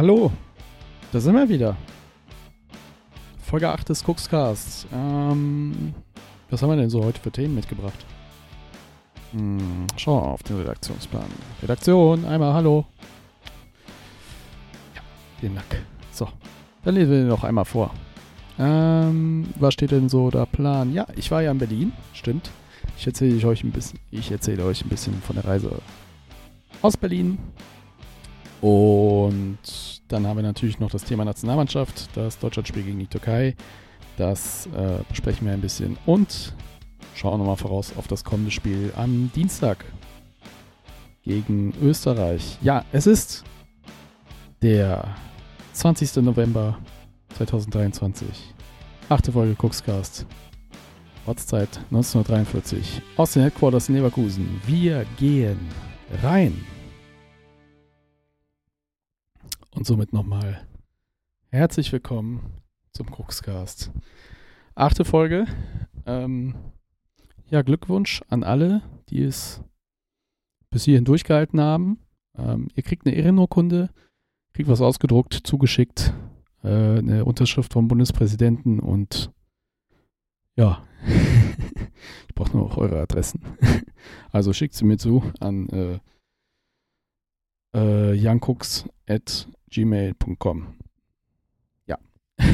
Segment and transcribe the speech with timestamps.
[0.00, 0.32] Hallo,
[1.12, 1.76] da sind wir wieder.
[3.42, 4.86] Folge 8 des Cookscasts.
[4.94, 5.92] Ähm,
[6.48, 8.06] was haben wir denn so heute für Themen mitgebracht?
[9.32, 11.26] Hm, schau auf den Redaktionsplan.
[11.62, 12.86] Redaktion, einmal Hallo.
[14.94, 15.02] Ja,
[15.38, 15.84] vielen Dank.
[16.12, 16.28] So,
[16.82, 17.92] dann lesen wir den noch einmal vor.
[18.58, 20.94] Ähm, was steht denn so der Plan?
[20.94, 22.50] Ja, ich war ja in Berlin, stimmt.
[22.96, 25.70] Ich erzähle euch ein bisschen, ich erzähle euch ein bisschen von der Reise
[26.80, 27.36] aus Berlin.
[28.60, 29.58] Und
[30.08, 33.56] dann haben wir natürlich noch das Thema Nationalmannschaft, das Deutschlandspiel gegen die Türkei.
[34.16, 36.54] Das äh, besprechen wir ein bisschen und
[37.14, 39.84] schauen nochmal voraus auf das kommende Spiel am Dienstag
[41.22, 42.58] gegen Österreich.
[42.60, 43.44] Ja, es ist
[44.62, 45.14] der
[45.72, 46.16] 20.
[46.16, 46.78] November
[47.36, 48.26] 2023.
[49.08, 50.26] Achte Folge Cookscast.
[51.26, 53.02] Ortszeit 1943.
[53.16, 54.60] Aus den Headquarters in Leverkusen.
[54.66, 55.58] Wir gehen
[56.22, 56.64] rein.
[59.72, 60.66] Und somit nochmal
[61.50, 62.54] herzlich willkommen
[62.92, 63.92] zum Cookscast.
[64.74, 65.46] Achte Folge.
[66.06, 66.56] Ähm,
[67.50, 69.62] ja, Glückwunsch an alle, die es
[70.70, 72.00] bis hierhin durchgehalten haben.
[72.36, 73.90] Ähm, ihr kriegt eine Ehrenurkunde,
[74.54, 76.12] kriegt was ausgedruckt, zugeschickt,
[76.64, 79.30] äh, eine Unterschrift vom Bundespräsidenten und
[80.56, 80.84] ja,
[82.28, 83.40] ich brauche nur noch eure Adressen.
[84.32, 86.00] also schickt sie mir zu an äh,
[87.74, 90.74] äh, youngcooks.gmail.com.
[91.86, 91.98] Ja.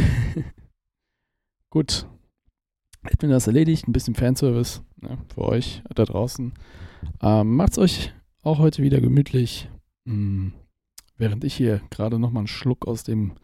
[1.70, 2.08] Gut.
[3.10, 3.86] Ich bin das erledigt.
[3.86, 6.52] Ein bisschen Fanservice ne, für euch da draußen.
[7.22, 9.70] Ähm, macht's euch auch heute wieder gemütlich.
[10.06, 10.52] Hm,
[11.16, 13.34] während ich hier gerade nochmal einen Schluck aus dem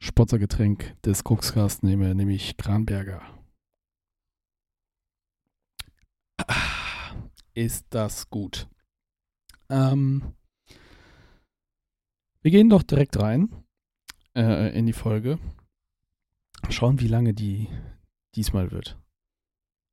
[0.00, 3.22] Sponsorgetränk des Cookscast nehme, nämlich Kranberger.
[7.54, 8.68] Ist das gut.
[9.68, 10.34] Ähm,
[12.42, 13.48] wir gehen doch direkt rein
[14.36, 15.38] äh, in die Folge.
[16.70, 17.68] Schauen, wie lange die
[18.34, 18.98] diesmal wird.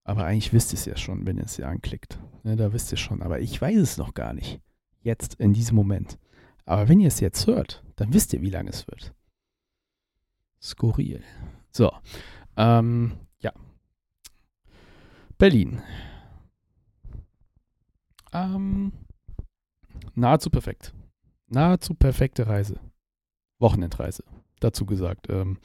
[0.04, 2.20] Aber eigentlich wisst ihr es ja schon, wenn ihr es hier anklickt.
[2.44, 3.22] Ne, da wisst ihr schon.
[3.22, 4.62] Aber ich weiß es noch gar nicht.
[5.02, 6.20] Jetzt, in diesem Moment.
[6.66, 9.14] Aber wenn ihr es jetzt hört, dann wisst ihr, wie lange es wird.
[10.62, 11.24] Skurril.
[11.72, 11.92] So.
[12.58, 13.54] Ähm, ja.
[15.38, 15.82] Berlin.
[18.34, 18.92] Ähm,
[20.16, 20.95] nahezu perfekt.
[21.56, 22.80] Nahezu perfekte Reise.
[23.60, 24.24] Wochenendreise.
[24.60, 25.28] Dazu gesagt.
[25.30, 25.58] Ähm,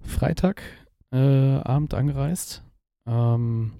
[0.00, 0.62] Freitag
[1.10, 2.62] äh, angereist.
[3.06, 3.72] Ähm,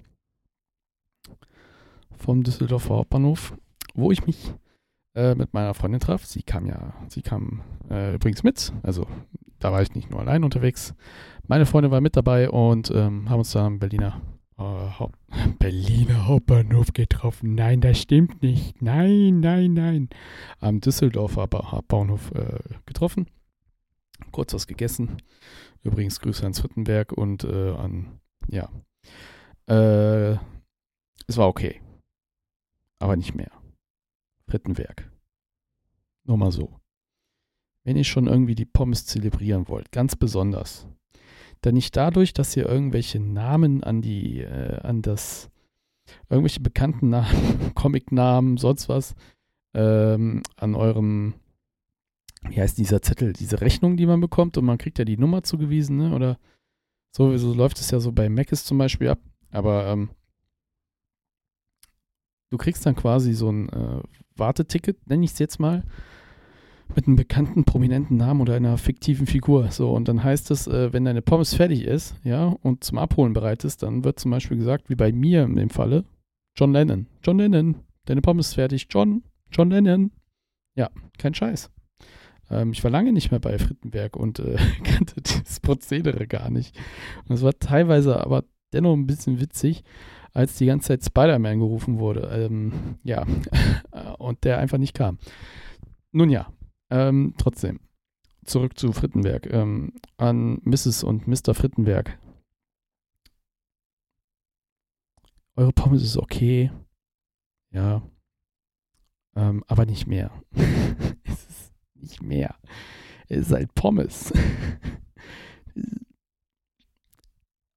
[2.17, 3.55] vom Düsseldorfer Hauptbahnhof,
[3.93, 4.51] wo ich mich
[5.15, 6.25] äh, mit meiner Freundin traf.
[6.25, 7.61] Sie kam ja, sie kam
[7.91, 8.73] äh, übrigens mit.
[8.81, 9.05] Also
[9.59, 10.95] da war ich nicht nur allein unterwegs.
[11.45, 14.19] Meine Freundin war mit dabei und ähm, haben uns da am Berliner
[14.57, 15.19] Haupt
[15.59, 17.55] Berliner Hauptbahnhof getroffen.
[17.55, 18.81] Nein, das stimmt nicht.
[18.81, 20.09] Nein, nein, nein.
[20.59, 23.29] Am Düsseldorfer Hauptbahnhof äh, getroffen.
[24.31, 25.17] Kurz was gegessen.
[25.83, 28.69] Übrigens Grüße ans Frittenberg und äh, an, ja.
[29.67, 30.37] Äh,
[31.27, 31.81] es war okay.
[32.99, 33.51] Aber nicht mehr.
[34.47, 35.11] Frittenwerk.
[36.23, 36.79] Nur mal so.
[37.83, 40.87] Wenn ihr schon irgendwie die Pommes zelebrieren wollt, ganz besonders,
[41.61, 45.49] dann nicht dadurch, dass ihr irgendwelche Namen an die, äh, an das,
[46.29, 49.15] irgendwelche bekannten Namen, Comic-Namen, sonst was,
[49.73, 51.35] ähm, an eurem,
[52.49, 55.43] wie heißt dieser Zettel, diese Rechnung, die man bekommt und man kriegt ja die Nummer
[55.43, 56.15] zugewiesen, ne?
[56.15, 56.37] Oder
[57.11, 59.19] so, so läuft es ja so bei Macis zum Beispiel ab.
[59.49, 60.09] Aber ähm,
[62.49, 64.01] du kriegst dann quasi so ein äh,
[64.35, 65.83] Warteticket, nenne ich es jetzt mal,
[66.95, 69.71] mit einem bekannten, prominenten Namen oder einer fiktiven Figur.
[69.71, 73.33] So, und dann heißt es, äh, wenn deine Pommes fertig ist, ja, und zum Abholen
[73.33, 76.05] bereit ist, dann wird zum Beispiel gesagt, wie bei mir in dem Falle,
[76.55, 77.07] John Lennon.
[77.23, 77.75] John Lennon,
[78.05, 78.87] deine Pommes ist fertig.
[78.89, 80.11] John, John Lennon.
[80.75, 81.69] Ja, kein Scheiß.
[82.49, 86.77] Ähm, ich war lange nicht mehr bei Frittenberg und äh, kannte das Prozedere gar nicht.
[87.27, 88.43] Und es war teilweise aber
[88.73, 89.83] dennoch ein bisschen witzig,
[90.33, 92.29] als die ganze Zeit Spider-Man gerufen wurde.
[92.31, 92.73] Ähm,
[93.03, 93.25] ja,
[94.17, 95.17] und der einfach nicht kam.
[96.11, 96.47] Nun ja,
[96.89, 97.79] ähm, trotzdem,
[98.45, 99.47] zurück zu Frittenberg.
[99.51, 101.03] Ähm, an Mrs.
[101.03, 101.53] und Mr.
[101.53, 102.17] Frittenberg.
[105.55, 106.71] Eure Pommes ist okay.
[107.71, 108.01] Ja.
[109.35, 110.31] Ähm, aber nicht mehr.
[111.23, 112.55] es ist nicht mehr.
[113.27, 114.31] Es ist halt Pommes.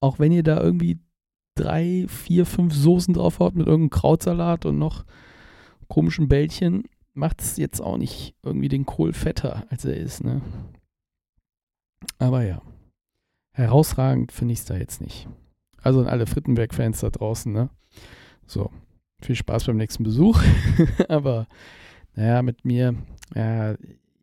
[0.00, 1.00] Auch wenn ihr da irgendwie
[1.54, 5.04] drei, vier, fünf Soßen drauf habt mit irgendeinem Krautsalat und noch
[5.88, 6.84] komischen Bällchen,
[7.20, 10.40] macht es jetzt auch nicht irgendwie den Kohl fetter, als er ist, ne?
[12.19, 12.62] Aber ja.
[13.52, 15.28] Herausragend finde ich es da jetzt nicht.
[15.82, 17.69] Also an alle Frittenberg-Fans da draußen, ne?
[18.46, 18.70] So,
[19.20, 20.43] viel Spaß beim nächsten Besuch.
[21.08, 21.46] Aber,
[22.14, 22.94] naja, mit mir,
[23.34, 23.75] ja,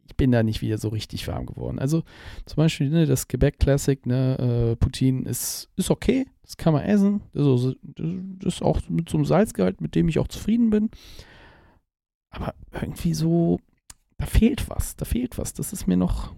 [0.07, 1.77] ich bin da nicht wieder so richtig warm geworden.
[1.77, 2.03] Also
[2.45, 6.83] zum Beispiel ne, das Quebec Classic, ne, äh, Poutine ist, ist okay, das kann man
[6.83, 7.21] essen.
[7.35, 10.89] Also, das ist auch mit so einem Salzgehalt, mit dem ich auch zufrieden bin.
[12.29, 13.59] Aber irgendwie so,
[14.17, 15.53] da fehlt was, da fehlt was.
[15.53, 16.35] Das ist mir noch,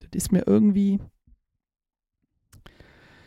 [0.00, 0.98] das ist mir irgendwie,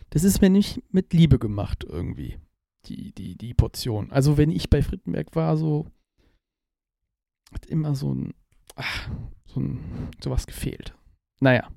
[0.09, 2.37] das ist mir nicht mit Liebe gemacht irgendwie,
[2.85, 4.11] die, die, die Portion.
[4.11, 5.87] Also wenn ich bei Frittenberg war, so
[7.53, 8.33] hat immer so ein,
[8.75, 9.09] ach,
[9.45, 10.93] so ein, sowas gefehlt.
[11.39, 11.69] Naja,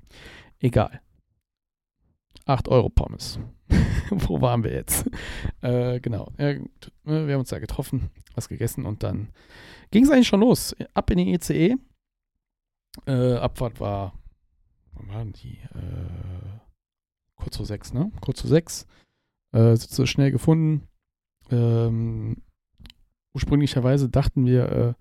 [0.59, 1.01] egal.
[2.45, 3.39] 8 Euro Pommes.
[4.09, 5.09] Wo waren wir jetzt?
[5.61, 6.31] Äh, genau.
[6.37, 6.55] Ja,
[7.03, 9.29] wir haben uns da getroffen, was gegessen und dann
[9.91, 10.75] ging es eigentlich schon los.
[10.93, 11.77] Ab in die ECE.
[13.05, 14.13] Äh, Abfahrt war,
[14.93, 15.57] wann waren die?
[15.75, 16.59] Äh,
[17.35, 18.11] kurz vor sechs, ne?
[18.21, 18.87] Kurz vor sechs.
[19.51, 20.87] Äh, Sitze schnell gefunden.
[21.51, 22.37] Ähm,
[23.33, 24.93] ursprünglicherweise dachten wir äh,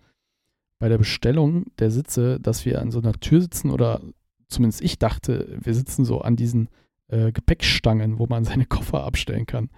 [0.78, 4.00] bei der Bestellung der Sitze, dass wir an so einer Tür sitzen oder
[4.48, 6.68] zumindest ich dachte, wir sitzen so an diesen
[7.08, 9.70] äh, Gepäckstangen, wo man seine Koffer abstellen kann.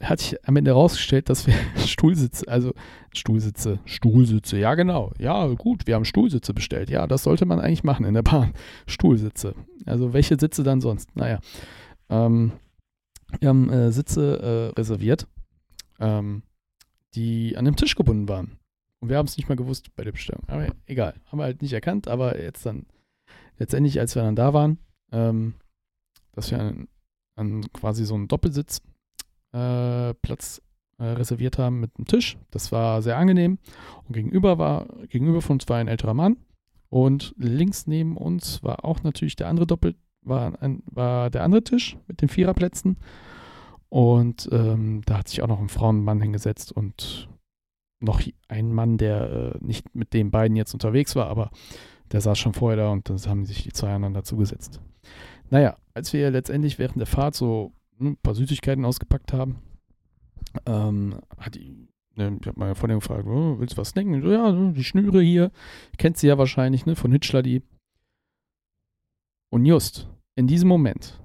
[0.00, 1.54] Hat sich am Ende herausgestellt, dass wir
[1.86, 2.72] Stuhlsitze, also
[3.12, 6.90] Stuhlsitze, Stuhlsitze, ja genau, ja gut, wir haben Stuhlsitze bestellt.
[6.90, 8.54] Ja, das sollte man eigentlich machen in der Bahn.
[8.86, 9.54] Stuhlsitze.
[9.86, 11.14] Also welche Sitze dann sonst?
[11.16, 11.40] Naja,
[12.08, 12.52] ähm,
[13.38, 15.26] wir haben äh, Sitze äh, reserviert,
[15.98, 16.42] ähm,
[17.14, 18.58] die an dem Tisch gebunden waren.
[19.00, 20.44] Und wir haben es nicht mal gewusst bei der Bestellung.
[20.46, 22.86] Aber egal, haben wir halt nicht erkannt, aber jetzt dann,
[23.58, 24.78] letztendlich, als wir dann da waren,
[25.10, 25.54] ähm,
[26.32, 26.88] dass wir an,
[27.36, 28.82] an quasi so einen Doppelsitzplatz
[29.52, 32.36] äh, äh, reserviert haben mit einem Tisch.
[32.50, 33.58] Das war sehr angenehm.
[34.06, 36.36] Und gegenüber war, gegenüber von uns war ein älterer Mann.
[36.88, 41.62] Und links neben uns war auch natürlich der andere Doppel, war, ein, war der andere
[41.62, 42.98] Tisch mit den Viererplätzen.
[43.88, 47.28] Und ähm, da hat sich auch noch ein Frauenmann hingesetzt und
[48.00, 51.50] noch ein Mann, der äh, nicht mit den beiden jetzt unterwegs war, aber
[52.12, 54.80] der saß schon vorher da und dann haben sich die zwei anderen dazugesetzt.
[55.50, 59.58] Naja, als wir letztendlich während der Fahrt so ne, ein paar Süßigkeiten ausgepackt haben,
[60.66, 64.22] ähm, hat die, ne, ich habe meine Freundin gefragt, oh, willst du was snacken?
[64.22, 65.50] So, ja, die Schnüre hier,
[65.98, 67.62] kennt sie ja wahrscheinlich, ne, von Hitchler die.
[69.50, 71.20] Und just in diesem Moment,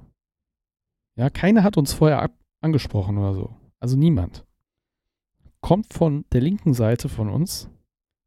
[1.16, 4.44] ja, keiner hat uns vorher ab angesprochen oder so, also niemand,
[5.62, 7.70] kommt von der linken Seite von uns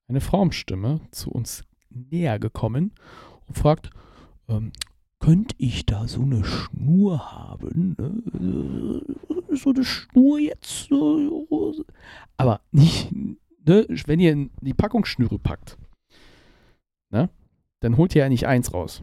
[0.07, 2.93] eine Frauenstimme zu uns näher gekommen
[3.47, 3.91] und fragt,
[4.49, 4.73] ähm,
[5.21, 7.97] könnte ich da so eine Schnur haben?
[7.99, 9.03] Ne?
[9.57, 10.91] So eine Schnur jetzt?
[12.37, 13.87] Aber nicht, ne?
[14.07, 15.79] wenn ihr die Packungsschnüre packt,
[17.11, 17.31] ne?
[17.81, 19.03] dann holt ihr ja nicht eins raus,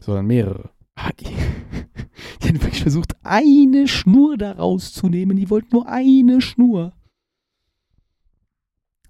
[0.00, 0.70] sondern mehrere.
[0.94, 1.26] Ah, die,
[2.42, 5.36] die haben wirklich versucht, eine Schnur da rauszunehmen.
[5.36, 6.92] Die wollten nur eine Schnur.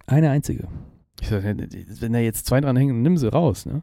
[0.06, 0.68] Eine einzige.
[1.20, 3.66] Ich sag, wenn da jetzt zwei dran hängen, nimm sie raus.
[3.66, 3.82] Ne?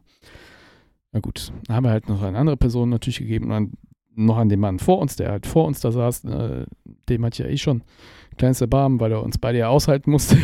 [1.16, 3.72] Na gut, haben wir halt noch eine andere Person natürlich gegeben und
[4.14, 6.24] noch an den Mann vor uns, der halt vor uns da saß.
[6.24, 6.66] Äh,
[7.08, 10.10] dem hatte ich ja eh schon ein kleines Erbarmen, weil er uns beide ja aushalten
[10.10, 10.36] musste.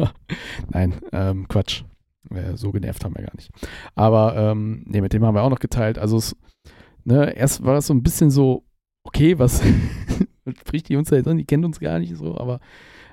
[0.70, 1.84] Nein, ähm, Quatsch.
[2.28, 3.50] Äh, so genervt haben wir gar nicht.
[3.94, 5.98] Aber ähm, nee, mit dem haben wir auch noch geteilt.
[5.98, 6.36] Also es,
[7.04, 8.64] ne, erst war das so ein bisschen so,
[9.04, 9.62] okay, was
[10.60, 11.38] spricht die uns da jetzt an?
[11.38, 12.60] Die kennt uns gar nicht so, aber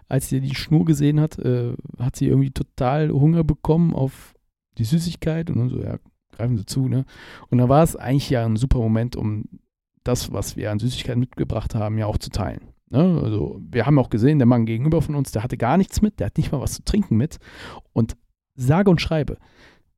[0.10, 4.34] als sie die Schnur gesehen hat, äh, hat sie irgendwie total Hunger bekommen auf
[4.78, 5.98] die Süßigkeit und dann so, ja,
[6.40, 7.06] greifen Sie zu, ne?
[7.50, 9.46] Und da war es eigentlich ja ein super Moment, um
[10.04, 12.74] das, was wir an Süßigkeiten mitgebracht haben, ja auch zu teilen.
[12.90, 13.22] Ne?
[13.22, 16.20] Also wir haben auch gesehen, der Mann gegenüber von uns, der hatte gar nichts mit,
[16.20, 17.38] der hat nicht mal was zu trinken mit.
[17.94, 18.16] Und
[18.56, 19.38] sage und schreibe,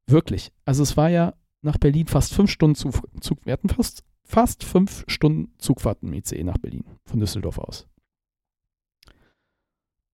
[0.08, 4.04] wirklich, also es war ja nach Berlin fast fünf Stunden Zug, Zug wir hatten fast,
[4.24, 7.88] fast fünf Stunden Zugfahrt im ICE nach Berlin, von Düsseldorf aus.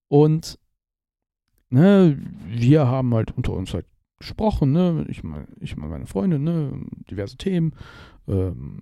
[0.10, 0.60] Und
[1.70, 3.86] ne, wir haben halt unter uns halt
[4.18, 5.06] gesprochen, ne?
[5.10, 6.86] Ich mal, ich mal meine Freunde, ne?
[7.10, 7.74] Diverse Themen,
[8.28, 8.82] ähm,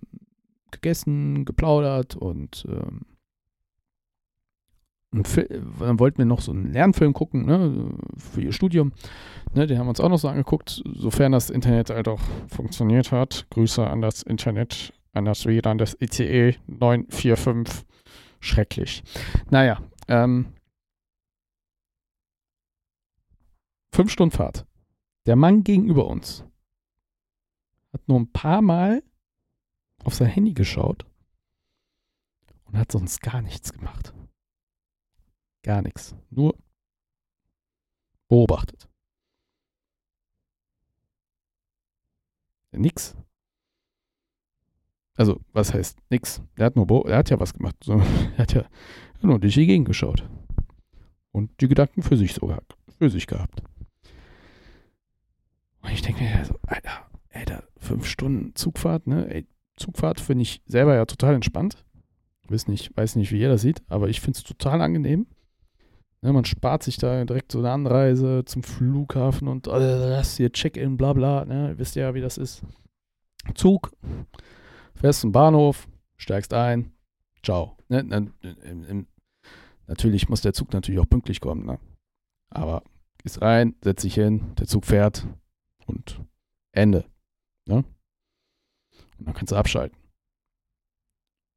[0.72, 3.02] gegessen, geplaudert und ähm,
[5.24, 8.92] dann wollten wir noch so einen Lernfilm gucken, ne, für ihr Studium.
[9.54, 13.12] Ne, den haben wir uns auch noch so angeguckt, sofern das Internet halt auch funktioniert
[13.12, 13.48] hat.
[13.52, 17.86] Grüße an das Internet, an das WLAN des ICE 945.
[18.42, 19.04] Schrecklich.
[19.50, 20.48] Naja, ähm,
[23.92, 24.66] fünf Stunden Fahrt.
[25.26, 26.44] Der Mann gegenüber uns
[27.92, 29.04] hat nur ein paar Mal
[30.04, 31.06] auf sein Handy geschaut
[32.66, 34.14] und hat sonst gar nichts gemacht.
[35.64, 36.16] Gar nichts.
[36.30, 36.56] Nur
[38.28, 38.88] beobachtet.
[42.72, 43.16] Nix.
[45.16, 46.42] Also, was heißt nix?
[46.56, 47.78] Er hat nur, er hat ja was gemacht.
[47.84, 47.94] So,
[48.38, 48.70] er hat ja
[49.22, 50.30] nur durch die Gegend geschaut.
[51.32, 52.62] Und die Gedanken für sich sogar,
[52.98, 53.64] für sich gehabt.
[55.92, 59.28] Ich denke mir so, Alter, Alter, fünf Stunden Zugfahrt, ne?
[59.34, 61.86] Ey, Zugfahrt finde ich selber ja total entspannt.
[62.48, 65.28] Weiß nicht, weiß nicht, wie ihr das sieht, aber ich finde es total angenehm.
[66.22, 70.52] Ne, man spart sich da direkt so eine Anreise zum Flughafen und äh, das hier
[70.52, 71.46] Check-in, bla bla.
[71.46, 71.74] Ne?
[71.78, 72.64] Wisst ihr ja, wie das ist.
[73.54, 73.92] Zug,
[74.96, 75.88] fährst zum Bahnhof,
[76.18, 76.94] steigst ein,
[77.44, 77.78] ciao.
[77.90, 78.00] Ne?
[78.00, 79.08] Im, im,
[79.88, 81.66] natürlich muss der Zug natürlich auch pünktlich kommen.
[81.66, 81.80] Ne?
[82.50, 82.84] Aber
[83.22, 85.28] gehst rein, setzt dich hin, der Zug fährt
[85.86, 86.22] und
[86.72, 87.06] Ende.
[87.66, 87.84] Ne?
[89.18, 89.98] Und dann kannst du abschalten.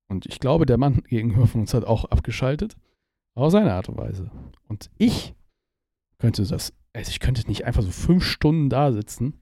[0.08, 2.76] Und ich glaube, der Mann gegenüber von uns hat auch abgeschaltet.
[3.34, 4.30] Auf seine Art und Weise.
[4.66, 5.34] Und ich
[6.18, 9.38] könnte das, also ich könnte nicht einfach so fünf Stunden da sitzen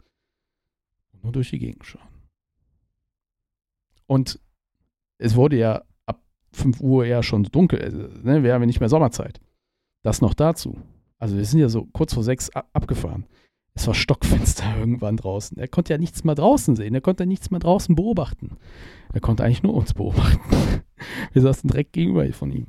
[1.13, 2.07] und nur durch die Gegend schauen.
[4.07, 4.39] Und
[5.19, 8.81] es wurde ja ab 5 Uhr ja schon dunkel, also, ne, wir haben ja nicht
[8.81, 9.41] mehr Sommerzeit.
[10.03, 10.81] Das noch dazu.
[11.19, 13.27] Also wir sind ja so kurz vor sechs abgefahren.
[13.77, 15.57] Es war stockfinster irgendwann draußen.
[15.59, 16.95] Er konnte ja nichts mehr draußen sehen.
[16.95, 18.57] Er konnte ja nichts mehr draußen beobachten.
[19.13, 20.41] Er konnte eigentlich nur uns beobachten.
[21.33, 22.67] Wir saßen direkt gegenüber von ihm.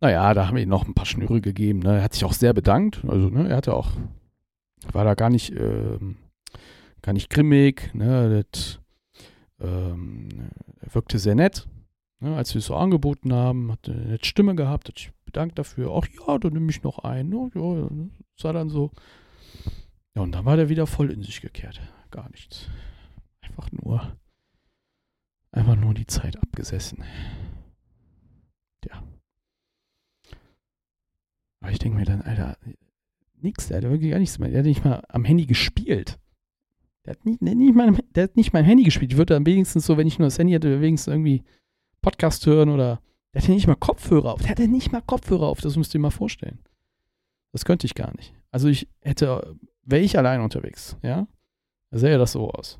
[0.00, 1.78] Naja, da haben wir ihm noch ein paar Schnüre gegeben.
[1.78, 1.96] Ne?
[1.96, 3.02] Er hat sich auch sehr bedankt.
[3.08, 3.92] Also, ne, er hatte auch,
[4.92, 6.16] war da gar nicht, ähm,
[7.00, 7.94] gar nicht grimmig.
[7.94, 8.44] Ne?
[8.52, 8.78] Das,
[9.58, 11.66] ähm, er wirkte sehr nett.
[12.20, 12.36] Ne?
[12.36, 15.92] Als wir es so angeboten haben, hat eine nette Stimme gehabt, hat sich bedankt dafür.
[15.94, 17.32] Ach ja, dann nehme ich noch ein.
[17.32, 17.88] Ja, ja,
[18.34, 18.90] das war dann so.
[20.14, 21.80] Ja, und dann war der wieder voll in sich gekehrt.
[22.10, 22.68] Gar nichts.
[23.42, 24.16] Einfach nur,
[25.52, 27.04] einfach nur die Zeit abgesessen.
[28.88, 29.02] Ja.
[31.60, 32.56] Aber ich denke mir dann, Alter,
[33.34, 34.48] nix, der hat wirklich gar nichts mehr.
[34.48, 36.18] Der hat nicht mal am Handy gespielt.
[37.04, 39.12] Der hat nicht, nicht mal, der hat nicht mal Handy gespielt.
[39.12, 41.44] Ich würde dann wenigstens so, wenn ich nur das Handy hätte, wenigstens irgendwie
[42.06, 43.00] Podcast hören oder.
[43.34, 44.40] Der hatte nicht mal Kopfhörer auf.
[44.40, 45.60] Der hatte nicht mal Kopfhörer auf.
[45.60, 46.60] Das müsst ihr mal vorstellen.
[47.52, 48.32] Das könnte ich gar nicht.
[48.52, 51.26] Also ich hätte, wäre ich allein unterwegs, ja,
[51.90, 52.78] da sähe das so aus.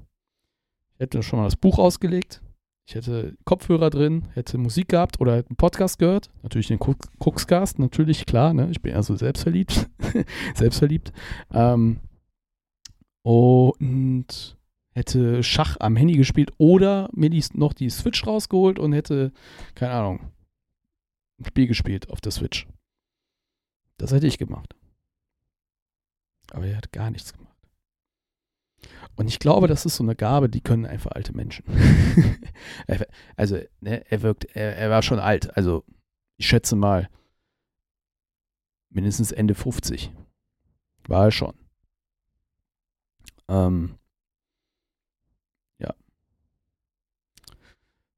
[0.94, 2.40] Ich hätte schon mal das Buch ausgelegt,
[2.86, 6.30] ich hätte Kopfhörer drin, hätte Musik gehabt oder hätte einen Podcast gehört.
[6.42, 8.54] Natürlich den Cookscast, natürlich, klar.
[8.54, 8.68] Ne?
[8.70, 9.90] Ich bin ja so selbstverliebt.
[10.54, 11.12] selbstverliebt.
[11.52, 11.98] Ähm,
[13.22, 14.56] und
[14.96, 19.30] hätte Schach am Handy gespielt oder mir die, noch die Switch rausgeholt und hätte,
[19.74, 20.32] keine Ahnung,
[21.38, 22.66] ein Spiel gespielt auf der Switch.
[23.98, 24.74] Das hätte ich gemacht.
[26.50, 27.54] Aber er hat gar nichts gemacht.
[29.16, 31.64] Und ich glaube, das ist so eine Gabe, die können einfach alte Menschen.
[33.36, 35.54] also, ne, er wirkt, er, er war schon alt.
[35.58, 35.84] Also,
[36.38, 37.10] ich schätze mal,
[38.88, 40.10] mindestens Ende 50.
[41.06, 41.54] War er schon.
[43.48, 43.98] Ähm,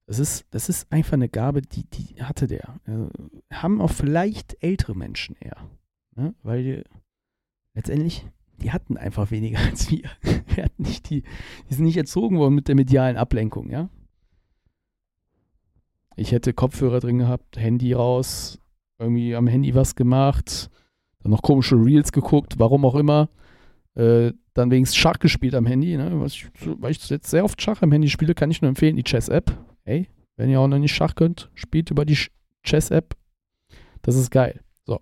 [0.09, 2.81] Das ist, das ist einfach eine Gabe, die, die hatte der.
[2.87, 5.69] Äh, haben auch vielleicht ältere Menschen eher.
[6.17, 6.35] Ne?
[6.43, 6.85] Weil
[7.75, 8.27] letztendlich
[8.63, 10.09] die hatten einfach weniger als wir.
[10.55, 11.25] wir hatten nicht die,
[11.69, 13.91] die sind nicht erzogen worden mit der medialen Ablenkung, ja.
[16.17, 18.59] Ich hätte Kopfhörer drin gehabt, Handy raus,
[18.99, 20.71] irgendwie am Handy was gemacht,
[21.21, 23.29] dann noch komische Reels geguckt, warum auch immer.
[23.95, 26.25] Äh, dann wenigstens Schach gespielt am Handy, ne?
[26.27, 29.05] ich, weil ich jetzt sehr oft Schach am Handy spiele, kann ich nur empfehlen, die
[29.05, 29.68] Chess-App.
[29.89, 32.19] Hey, wenn ihr auch noch nicht Schach könnt, spielt über die
[32.63, 33.17] Chess-App.
[34.03, 34.61] Das ist geil.
[34.85, 35.01] So.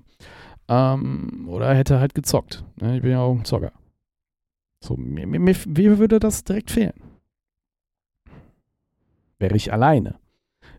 [0.69, 2.65] Ähm, oder er hätte halt gezockt.
[2.81, 2.95] Ne?
[2.95, 3.73] Ich bin ja auch ein Zocker.
[4.81, 6.93] So, mir, mir, mir würde das direkt fehlen.
[9.41, 10.21] Wäre ich alleine.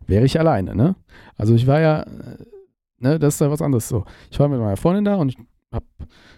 [0.06, 0.96] Wäre ich alleine, ne?
[1.36, 2.46] Also ich war ja, äh,
[2.96, 3.90] ne, das ist ja was anderes.
[3.90, 5.38] So, ich war mit meiner Freundin da und ich
[5.70, 5.84] habe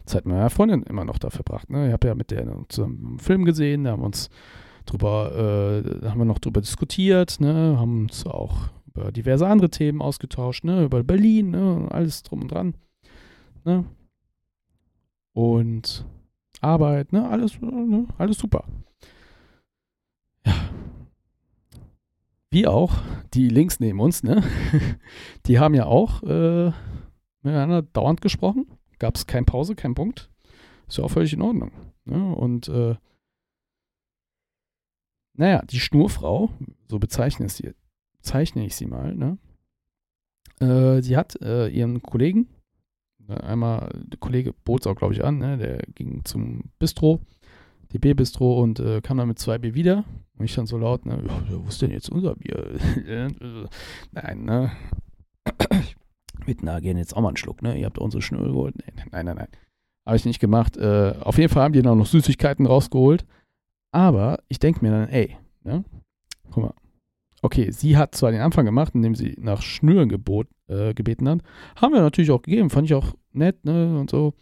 [0.07, 1.71] Zeit mit meiner Freundin immer noch da verbracht.
[1.71, 1.87] Ne?
[1.87, 4.29] Ich habe ja mit der zusammen einen Film gesehen, da haben uns
[4.91, 7.77] drüber, äh, haben wir noch drüber diskutiert, ne?
[7.79, 10.85] haben uns auch über diverse andere Themen ausgetauscht, ne?
[10.85, 11.89] über Berlin, ne?
[11.91, 12.75] alles drum und dran.
[13.65, 13.85] Ne?
[15.33, 16.05] Und
[16.61, 17.29] Arbeit, ne?
[17.29, 18.07] Alles, ne?
[18.19, 18.65] alles super.
[20.45, 20.55] Ja.
[22.51, 22.93] Wie auch
[23.33, 24.43] die links neben uns, ne?
[25.47, 26.73] Die haben ja auch äh,
[27.43, 28.67] miteinander dauernd gesprochen.
[28.99, 30.31] Gab es keine Pause, kein Punkt.
[30.89, 31.71] Ist ja auch völlig in Ordnung.
[32.05, 32.35] Ne?
[32.35, 32.97] Und äh,
[35.35, 36.51] naja, die Schnurfrau,
[36.89, 37.73] so bezeichne, sie,
[38.19, 39.39] bezeichne ich sie mal, ne?
[40.61, 42.49] Äh, sie hat äh, ihren Kollegen
[43.31, 45.57] Ne, einmal, der Kollege bot es auch, glaube ich, an, ne?
[45.57, 47.21] der ging zum Bistro,
[47.93, 50.05] DB-Bistro und äh, kam dann mit zwei Bier wieder.
[50.37, 52.77] Und ich dann so laut, ne, wo ist denn jetzt unser Bier?
[54.13, 54.73] nein, ne?
[56.47, 57.79] Mit, na, gehen jetzt auch mal einen Schluck, ne?
[57.79, 58.75] Ihr habt unsere Schnur geholt.
[58.79, 59.49] Nee, nein, nein, nein.
[60.07, 60.77] Habe ich nicht gemacht.
[60.79, 63.27] Äh, auf jeden Fall haben die dann noch Süßigkeiten rausgeholt.
[63.93, 65.85] Aber ich denke mir dann, ey, ne?
[66.51, 66.75] Guck mal,
[67.43, 71.41] Okay, sie hat zwar den Anfang gemacht, indem sie nach Schnüren gebot, äh, gebeten hat.
[71.77, 74.35] Haben wir natürlich auch gegeben, fand ich auch nett, ne, und so.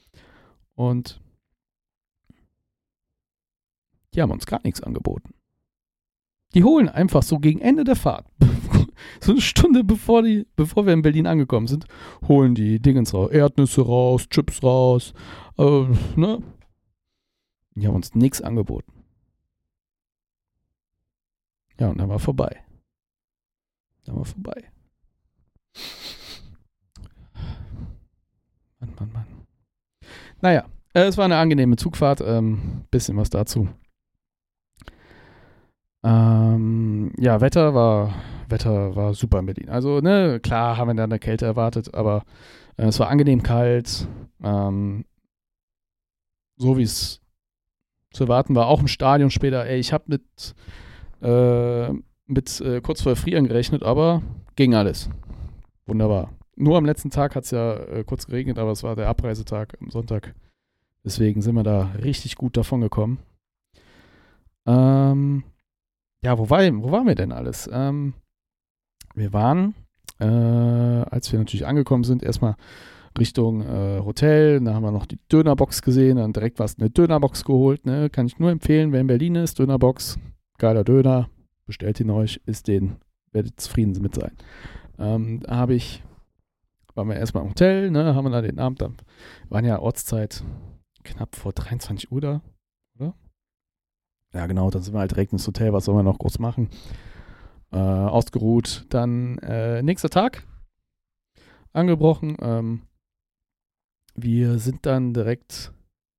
[0.74, 1.20] Und
[4.14, 5.34] Die haben uns gar nichts angeboten.
[6.54, 8.26] Die holen einfach so gegen Ende der Fahrt,
[9.20, 11.84] so eine Stunde bevor, die, bevor wir in Berlin angekommen sind,
[12.26, 15.12] holen die Dingens raus, Erdnüsse raus, Chips raus,
[15.58, 15.86] äh,
[16.16, 16.42] ne?
[17.74, 18.97] Die haben uns nichts angeboten.
[21.78, 22.64] Ja, und dann war vorbei.
[24.04, 24.70] Dann war vorbei.
[28.80, 29.26] Mann, Mann, Mann.
[30.40, 32.20] Naja, äh, es war eine angenehme Zugfahrt.
[32.20, 33.68] Ähm, bisschen was dazu.
[36.04, 38.14] Ähm, ja, Wetter war,
[38.48, 39.68] Wetter war super in Berlin.
[39.68, 42.24] Also, ne, klar haben wir dann eine Kälte erwartet, aber
[42.76, 44.08] äh, es war angenehm kalt.
[44.42, 45.04] Ähm,
[46.56, 47.20] so wie es
[48.12, 49.66] zu erwarten war, auch im Stadion später.
[49.66, 50.54] Ey, ich habe mit,
[51.22, 51.92] äh,
[52.26, 54.22] mit äh, kurz vor Frieren gerechnet, aber
[54.56, 55.08] ging alles.
[55.86, 56.30] Wunderbar.
[56.56, 59.76] Nur am letzten Tag hat es ja äh, kurz geregnet, aber es war der Abreisetag
[59.80, 60.34] am Sonntag.
[61.04, 63.18] Deswegen sind wir da richtig gut davon gekommen.
[64.66, 65.44] Ähm,
[66.22, 67.70] ja, wo, war, wo waren wir denn alles?
[67.72, 68.14] Ähm,
[69.14, 69.74] wir waren,
[70.18, 72.56] äh, als wir natürlich angekommen sind, erstmal
[73.18, 74.60] Richtung äh, Hotel.
[74.60, 77.86] Da haben wir noch die Dönerbox gesehen, dann direkt was eine Dönerbox geholt.
[77.86, 78.10] Ne?
[78.10, 80.18] Kann ich nur empfehlen, wer in Berlin ist, Dönerbox,
[80.58, 81.28] geiler Döner,
[81.66, 82.96] bestellt ihn euch, ist den,
[83.32, 84.32] werdet zufrieden mit sein.
[84.98, 86.02] Ähm, da habe ich,
[86.94, 88.14] waren wir erstmal im Hotel, ne?
[88.14, 88.90] haben wir da den Abend, da
[89.48, 90.42] waren ja Ortszeit
[91.04, 92.42] knapp vor 23 Uhr da,
[92.98, 93.14] oder?
[94.34, 96.68] Ja, genau, dann sind wir halt direkt ins Hotel, was sollen wir noch groß machen?
[97.70, 98.86] Äh, ausgeruht.
[98.88, 100.46] Dann äh, nächster Tag
[101.72, 102.36] angebrochen.
[102.40, 102.82] Ähm,
[104.14, 105.72] wir sind dann direkt,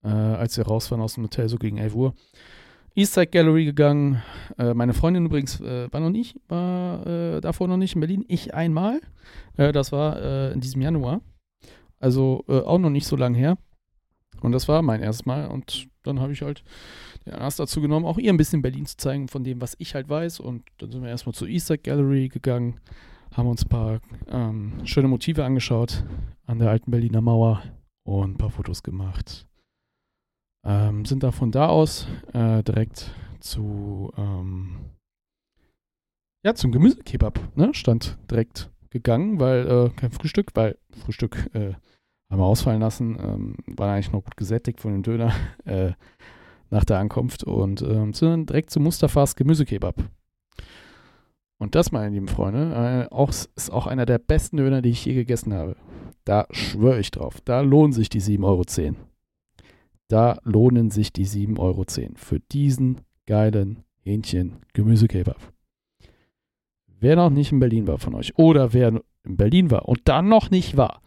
[0.03, 2.13] äh, als wir raus waren aus dem Hotel, so gegen 11 Uhr,
[2.96, 4.22] Eastside Gallery gegangen.
[4.58, 8.25] Äh, meine Freundin übrigens äh, war noch nicht, war äh, davor noch nicht in Berlin.
[8.27, 9.01] Ich einmal.
[9.58, 11.22] Äh, das war äh, in diesem Januar.
[12.01, 13.58] Also auch noch nicht so lange her.
[14.41, 15.48] Und das war mein erstes Mal.
[15.48, 16.63] Und dann habe ich halt
[17.25, 19.96] den Anlass dazu genommen, auch ihr ein bisschen Berlin zu zeigen von dem, was ich
[19.96, 20.40] halt weiß.
[20.40, 22.79] Und dann sind wir erstmal zur Eastside Gallery gegangen,
[23.33, 26.05] haben uns ein paar ähm, schöne Motive angeschaut
[26.46, 27.61] an der alten Berliner Mauer
[28.03, 29.46] und ein paar Fotos gemacht.
[30.65, 34.77] Ähm, sind da von da aus äh, direkt zu ähm,
[36.43, 37.74] ja zum Gemüsekebab, ne?
[37.74, 41.74] Stand direkt gegangen, weil äh, kein Frühstück, weil Frühstück äh,
[42.29, 45.33] haben wir ausfallen lassen, ähm, war eigentlich noch gut gesättigt von dem Döner
[45.65, 45.93] äh,
[46.69, 49.95] nach der Ankunft und ähm, sind dann direkt zu Mustafas Gemüsekebab.
[51.57, 55.03] Und das, meine lieben Freunde, äh, auch, ist auch einer der besten Döner, die ich
[55.03, 55.75] je gegessen habe.
[56.24, 57.41] Da schwöre ich drauf.
[57.43, 58.63] Da lohnen sich die 7,10 Euro.
[60.09, 65.53] Da lohnen sich die 7,10 Euro für diesen geilen Hähnchen-Gemüsekebab.
[66.87, 70.27] Wer noch nicht in Berlin war von euch oder wer in Berlin war und dann
[70.27, 71.01] noch nicht war,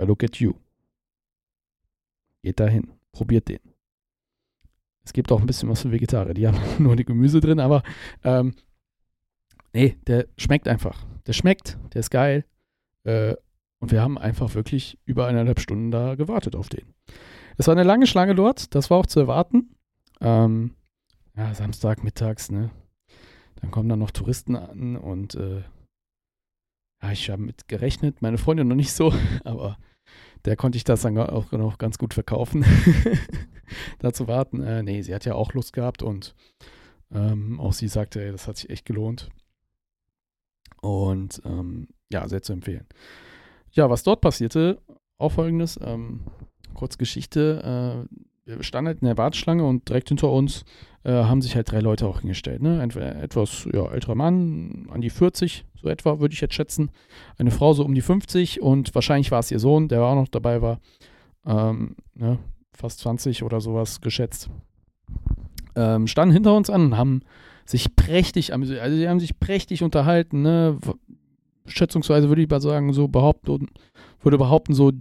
[0.00, 0.54] I look at you.
[2.42, 3.60] Geht dahin, probiert den.
[5.04, 7.82] Es gibt auch ein bisschen was für Vegetarier, die haben nur die Gemüse drin, aber
[8.24, 8.54] ähm,
[9.72, 11.06] nee, der schmeckt einfach.
[11.26, 12.44] Der schmeckt, der ist geil.
[13.04, 13.36] Äh,
[13.80, 16.94] und wir haben einfach wirklich über eineinhalb Stunden da gewartet auf den.
[17.56, 19.74] Es war eine lange Schlange dort, das war auch zu erwarten.
[20.20, 20.74] Ähm,
[21.36, 22.70] ja, Samstag mittags, ne?
[23.56, 25.62] Dann kommen dann noch Touristen an und äh,
[27.02, 29.12] ja, ich habe mit gerechnet, meine Freundin noch nicht so,
[29.44, 29.78] aber
[30.44, 32.64] der konnte ich das dann auch noch ganz gut verkaufen,
[33.98, 34.62] da zu warten.
[34.62, 36.34] Äh, nee, sie hat ja auch Lust gehabt und
[37.12, 39.30] ähm, auch sie sagte, ey, das hat sich echt gelohnt.
[40.80, 42.86] Und ähm, ja, sehr zu empfehlen.
[43.72, 44.78] Ja, was dort passierte,
[45.18, 46.20] auch folgendes, ähm,
[46.74, 48.16] kurz Geschichte, äh,
[48.56, 50.64] wir standen halt in der Warteschlange und direkt hinter uns
[51.04, 52.62] äh, haben sich halt drei Leute auch hingestellt.
[52.62, 52.80] Ne?
[52.80, 56.90] Ein etwas ja, älterer Mann, an die 40, so etwa, würde ich jetzt schätzen.
[57.38, 60.28] Eine Frau so um die 50 und wahrscheinlich war es ihr Sohn, der auch noch
[60.28, 60.80] dabei war.
[61.46, 62.38] Ähm, ne?
[62.72, 64.50] Fast 20 oder sowas geschätzt.
[65.76, 67.22] Ähm, standen hinter uns an und haben
[67.64, 68.80] sich prächtig amüsiert.
[68.80, 70.42] Also, sie haben sich prächtig unterhalten.
[70.42, 70.78] Ne?
[71.70, 73.68] Schätzungsweise würde ich mal sagen, so behaupten,
[74.20, 74.92] würde behaupten, so,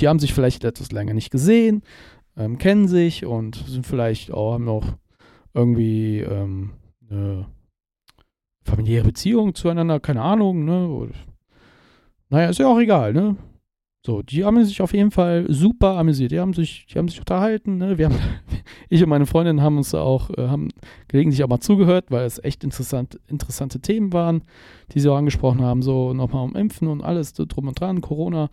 [0.00, 1.82] die haben sich vielleicht etwas länger nicht gesehen,
[2.36, 4.96] ähm, kennen sich und sind vielleicht auch, haben noch
[5.54, 6.70] irgendwie ähm,
[7.10, 7.46] eine
[8.64, 11.10] familiäre Beziehung zueinander, keine Ahnung, ne?
[12.28, 13.36] Naja, ist ja auch egal, ne?
[14.06, 16.30] So, die haben sich auf jeden Fall super amüsiert.
[16.30, 17.78] Die haben sich, die haben sich unterhalten.
[17.78, 17.98] Ne?
[17.98, 18.18] Wir haben,
[18.88, 20.68] ich und meine Freundin haben uns auch, äh, haben
[21.08, 24.42] gelegentlich auch mal zugehört, weil es echt interessant, interessante Themen waren,
[24.92, 25.82] die sie auch angesprochen haben.
[25.82, 28.50] So nochmal um Impfen und alles drum und dran, Corona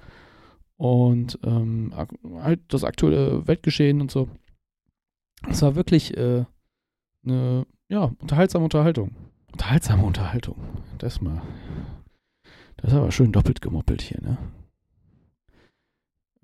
[0.78, 1.94] und ähm,
[2.42, 4.28] halt das aktuelle Weltgeschehen und so.
[5.48, 6.46] Es war wirklich äh,
[7.24, 9.12] eine, ja, unterhaltsame Unterhaltung.
[9.52, 10.58] Unterhaltsame Unterhaltung.
[10.98, 11.42] Das mal.
[12.78, 14.38] Das ist aber schön doppelt gemoppelt hier, ne?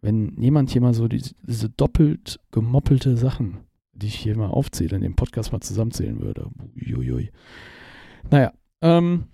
[0.02, 3.60] Wenn jemand hier mal so diese, diese doppelt gemoppelte Sachen,
[3.94, 6.50] die ich hier mal aufzähle, in dem Podcast mal zusammenzählen würde.
[6.76, 7.32] Uiuiui.
[8.30, 9.26] Naja, ähm,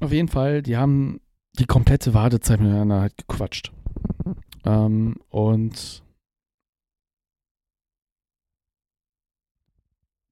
[0.00, 1.20] auf jeden Fall, die haben
[1.58, 3.72] die komplette Wartezeit miteinander halt gequatscht.
[4.64, 6.02] Ähm, und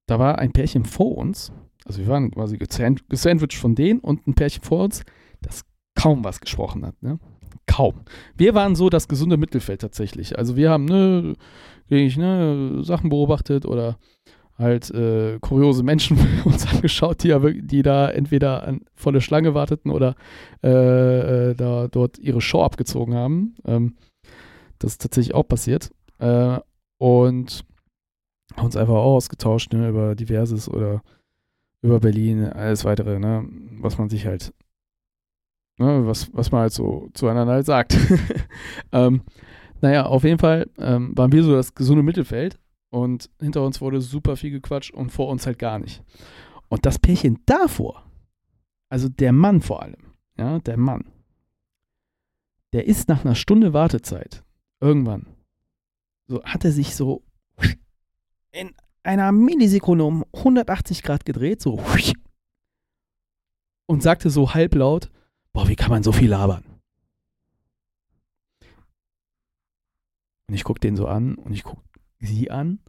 [0.07, 1.53] da war ein Pärchen vor uns,
[1.85, 5.03] also wir waren quasi gesandwiched von denen und ein Pärchen vor uns,
[5.41, 5.63] das
[5.95, 7.19] kaum was gesprochen hat, ne?
[7.71, 8.01] Kaum.
[8.35, 10.37] Wir waren so das gesunde Mittelfeld tatsächlich.
[10.37, 11.35] Also wir haben, ne,
[11.87, 13.97] ich, ne, Sachen beobachtet oder
[14.57, 20.15] halt äh, kuriose Menschen uns angeschaut, die, die da entweder an volle Schlange warteten oder
[20.61, 23.55] äh, äh, da dort ihre Show abgezogen haben.
[23.65, 23.95] Ähm,
[24.79, 25.91] das ist tatsächlich auch passiert.
[26.19, 26.59] Äh,
[26.97, 27.63] und
[28.61, 31.01] uns einfach auch ausgetauscht ne, über Diverses oder
[31.81, 33.47] über Berlin, alles weitere, ne,
[33.79, 34.53] was man sich halt,
[35.81, 37.97] ne, was, was man halt so zueinander halt sagt.
[38.91, 39.21] ähm,
[39.81, 44.01] naja, auf jeden Fall ähm, waren wir so das gesunde Mittelfeld und hinter uns wurde
[44.01, 46.03] super viel gequatscht und vor uns halt gar nicht.
[46.69, 48.03] Und das Pärchen davor,
[48.89, 51.05] also der Mann vor allem, ja, der Mann,
[52.73, 54.43] der ist nach einer Stunde Wartezeit
[54.79, 55.27] irgendwann,
[56.27, 57.23] so hat er sich so
[58.51, 61.81] in einer Millisekunde um 180 Grad gedreht, so
[63.87, 65.11] und sagte so halblaut,
[65.53, 66.63] boah, wie kann man so viel labern?
[70.47, 71.81] Und ich gucke den so an und ich gucke
[72.19, 72.79] sie an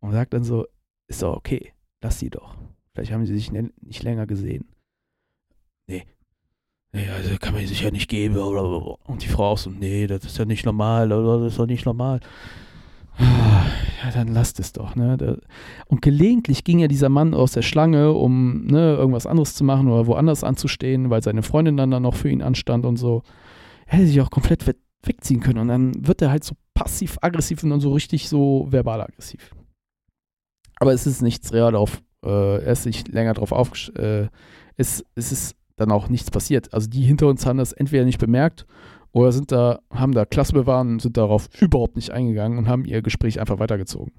[0.00, 0.66] und sagt dann so,
[1.08, 2.56] ist doch okay, lass sie doch.
[2.92, 4.68] Vielleicht haben sie sich nicht länger gesehen.
[5.88, 6.06] Nee.
[6.92, 8.36] Nee, also kann man sich ja nicht geben.
[8.36, 11.86] Und die Frau auch so, nee, das ist ja nicht normal, das ist doch nicht
[11.86, 12.20] normal.
[13.18, 14.96] Ja, dann lasst es doch.
[14.96, 15.38] Ne?
[15.86, 19.88] Und gelegentlich ging ja dieser Mann aus der Schlange, um ne, irgendwas anderes zu machen
[19.88, 23.22] oder woanders anzustehen, weil seine Freundin dann, dann noch für ihn anstand und so.
[23.86, 24.64] Er hätte sich auch komplett
[25.04, 25.58] wegziehen können.
[25.58, 29.54] Und dann wird er halt so passiv-aggressiv und dann so richtig so verbal-aggressiv.
[30.80, 33.90] Aber es ist nichts real darauf, äh, er ist nicht länger drauf aufgesch...
[33.90, 34.28] Äh,
[34.76, 36.72] es, es ist dann auch nichts passiert.
[36.72, 38.66] Also die hinter uns haben das entweder nicht bemerkt
[39.12, 42.84] oder sind da, haben da Klasse bewahrt und sind darauf überhaupt nicht eingegangen und haben
[42.84, 44.12] ihr Gespräch einfach weitergezogen.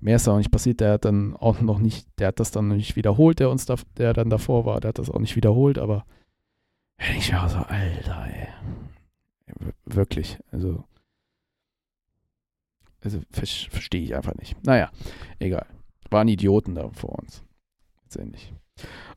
[0.00, 2.68] Mehr ist auch nicht passiert, der hat dann auch noch nicht, der hat das dann
[2.68, 5.78] nicht wiederholt, der uns da, der dann davor war, der hat das auch nicht wiederholt,
[5.78, 6.04] aber
[7.16, 8.48] ich war so, Alter, ey.
[9.84, 10.84] Wirklich, also.
[13.04, 14.56] Also verstehe ich einfach nicht.
[14.64, 14.90] Naja,
[15.40, 15.66] egal.
[16.10, 17.42] Waren Idioten da vor uns.
[18.04, 18.52] Letztendlich.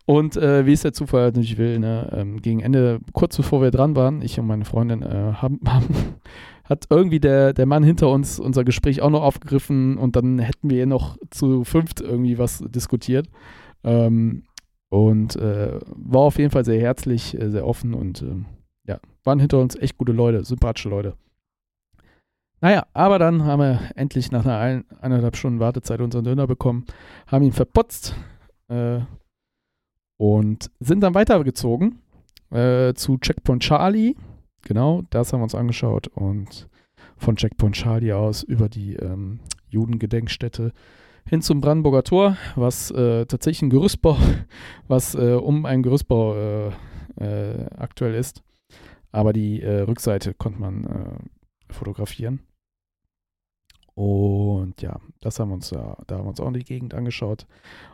[0.05, 3.71] Und äh, wie es der Zufall natürlich will, ne, ähm, gegen Ende, kurz bevor wir
[3.71, 5.87] dran waren, ich und meine Freundin, äh, haben, haben,
[6.63, 10.69] hat irgendwie der, der Mann hinter uns unser Gespräch auch noch aufgegriffen und dann hätten
[10.69, 13.27] wir noch zu fünft irgendwie was diskutiert.
[13.83, 14.43] Ähm,
[14.89, 18.45] und äh, war auf jeden Fall sehr herzlich, äh, sehr offen und ähm,
[18.87, 21.15] ja, waren hinter uns echt gute Leute, sympathische Leute.
[22.61, 26.85] Naja, aber dann haben wir endlich nach einer ein, eineinhalb Stunden Wartezeit unseren Döner bekommen,
[27.27, 28.15] haben ihn verputzt
[28.69, 28.99] äh,
[30.17, 31.99] und sind dann weitergezogen
[32.51, 34.15] äh, zu Checkpoint Charlie.
[34.61, 36.67] Genau, das haben wir uns angeschaut und
[37.17, 40.73] von Checkpoint Charlie aus über die ähm, Judengedenkstätte
[41.27, 44.17] hin zum Brandenburger Tor, was äh, tatsächlich ein Gerüstbau,
[44.87, 46.71] was äh, um einen Gerüstbau äh,
[47.19, 48.43] äh, aktuell ist.
[49.11, 51.29] Aber die äh, Rückseite konnte man
[51.69, 52.41] fotografieren.
[53.95, 56.93] Und ja, das haben wir uns da, da haben wir uns auch in die Gegend
[56.93, 57.47] angeschaut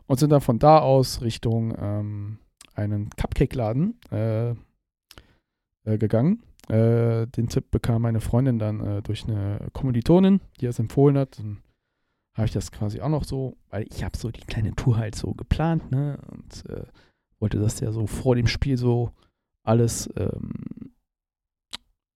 [0.07, 2.37] und sind dann von da aus Richtung ähm,
[2.73, 4.49] einen Cupcake-Laden äh,
[5.83, 6.43] äh, gegangen.
[6.69, 11.37] Äh, den Tipp bekam meine Freundin dann äh, durch eine Kommilitonin, die es empfohlen hat.
[11.39, 11.61] Dann
[12.35, 15.15] habe ich das quasi auch noch so, weil ich habe so die kleine Tour halt
[15.15, 16.19] so geplant, ne?
[16.31, 16.85] Und äh,
[17.39, 19.11] wollte das ja so vor dem Spiel so
[19.63, 20.90] alles ähm,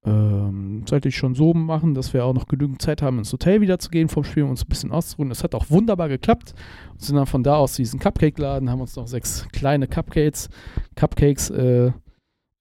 [0.06, 3.80] ähm, zeitlich schon so machen, dass wir auch noch genügend Zeit haben, ins Hotel wieder
[3.80, 5.30] zu gehen vom Spiel und uns ein bisschen auszuruhen.
[5.30, 6.54] Das hat auch wunderbar geklappt.
[6.92, 10.50] Und sind dann von da aus zu diesem Cupcake-Laden, haben uns noch sechs kleine Cupcakes,
[10.96, 11.92] Cupcakes äh,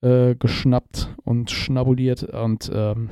[0.00, 3.10] äh, geschnappt und schnabuliert und ähm,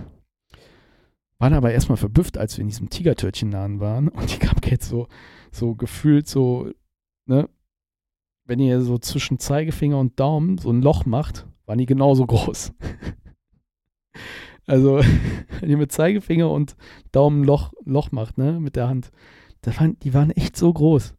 [1.39, 5.09] waren aber erstmal verbüfft, als wir in diesem Tigertörtchenladen waren und die Cupcakes so,
[5.51, 6.71] so gefühlt so,
[7.27, 7.49] ne,
[8.45, 12.73] wenn ihr so zwischen Zeigefinger und Daumen so ein Loch macht, waren die genauso groß.
[14.67, 15.01] Also,
[15.61, 16.77] wenn ihr mit Zeigefinger und
[17.13, 19.11] Daumen Loch, Loch macht, ne, mit der Hand,
[19.65, 21.15] waren, die waren echt so groß.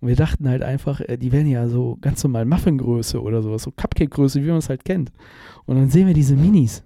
[0.00, 3.62] Und wir dachten halt einfach, äh, die wären ja so ganz normal Muffingröße oder sowas,
[3.62, 5.12] so Cupcake-Größe, wie man es halt kennt.
[5.66, 6.84] Und dann sehen wir diese Minis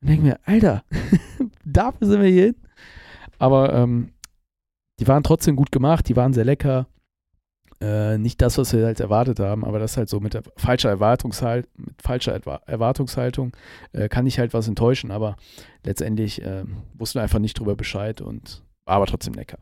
[0.00, 0.84] und denken wir, Alter,
[1.64, 2.56] dafür sind wir hier hin.
[3.38, 4.10] Aber ähm,
[4.98, 6.88] die waren trotzdem gut gemacht, die waren sehr lecker.
[7.80, 11.68] Äh, nicht das, was wir halt erwartet haben, aber das halt so mit falscher Erwartungshalt,
[11.76, 12.32] mit falscher
[12.66, 13.52] Erwartungshaltung
[13.92, 15.36] äh, kann ich halt was enttäuschen, aber
[15.84, 16.64] letztendlich äh,
[16.94, 19.58] wussten wir einfach nicht drüber Bescheid und war aber trotzdem lecker.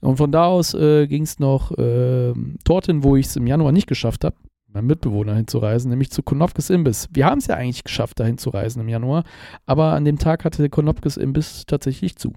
[0.00, 2.34] Und von da aus äh, ging es noch äh,
[2.64, 6.68] dorthin, wo ich es im Januar nicht geschafft habe, meinem Mitbewohner hinzureisen, nämlich zu Konopkes
[6.70, 7.08] Imbiss.
[7.12, 9.24] Wir haben es ja eigentlich geschafft, dahin zu reisen im Januar,
[9.64, 12.34] aber an dem Tag hatte Konopkes Imbiss tatsächlich zu.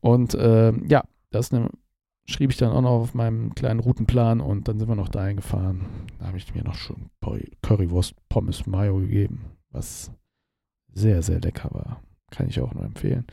[0.00, 1.70] Und äh, ja, das eine,
[2.26, 5.36] schrieb ich dann auch noch auf meinem kleinen Routenplan und dann sind wir noch dahin
[5.36, 5.86] gefahren.
[6.18, 7.10] Da habe ich mir noch schon
[7.62, 10.10] Currywurst, Pommes, Mayo gegeben, was
[10.92, 12.02] sehr, sehr lecker war.
[12.30, 13.26] Kann ich auch nur empfehlen.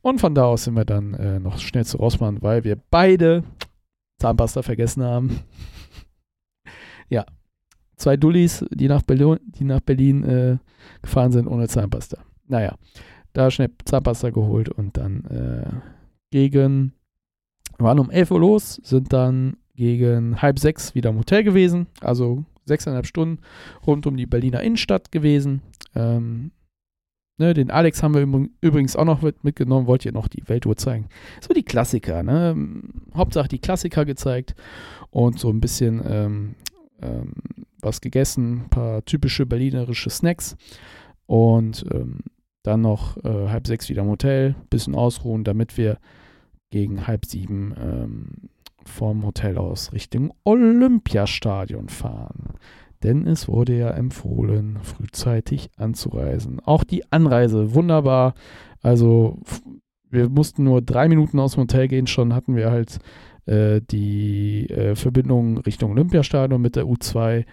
[0.00, 3.44] Und von da aus sind wir dann äh, noch schnell zu Rossmann, weil wir beide
[4.20, 5.40] Zahnpasta vergessen haben.
[7.08, 7.24] ja.
[7.96, 10.58] Zwei Dullis, die nach Berlin, die nach Berlin äh,
[11.02, 12.18] gefahren sind ohne Zahnpasta.
[12.46, 12.76] Naja,
[13.32, 15.68] da schnell Zahnpasta geholt und dann äh,
[16.30, 16.92] gegen,
[17.78, 22.44] waren um 11 Uhr los, sind dann gegen halb sechs wieder im Hotel gewesen, also
[22.64, 23.40] sechseinhalb Stunden
[23.86, 25.62] rund um die Berliner Innenstadt gewesen.
[25.94, 26.50] Ähm,
[27.40, 31.08] Ne, den Alex haben wir übrigens auch noch mitgenommen, wollt ihr noch die Weltuhr zeigen.
[31.40, 32.82] So die Klassiker, ne?
[33.14, 34.56] Hauptsache die Klassiker gezeigt
[35.10, 36.54] und so ein bisschen ähm,
[37.00, 37.32] ähm,
[37.80, 40.56] was gegessen, ein paar typische berlinerische Snacks
[41.26, 42.18] und ähm,
[42.64, 45.98] dann noch äh, halb sechs wieder im Hotel, bisschen ausruhen, damit wir
[46.70, 48.50] gegen halb sieben ähm,
[48.84, 52.54] vom Hotel aus Richtung Olympiastadion fahren
[53.02, 56.60] denn es wurde ja empfohlen, frühzeitig anzureisen.
[56.64, 58.34] Auch die Anreise, wunderbar.
[58.82, 59.38] Also
[60.10, 62.98] wir mussten nur drei Minuten aus dem Hotel gehen, schon hatten wir halt
[63.46, 67.44] äh, die äh, Verbindung Richtung Olympiastadion mit der U2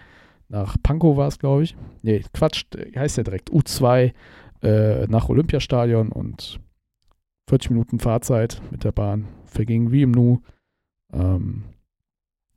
[0.48, 1.76] nach Pankow war es, glaube ich.
[2.02, 4.12] Nee, Quatsch, heißt ja direkt U2
[4.62, 6.60] äh, nach Olympiastadion und
[7.48, 10.40] 40 Minuten Fahrzeit mit der Bahn vergingen wie im Nu.
[11.12, 11.64] Ähm,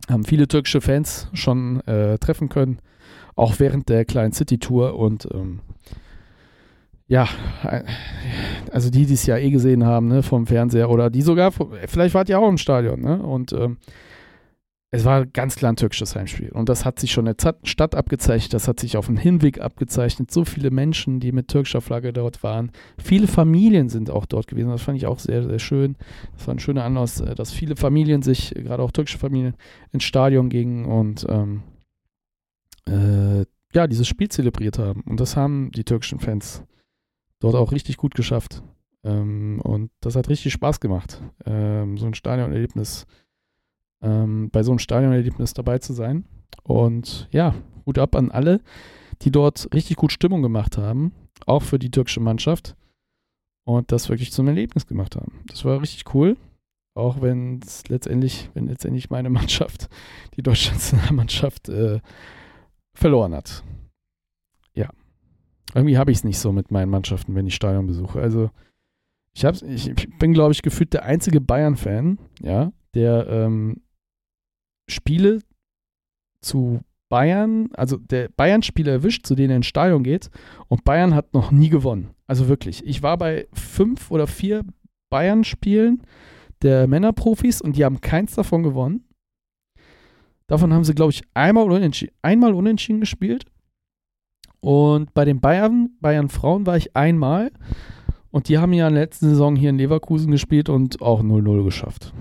[0.10, 2.80] haben viele türkische Fans schon äh, treffen können,
[3.36, 5.60] auch während der kleinen City-Tour und ähm,
[7.08, 7.28] ja,
[8.72, 11.52] also die, die es ja eh gesehen haben, ne, vom Fernseher oder die sogar,
[11.88, 13.78] vielleicht wart ihr auch im Stadion, ne, und ähm,
[14.92, 16.52] es war ganz klar ein türkisches Heimspiel.
[16.52, 19.62] Und das hat sich schon in der Stadt abgezeichnet, das hat sich auf dem Hinweg
[19.62, 20.32] abgezeichnet.
[20.32, 22.72] So viele Menschen, die mit türkischer Flagge dort waren.
[22.98, 24.70] Viele Familien sind auch dort gewesen.
[24.70, 25.96] Das fand ich auch sehr, sehr schön.
[26.36, 29.54] Das war ein schöner Anlass, äh, dass viele Familien sich, gerade auch türkische Familien,
[29.92, 31.62] ins Stadion gingen und ähm,
[32.88, 35.02] äh, ja, dieses Spiel zelebriert haben.
[35.02, 36.64] Und das haben die türkischen Fans
[37.40, 38.64] dort auch richtig gut geschafft.
[39.04, 43.06] Ähm, und das hat richtig Spaß gemacht, ähm, so ein Stadionerlebnis
[44.02, 46.26] ähm, bei so einem Stadionerlebnis dabei zu sein.
[46.64, 48.62] Und ja, Hut ab an alle,
[49.22, 51.12] die dort richtig gut Stimmung gemacht haben,
[51.46, 52.76] auch für die türkische Mannschaft
[53.66, 55.44] und das wirklich zum Erlebnis gemacht haben.
[55.48, 56.38] Das war richtig cool,
[56.96, 59.90] auch wenn es letztendlich, wenn letztendlich meine Mannschaft,
[60.36, 62.00] die Deutschlandsmannschaft, äh,
[62.96, 63.64] verloren hat.
[64.74, 64.90] Ja.
[65.74, 68.20] Irgendwie habe ich es nicht so mit meinen Mannschaften, wenn ich Stadion besuche.
[68.20, 68.50] Also
[69.34, 73.82] ich, hab's, ich, ich bin, glaube ich, gefühlt der einzige Bayern-Fan, ja, der ähm,
[74.90, 75.40] Spiele
[76.42, 80.30] zu Bayern, also der Bayern-Spieler erwischt, zu denen er ins Stadion geht
[80.68, 82.12] und Bayern hat noch nie gewonnen.
[82.28, 82.86] Also wirklich.
[82.86, 84.64] Ich war bei fünf oder vier
[85.10, 86.04] Bayern-Spielen
[86.62, 89.06] der Männerprofis und die haben keins davon gewonnen.
[90.48, 93.46] Davon haben sie, glaube ich, einmal unentschieden, einmal unentschieden gespielt.
[94.62, 97.52] Und bei den Bayern, Bayern Frauen war ich einmal.
[98.32, 101.64] Und die haben ja in der letzten Saison hier in Leverkusen gespielt und auch 0-0
[101.64, 102.14] geschafft.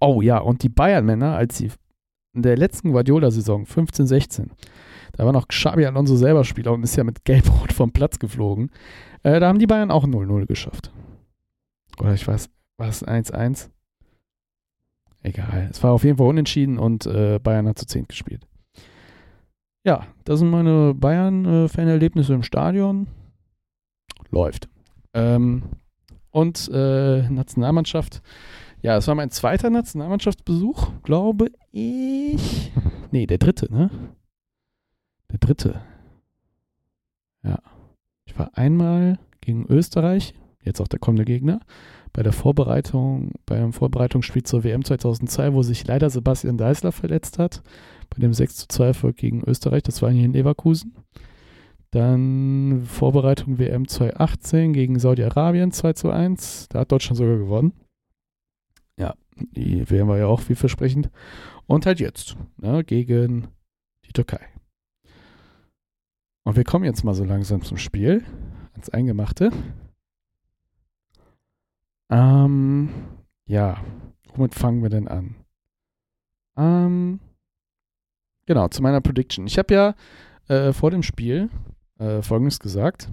[0.00, 1.70] Oh ja, und die Bayern-Männer, als sie
[2.34, 4.50] in der letzten Guardiola-Saison 15, 16,
[5.12, 8.70] da war noch Xabi Alonso selber Spieler und ist ja mit Gelb-Rot vom Platz geflogen.
[9.22, 10.92] Äh, da haben die Bayern auch 0-0 geschafft.
[11.98, 13.70] Oder ich weiß, war es 1-1?
[15.22, 15.68] Egal.
[15.70, 18.46] Es war auf jeden Fall unentschieden und äh, Bayern hat zu 10 gespielt.
[19.84, 23.06] Ja, das sind meine Bayern-Fan-Erlebnisse im Stadion.
[24.30, 24.68] Läuft.
[25.14, 25.62] Ähm,
[26.30, 28.20] und äh, Nationalmannschaft
[28.82, 32.72] ja, es war mein zweiter Nationalmannschaftsbesuch, glaube ich.
[33.10, 33.90] Nee, der dritte, ne?
[35.30, 35.80] Der dritte.
[37.42, 37.58] Ja.
[38.26, 41.60] Ich war einmal gegen Österreich, jetzt auch der kommende Gegner,
[42.12, 47.38] bei der Vorbereitung, bei einem Vorbereitungsspiel zur WM 2002, wo sich leider Sebastian Deißler verletzt
[47.38, 47.62] hat,
[48.10, 50.94] bei dem 6 zu 2 Erfolg gegen Österreich, das war hier in Leverkusen.
[51.90, 57.72] Dann Vorbereitung WM 2018 gegen Saudi-Arabien 2 zu 1, da hat Deutschland sogar gewonnen.
[59.36, 61.10] Die wären wir ja auch vielversprechend.
[61.66, 63.48] Und halt jetzt ne, gegen
[64.04, 64.40] die Türkei.
[66.44, 68.24] Und wir kommen jetzt mal so langsam zum Spiel,
[68.72, 69.50] ans Eingemachte.
[72.08, 72.88] Ähm,
[73.46, 73.82] ja,
[74.34, 75.34] womit fangen wir denn an?
[76.56, 77.20] Ähm,
[78.46, 79.46] genau, zu meiner Prediction.
[79.46, 79.94] Ich habe ja
[80.48, 81.50] äh, vor dem Spiel
[81.98, 83.10] äh, Folgendes gesagt,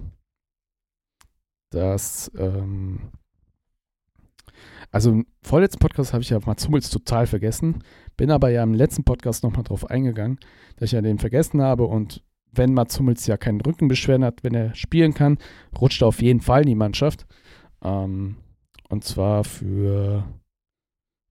[1.70, 3.10] dass, ähm,
[4.94, 7.82] also im vorletzten Podcast habe ich ja Mats Hummels total vergessen,
[8.16, 10.38] bin aber ja im letzten Podcast nochmal drauf eingegangen,
[10.76, 14.54] dass ich ja den vergessen habe und wenn Mats Hummels ja keinen Rückenbeschwerden hat, wenn
[14.54, 15.38] er spielen kann,
[15.80, 17.26] rutscht er auf jeden Fall in die Mannschaft.
[17.82, 18.36] Ähm,
[18.88, 20.22] und zwar für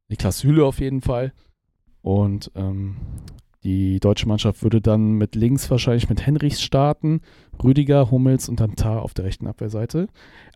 [0.09, 1.31] Niklas Süle auf jeden Fall.
[2.01, 2.97] Und ähm,
[3.63, 7.21] die deutsche Mannschaft würde dann mit links wahrscheinlich mit Henrichs starten,
[7.63, 10.09] Rüdiger, Hummels und dann Tar auf der rechten Abwehrseite.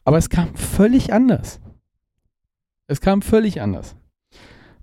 [0.04, 1.62] Aber es kam völlig anders.
[2.88, 3.96] Es kam völlig anders.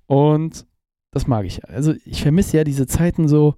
[0.06, 0.66] Und
[1.10, 1.64] das mag ich.
[1.68, 3.54] Also ich vermisse ja diese Zeiten so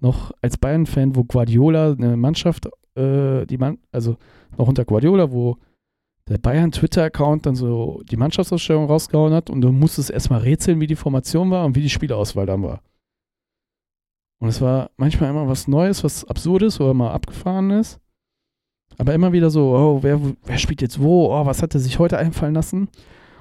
[0.00, 4.16] noch als Bayern-Fan, wo Guardiola eine Mannschaft, äh, die man, also
[4.56, 5.58] noch unter Guardiola, wo
[6.28, 10.86] der Bayern Twitter-Account dann so die Mannschaftsausstellung rausgehauen hat und du musstest erstmal rätseln, wie
[10.86, 12.80] die Formation war und wie die Spielauswahl dann war.
[14.38, 18.00] Und es war manchmal immer was Neues, was Absurdes oder mal abgefahren ist.
[18.96, 21.26] Aber immer wieder so, oh, wer, wer spielt jetzt wo?
[21.26, 22.88] Oh, was hat er sich heute einfallen lassen?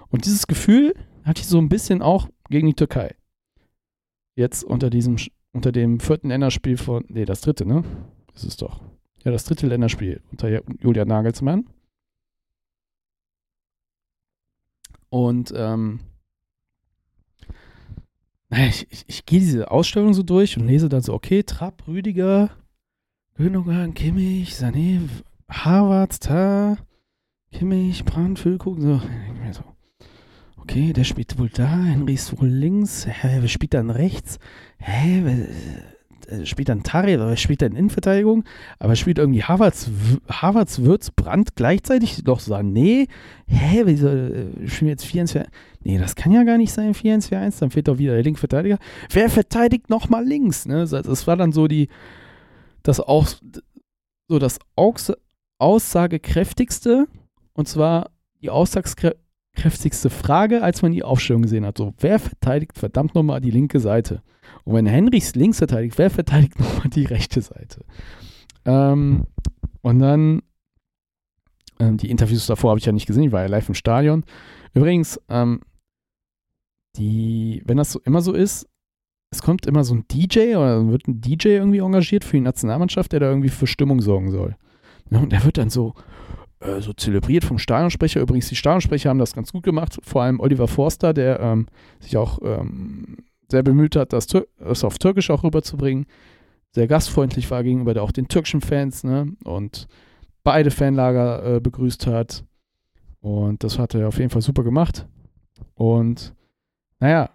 [0.09, 0.93] Und dieses Gefühl
[1.23, 3.15] hatte ich so ein bisschen auch gegen die Türkei.
[4.35, 5.17] Jetzt unter diesem,
[5.51, 7.83] unter dem vierten Länderspiel von, nee, das dritte, ne?
[8.33, 8.81] Das ist doch.
[9.23, 11.65] Ja, das dritte Länderspiel unter Julian Nagelsmann.
[15.09, 15.99] Und ähm,
[18.51, 22.51] ich, ich, ich gehe diese Ausstellung so durch und lese dann so, okay, Trapp, Rüdiger,
[23.35, 25.01] Gündogan, Kimmich, Sané,
[25.49, 26.77] Harvard, Ta,
[27.51, 29.01] Kimmich, Brandt, Füllkuchen, so.
[29.51, 29.63] so.
[30.61, 34.39] Okay, der spielt wohl da, Henry ist wohl links, hä, wer spielt dann rechts?
[34.77, 35.47] Hä, wer,
[36.29, 38.43] äh, spielt dann Tari, aber spielt dann Innenverteidigung,
[38.77, 39.89] aber spielt irgendwie Harvards,
[40.29, 43.07] Harvards Würz, Brandt gleichzeitig doch Sané.
[43.47, 45.47] Hä, wieso äh, spielen jetzt 4 1 4
[45.81, 48.13] Nee, das kann ja gar nicht sein, 4 1 4 1 dann fehlt doch wieder
[48.13, 48.77] der Linksverteidiger.
[49.11, 50.65] Wer verteidigt nochmal links?
[50.65, 50.85] Ne?
[50.87, 51.89] Das war dann so die,
[52.83, 53.27] das auch,
[54.27, 54.59] so das
[55.57, 57.07] aussagekräftigste,
[57.53, 59.28] und zwar die aussagekräftigste
[60.09, 61.77] Frage, als man die Aufstellung gesehen hat.
[61.77, 64.21] So, wer verteidigt verdammt nochmal die linke Seite?
[64.63, 67.85] Und wenn Henrichs links verteidigt, wer verteidigt nochmal die rechte Seite?
[68.65, 69.27] Ähm,
[69.81, 70.41] und dann,
[71.79, 74.23] ähm, die Interviews davor habe ich ja nicht gesehen, ich war ja live im Stadion.
[74.73, 75.61] Übrigens, ähm,
[76.97, 78.67] die, wenn das so immer so ist,
[79.31, 83.11] es kommt immer so ein DJ oder wird ein DJ irgendwie engagiert für die Nationalmannschaft,
[83.11, 84.55] der da irgendwie für Stimmung sorgen soll.
[85.11, 85.93] Ja, und der wird dann so,
[86.59, 88.21] äh, so zelebriert vom Stadionsprecher.
[88.21, 91.67] Übrigens, die Stadionsprecher haben das ganz gut gemacht, vor allem Oliver Forster, der ähm,
[91.99, 93.17] sich auch ähm,
[93.49, 96.05] sehr bemüht hat, das, das, auf Türkisch auch rüberzubringen.
[96.71, 99.33] Sehr gastfreundlich war gegenüber auch den türkischen Fans ne?
[99.43, 99.87] und
[100.43, 102.43] beide Fanlager äh, begrüßt hat.
[103.21, 105.07] Und das hat er auf jeden Fall super gemacht.
[105.73, 106.33] Und
[106.99, 107.29] naja,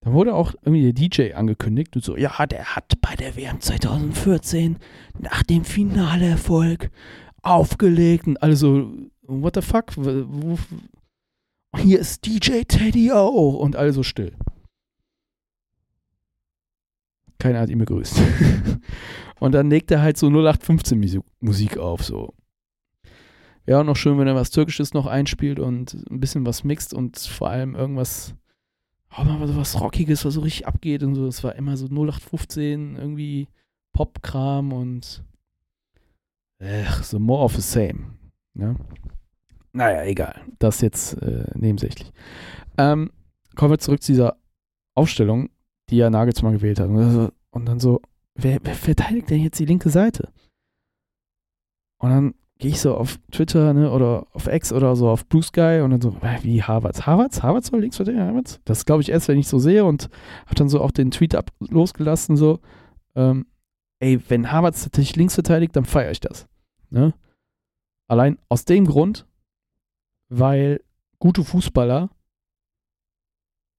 [0.00, 3.60] da wurde auch irgendwie der DJ angekündigt und so, ja, der hat bei der WM
[3.60, 4.76] 2014
[5.18, 6.90] nach dem Finaleerfolg
[7.44, 8.90] aufgelegt und alle so,
[9.22, 9.92] what the fuck?
[11.76, 14.32] Hier ist DJ Teddy auch und alle so still.
[17.38, 18.20] Keiner hat ihn begrüßt.
[19.40, 22.32] und dann legt er halt so 0815 Musik auf, so.
[23.66, 26.92] Wäre auch noch schön, wenn er was Türkisches noch einspielt und ein bisschen was mixt
[26.94, 28.34] und vor allem irgendwas,
[29.16, 31.26] oh, mal so was Rockiges, was so richtig abgeht und so.
[31.26, 33.48] Es war immer so 0815, irgendwie
[33.92, 35.24] Popkram und
[36.64, 38.16] ach, so more of the same.
[38.54, 38.76] Ne?
[39.72, 40.40] Naja, egal.
[40.58, 42.12] Das jetzt äh, nebensächlich.
[42.78, 43.10] Ähm,
[43.54, 44.36] kommen wir zurück zu dieser
[44.94, 45.50] Aufstellung
[45.90, 46.88] die ja Nagelsmann gewählt hat.
[46.88, 48.00] Und dann so,
[48.34, 50.28] wer, wer verteidigt denn jetzt die linke Seite?
[51.98, 55.42] Und dann gehe ich so auf Twitter ne, oder auf X oder so auf Blue
[55.42, 57.06] Sky und dann so, wie Harvards?
[57.06, 57.42] Harvards?
[57.42, 58.26] Harvards soll links verteidigen?
[58.26, 58.60] Harvards?
[58.64, 60.08] Das glaube ich erst, wenn ich so sehe und
[60.46, 62.60] habe dann so auch den Tweet ab losgelassen, so,
[63.14, 63.46] ähm,
[64.00, 66.46] ey, wenn Harvards tatsächlich links verteidigt, dann feiere ich das.
[66.94, 67.14] Ne?
[68.06, 69.26] Allein aus dem Grund,
[70.28, 70.82] weil
[71.18, 72.10] gute Fußballer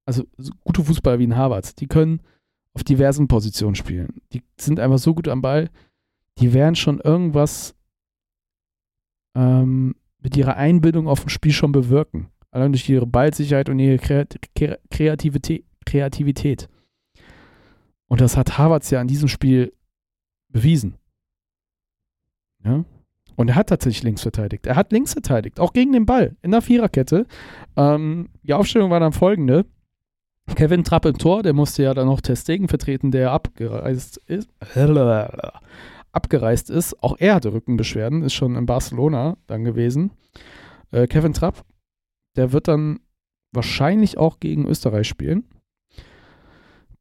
[0.06, 0.24] also
[0.64, 2.22] gute Fußballer wie ein Harvard, die können
[2.74, 4.22] auf diversen Positionen spielen.
[4.34, 5.70] Die sind einfach so gut am Ball,
[6.38, 7.76] die werden schon irgendwas
[9.36, 12.30] ähm, mit ihrer Einbildung auf dem Spiel schon bewirken.
[12.52, 13.98] Allein durch ihre Ballsicherheit und ihre
[14.90, 15.66] Kreativität.
[15.86, 16.68] Kreativität.
[18.08, 19.72] Und das hat Harvards ja in diesem Spiel
[20.50, 20.98] bewiesen.
[22.64, 22.86] Ja?
[23.36, 24.66] Und er hat tatsächlich links verteidigt.
[24.66, 27.26] Er hat links verteidigt, auch gegen den Ball, in der Viererkette.
[27.76, 29.66] Ähm, die Aufstellung war dann folgende.
[30.56, 34.50] Kevin Trapp im Tor, der musste ja dann noch Testegen vertreten, der abgereist ist.
[36.12, 37.02] Abgereist ist.
[37.04, 40.12] Auch er hatte Rückenbeschwerden, ist schon in Barcelona dann gewesen.
[40.92, 41.66] Äh, Kevin Trapp,
[42.38, 43.00] der wird dann
[43.52, 45.46] wahrscheinlich auch gegen Österreich spielen.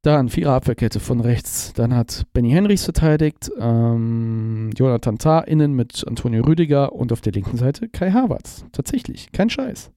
[0.04, 1.72] Dann Vierer Abwehrkette von rechts.
[1.72, 7.32] Dann hat Benny Henrichs verteidigt, ähm, Jonathan Tah innen mit Antonio Rüdiger und auf der
[7.32, 8.66] linken Seite Kai Havertz.
[8.70, 9.90] Tatsächlich, kein Scheiß.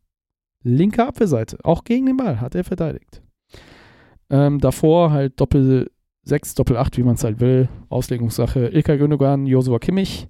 [0.64, 3.22] Linke Abwehrseite, auch gegen den Ball hat er verteidigt.
[4.30, 5.92] Ähm, davor halt Doppel
[6.24, 7.68] 6, Doppel 8, wie man es halt will.
[7.90, 10.30] Auslegungssache Ilka Gündogan, Josua Kimmich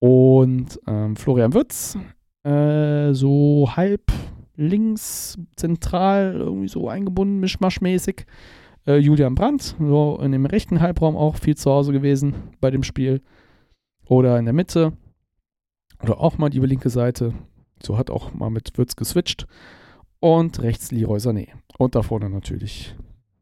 [0.00, 1.96] und ähm, Florian Würz.
[2.44, 4.12] Äh, so halb
[4.54, 8.26] links, zentral, irgendwie so eingebunden, mischmaschmäßig.
[8.86, 12.82] Äh, Julian Brandt, so in dem rechten Halbraum auch viel zu Hause gewesen bei dem
[12.82, 13.20] Spiel.
[14.06, 14.92] Oder in der Mitte.
[16.02, 17.34] Oder auch mal die linke Seite.
[17.82, 19.46] So hat auch mal mit Würz geswitcht.
[20.20, 21.48] Und rechts Leroy Sané.
[21.78, 22.94] Und da vorne natürlich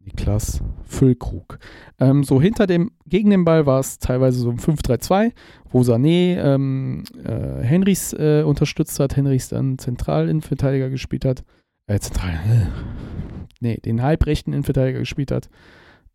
[0.05, 1.59] Niklas Füllkrug.
[1.99, 5.33] Ähm, so hinter dem, gegen den Ball war es teilweise so ein 5-3-2,
[5.71, 11.45] wo Sané ähm, äh, Henrys äh, unterstützt hat, Henrys dann zentral Innenverteidiger gespielt hat.
[11.87, 12.39] Äh, zentral,
[13.61, 15.51] nee, den halbrechten Innenverteidiger gespielt hat.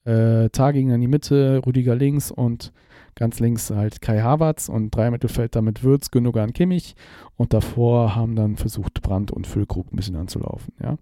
[0.06, 2.72] Äh, ging in die Mitte, Rüdiger links und
[3.16, 6.96] ganz links halt Kai Havertz und drei Mittelfeld damit Würz, Gündogan, Kimmich
[7.36, 10.98] und davor haben dann versucht Brandt und Füllkrug ein bisschen anzulaufen, ja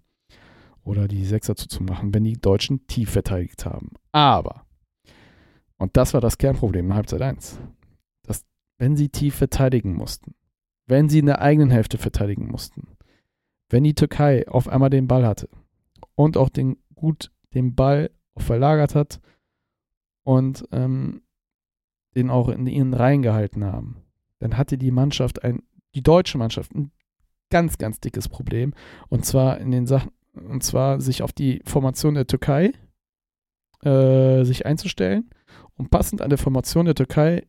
[0.87, 3.91] oder die Sechser zuzumachen, wenn die Deutschen tief verteidigt haben.
[4.13, 4.65] Aber,
[5.77, 7.59] und das war das Kernproblem in Halbzeit 1,
[8.23, 8.45] dass,
[8.79, 10.33] wenn sie tief verteidigen mussten,
[10.87, 12.87] wenn sie in der eigenen Hälfte verteidigen mussten,
[13.69, 15.49] wenn die Türkei auf einmal den Ball hatte
[16.15, 19.19] und auch den, gut den Ball verlagert hat
[20.23, 21.21] und ähm,
[22.15, 24.03] den auch in ihren Reihen gehalten haben,
[24.39, 25.63] dann hatte die Mannschaft ein,
[25.95, 26.91] die deutsche Mannschaft ein
[27.49, 28.73] ganz, ganz dickes Problem.
[29.09, 32.73] Und zwar in den Sachen, und zwar sich auf die Formation der Türkei
[33.83, 35.29] äh, sich einzustellen
[35.75, 37.47] und passend an der Formation der Türkei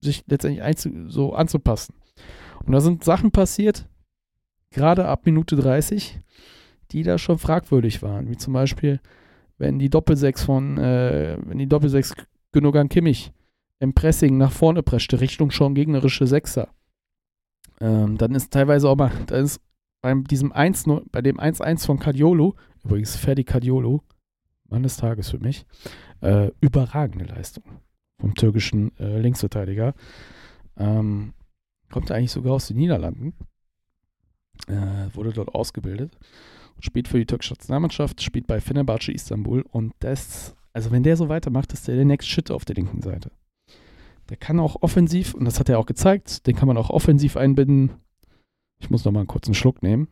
[0.00, 1.94] sich letztendlich so anzupassen.
[2.64, 3.88] Und da sind Sachen passiert,
[4.74, 6.18] gerade ab Minute 30,
[6.90, 8.28] die da schon fragwürdig waren.
[8.28, 9.00] Wie zum Beispiel,
[9.56, 12.14] wenn die Doppelsechs von, äh, wenn die Doppelsechs
[12.52, 13.32] Gündogan Kimmich
[13.78, 16.68] im Pressing nach vorne preschte, Richtung schon gegnerische Sechser.
[17.80, 19.60] Ähm, dann ist teilweise auch mal, da ist
[20.00, 22.54] beim diesem 1 bei dem 1-1 von Cadiolo,
[22.84, 24.02] übrigens Ferdi Cadiolo,
[24.68, 25.66] Mann des Tages für mich,
[26.20, 27.64] äh, überragende Leistung
[28.20, 29.94] vom türkischen äh, Linksverteidiger.
[30.76, 31.32] Ähm,
[31.90, 33.34] kommt eigentlich sogar aus den Niederlanden.
[34.66, 36.16] Äh, wurde dort ausgebildet.
[36.80, 41.28] Spielt für die türkische Nationalmannschaft, spielt bei Fenerbahce Istanbul und das, also wenn der so
[41.28, 43.30] weitermacht, ist der der Next Shit auf der linken Seite.
[44.30, 47.36] Der kann auch offensiv, und das hat er auch gezeigt, den kann man auch offensiv
[47.36, 47.92] einbinden.
[48.80, 50.08] Ich muss noch mal einen kurzen Schluck nehmen.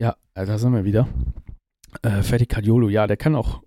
[0.00, 1.08] Ja, also da sind wir wieder.
[2.02, 3.62] Äh, Ferdi Cadiolo, ja, der kann auch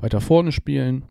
[0.00, 1.04] weiter vorne spielen,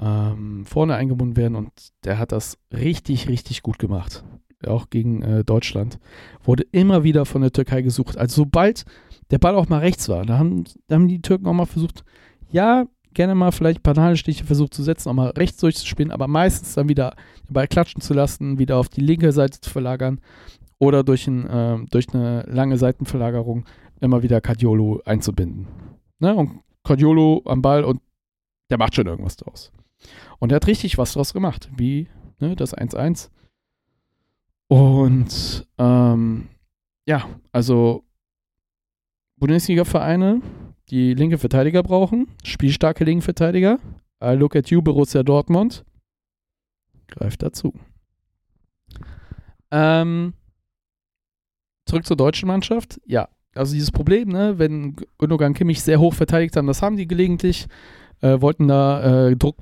[0.00, 1.70] ähm, vorne eingebunden werden und
[2.04, 4.24] der hat das richtig, richtig gut gemacht.
[4.66, 5.98] Auch gegen äh, Deutschland.
[6.42, 8.18] Wurde immer wieder von der Türkei gesucht.
[8.18, 8.84] Also sobald
[9.30, 12.04] der Ball auch mal rechts war, da haben, da haben die Türken auch mal versucht,
[12.50, 16.88] ja, gerne mal vielleicht Bananenstiche versucht zu setzen, auch mal rechts durchzuspielen, aber meistens dann
[16.88, 17.14] wieder
[17.48, 20.20] den Ball klatschen zu lassen, wieder auf die linke Seite zu verlagern
[20.78, 23.64] oder durch, ein, äh, durch eine lange Seitenverlagerung
[24.00, 25.66] immer wieder Cardiolo einzubinden.
[26.20, 26.34] Ne?
[26.34, 28.00] Und Cardiolo am Ball und
[28.70, 29.72] der macht schon irgendwas draus.
[30.38, 32.08] Und er hat richtig was draus gemacht, wie
[32.40, 33.30] ne, das 1-1.
[34.68, 36.48] Und ähm,
[37.06, 38.04] ja, also
[39.36, 40.40] Bundesliga-Vereine
[40.90, 43.78] die linke Verteidiger brauchen, spielstarke linke Verteidiger.
[44.22, 45.84] I look at you, Borussia Dortmund.
[47.08, 47.74] Greift dazu.
[49.70, 50.32] Ähm,
[51.84, 53.00] zurück zur deutschen Mannschaft.
[53.04, 57.08] Ja, also dieses Problem, ne, wenn Gündogan Kimmich sehr hoch verteidigt haben, das haben die
[57.08, 57.66] gelegentlich,
[58.20, 59.56] äh, wollten da äh, Druck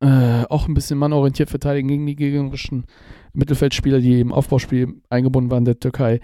[0.00, 2.84] äh, auch ein bisschen mannorientiert verteidigen gegen die gegnerischen
[3.32, 6.20] Mittelfeldspieler, die im Aufbauspiel eingebunden waren der Türkei.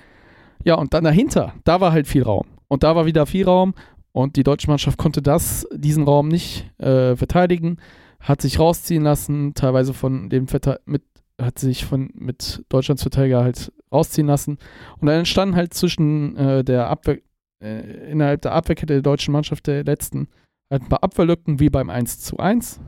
[0.65, 2.47] Ja, und dann dahinter, da war halt viel Raum.
[2.69, 3.75] Und da war wieder viel Raum
[4.13, 7.79] und die deutsche Mannschaft konnte das, diesen Raum nicht äh, verteidigen,
[8.21, 11.03] hat sich rausziehen lassen, teilweise von dem Verte mit,
[11.41, 14.59] hat sich von mit Deutschlands Verteidiger halt rausziehen lassen.
[14.99, 17.19] Und dann entstanden halt zwischen äh, der Abwehr,
[17.63, 20.29] äh, innerhalb der Abwehrkette der deutschen Mannschaft der letzten
[20.71, 22.81] halt ein paar Abwehrlücken wie beim 1 zu 1,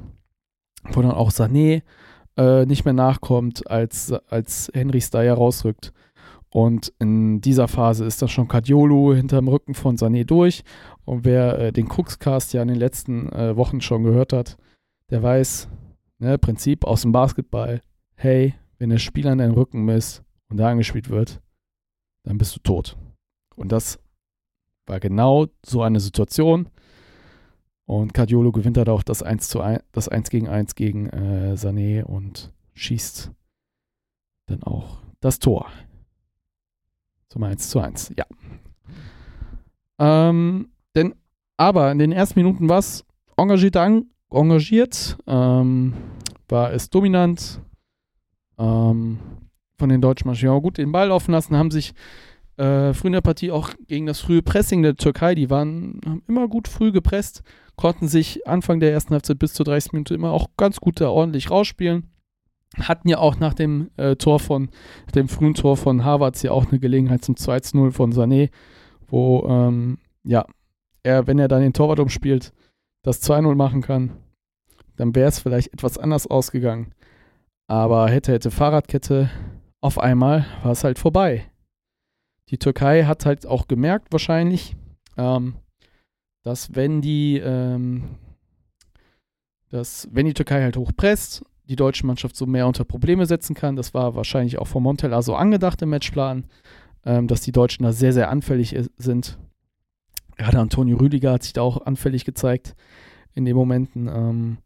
[0.90, 1.82] wo dann auch Sané
[2.36, 5.92] äh, nicht mehr nachkommt, als, als Henry Steyer rausrückt.
[6.50, 10.62] Und in dieser Phase ist das schon Cardiolo hinterm Rücken von Sané durch.
[11.05, 14.57] Und wer äh, den Cookscast ja in den letzten äh, Wochen schon gehört hat,
[15.11, 15.68] der weiß,
[16.20, 17.82] ne, Prinzip aus dem Basketball,
[18.14, 20.24] hey, wenn der Spieler an deinem Rücken ist
[20.55, 21.42] und da angespielt wird,
[22.22, 22.96] dann bist du tot.
[23.57, 23.98] Und das
[24.86, 26.68] war genau so eine Situation.
[27.86, 31.55] Und Cardiolo gewinnt halt auch das 1, zu 1, das 1 gegen 1 gegen äh,
[31.57, 33.32] Sané und schießt
[34.46, 35.66] dann auch das Tor.
[37.30, 38.26] Zum 1 zu 1, ja.
[39.98, 41.16] Ähm, denn,
[41.57, 43.05] aber in den ersten Minuten war es
[43.36, 43.74] engagiert,
[44.30, 45.94] engagiert ähm,
[46.46, 47.61] war es dominant
[48.57, 49.18] ähm,
[49.79, 50.55] von den deutschen Mannschaften.
[50.55, 51.95] Ja, gut den Ball laufen lassen, haben sich
[52.57, 56.22] äh, früh in der Partie auch gegen das frühe Pressing der Türkei, die waren, haben
[56.29, 57.43] immer gut früh gepresst,
[57.77, 61.09] konnten sich Anfang der ersten Halbzeit bis zur 30 Minuten immer auch ganz gut da
[61.09, 62.11] ordentlich rausspielen.
[62.79, 64.68] Hatten ja auch nach dem äh, Tor von,
[65.14, 68.51] dem frühen Tor von Harvards ja auch eine Gelegenheit zum 2-0 von Sané,
[69.07, 70.45] wo, ähm, ja,
[71.03, 72.53] er, wenn er dann den Torwart umspielt,
[73.03, 74.12] das 2-0 machen kann,
[74.97, 76.95] dann wäre es vielleicht etwas anders ausgegangen.
[77.66, 79.31] Aber hätte, hätte Fahrradkette,
[79.85, 81.45] auf einmal war es halt vorbei.
[82.49, 84.76] Die Türkei hat halt auch gemerkt, wahrscheinlich,
[85.18, 85.57] ähm,
[86.43, 88.16] dass wenn die, ähm,
[89.68, 93.76] dass wenn die Türkei halt hochpresst, die deutsche Mannschaft so mehr unter Probleme setzen kann.
[93.76, 96.45] Das war wahrscheinlich auch von Montella so angedacht im Matchplan,
[97.05, 99.39] ähm, dass die Deutschen da sehr, sehr anfällig sind.
[100.39, 102.74] Gerade Antonio Rüdiger hat sich da auch anfällig gezeigt
[103.35, 104.09] in den Momenten.
[104.09, 104.59] Ähm,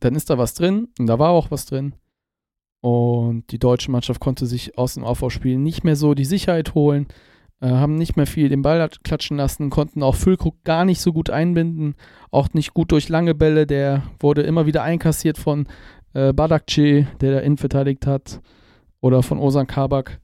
[0.00, 1.92] dann ist da was drin und da war auch was drin.
[2.80, 7.08] Und die deutsche Mannschaft konnte sich aus dem Aufbauspiel nicht mehr so die Sicherheit holen,
[7.60, 11.12] äh, haben nicht mehr viel den Ball klatschen lassen, konnten auch Füllkrug gar nicht so
[11.12, 11.96] gut einbinden,
[12.30, 13.66] auch nicht gut durch lange Bälle.
[13.66, 15.66] Der wurde immer wieder einkassiert von
[16.14, 18.40] äh, Badakce, der da innen verteidigt hat,
[19.00, 20.20] oder von Osan Kabak.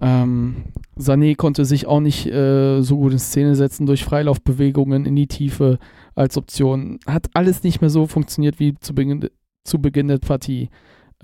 [0.00, 0.64] Ähm,
[0.96, 5.28] Sané konnte sich auch nicht äh, so gut in Szene setzen durch Freilaufbewegungen in die
[5.28, 5.78] Tiefe
[6.14, 6.98] als Option.
[7.06, 9.28] Hat alles nicht mehr so funktioniert wie zu Beginn,
[9.64, 10.68] zu Beginn der Partie.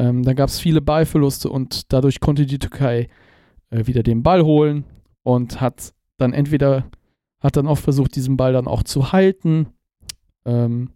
[0.01, 3.09] Ähm, da gab es viele Ballverluste und dadurch konnte die Türkei
[3.69, 4.85] äh, wieder den Ball holen
[5.23, 6.87] und hat dann entweder,
[7.39, 9.67] hat dann auch versucht, diesen Ball dann auch zu halten.
[10.47, 10.93] Ähm,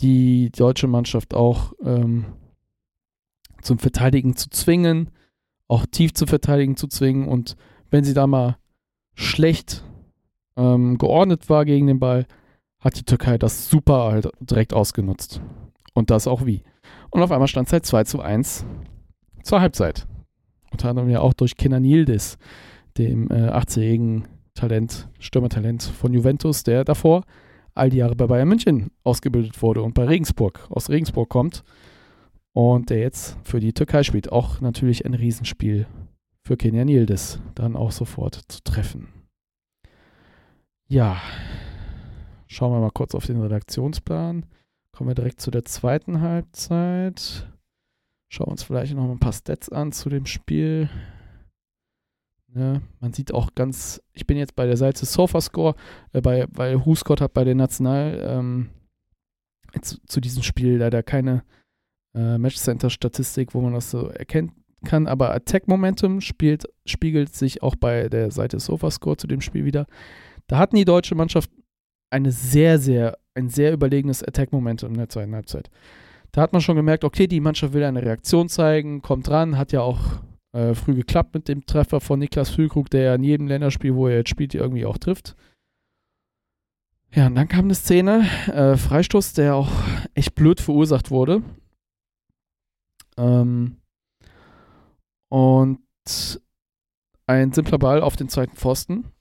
[0.00, 2.26] die deutsche Mannschaft auch ähm,
[3.62, 5.10] zum Verteidigen zu zwingen,
[5.66, 7.56] auch tief zu verteidigen zu zwingen und
[7.90, 8.58] wenn sie da mal
[9.14, 9.84] schlecht
[10.56, 12.26] ähm, geordnet war gegen den Ball,
[12.78, 15.42] hat die Türkei das super halt direkt ausgenutzt.
[15.94, 16.62] Und das auch wie.
[17.10, 18.64] Und auf einmal stand es halt 2 zu 1
[19.42, 20.06] zur Halbzeit.
[20.70, 22.38] Unter anderem ja auch durch Kenan Yildiz,
[22.96, 27.24] dem äh, 18-jährigen Talent, Stürmertalent von Juventus, der davor
[27.74, 31.64] all die Jahre bei Bayern München ausgebildet wurde und bei Regensburg, aus Regensburg kommt.
[32.52, 34.32] Und der jetzt für die Türkei spielt.
[34.32, 35.86] Auch natürlich ein Riesenspiel
[36.42, 39.08] für Kenyan Yildiz, dann auch sofort zu treffen.
[40.88, 41.16] Ja,
[42.48, 44.46] schauen wir mal kurz auf den Redaktionsplan.
[44.92, 47.48] Kommen wir direkt zu der zweiten Halbzeit.
[48.28, 50.88] Schauen wir uns vielleicht noch ein paar Stats an zu dem Spiel.
[52.54, 55.76] Ja, man sieht auch ganz, ich bin jetzt bei der Seite Sofascore,
[56.12, 58.70] äh, bei, weil WhoScored hat bei der National ähm,
[59.80, 61.44] zu, zu, diesem Spiel leider keine
[62.14, 64.52] äh, Matchcenter-Statistik, wo man das so erkennen
[64.84, 69.64] kann, aber Attack Momentum spielt, spiegelt sich auch bei der Seite Sofascore zu dem Spiel
[69.64, 69.86] wieder.
[70.46, 71.50] Da hatten die deutsche Mannschaft
[72.10, 75.70] eine sehr, sehr, ein sehr überlegenes Attack Momentum in der zweiten Halbzeit.
[76.32, 79.72] Da hat man schon gemerkt, okay, die Mannschaft will eine Reaktion zeigen, kommt ran, hat
[79.72, 79.98] ja auch
[80.52, 84.08] äh, früh geklappt mit dem Treffer von Niklas Füllkrug, der ja in jedem Länderspiel, wo
[84.08, 85.36] er jetzt spielt, irgendwie auch trifft.
[87.12, 89.70] Ja, und dann kam eine Szene, äh, Freistoß, der auch
[90.14, 91.42] echt blöd verursacht wurde.
[93.16, 93.78] Ähm,
[95.28, 95.80] und
[97.26, 99.12] ein simpler Ball auf den zweiten Pfosten.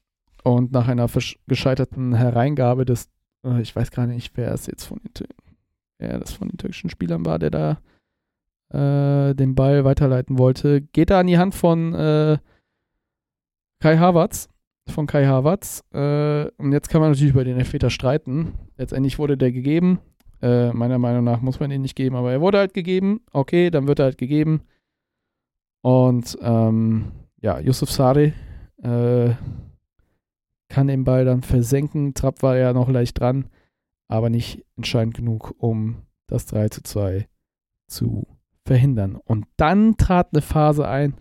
[0.44, 1.10] Und nach einer
[1.48, 3.10] gescheiterten Hereingabe des,
[3.46, 5.28] äh, ich weiß gar nicht, wer es jetzt von den,
[6.00, 11.10] wer das von den türkischen Spielern war, der da äh, den Ball weiterleiten wollte, geht
[11.10, 12.38] er an die Hand von äh,
[13.82, 14.50] Kai Havertz.
[14.90, 15.84] Von Kai Havertz.
[15.94, 18.54] Äh, und jetzt kann man natürlich über den Elfmeter streiten.
[18.78, 20.00] Letztendlich wurde der gegeben.
[20.42, 23.22] Äh, meiner Meinung nach muss man ihn nicht geben, aber er wurde halt gegeben.
[23.32, 24.62] Okay, dann wird er halt gegeben.
[25.82, 27.12] Und ähm,
[27.42, 28.34] ja, Yusuf Sari
[28.84, 29.32] äh,
[30.70, 32.14] kann den Ball dann versenken.
[32.14, 33.50] Trapp war ja noch leicht dran,
[34.08, 37.28] aber nicht entscheidend genug, um das 3 zu 2
[37.88, 38.28] zu
[38.66, 39.16] verhindern.
[39.16, 41.16] Und dann trat eine Phase ein,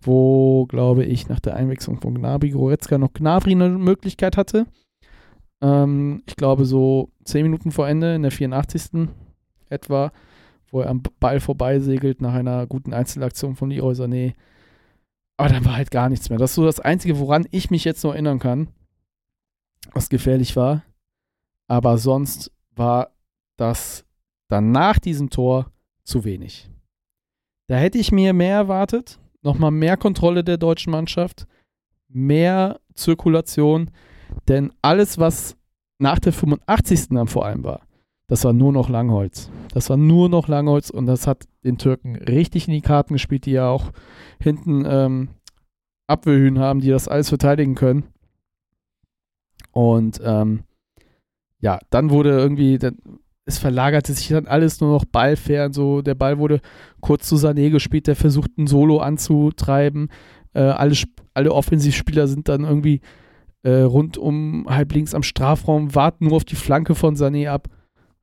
[0.00, 4.66] wo, glaube ich, nach der Einwechslung von Gnabry Goretzka noch Gnabry eine Möglichkeit hatte.
[5.60, 9.08] Ähm, ich glaube, so 10 Minuten vor Ende, in der 84.
[9.70, 10.12] etwa,
[10.70, 14.34] wo er am Ball vorbeisegelt nach einer guten Einzelaktion von Leroy Sané.
[15.36, 16.38] Aber dann war halt gar nichts mehr.
[16.38, 18.68] Das ist so das Einzige, woran ich mich jetzt noch erinnern kann,
[19.92, 20.82] was gefährlich war.
[21.66, 23.10] Aber sonst war
[23.56, 24.04] das
[24.48, 25.70] dann nach diesem Tor
[26.04, 26.70] zu wenig.
[27.66, 29.18] Da hätte ich mir mehr erwartet.
[29.42, 31.46] Nochmal mehr Kontrolle der deutschen Mannschaft,
[32.08, 33.90] mehr Zirkulation,
[34.48, 35.56] denn alles, was
[35.98, 37.08] nach der 85.
[37.10, 37.82] dann vor allem war,
[38.26, 39.50] das war nur noch Langholz.
[39.72, 43.44] Das war nur noch Langholz und das hat den Türken richtig in die Karten gespielt,
[43.44, 43.92] die ja auch
[44.40, 45.28] hinten ähm,
[46.06, 48.04] Abwehrhühn haben, die das alles verteidigen können.
[49.74, 50.62] Und ähm,
[51.58, 52.96] ja, dann wurde irgendwie, dann,
[53.44, 55.72] es verlagerte sich dann alles nur noch ballfern.
[55.72, 56.60] So, der Ball wurde
[57.00, 60.10] kurz zu Sané gespielt, der versucht ein Solo anzutreiben.
[60.52, 60.94] Äh, alle,
[61.34, 63.00] alle Offensivspieler sind dann irgendwie
[63.64, 67.68] äh, rund um halb links am Strafraum, warten nur auf die Flanke von Sané ab.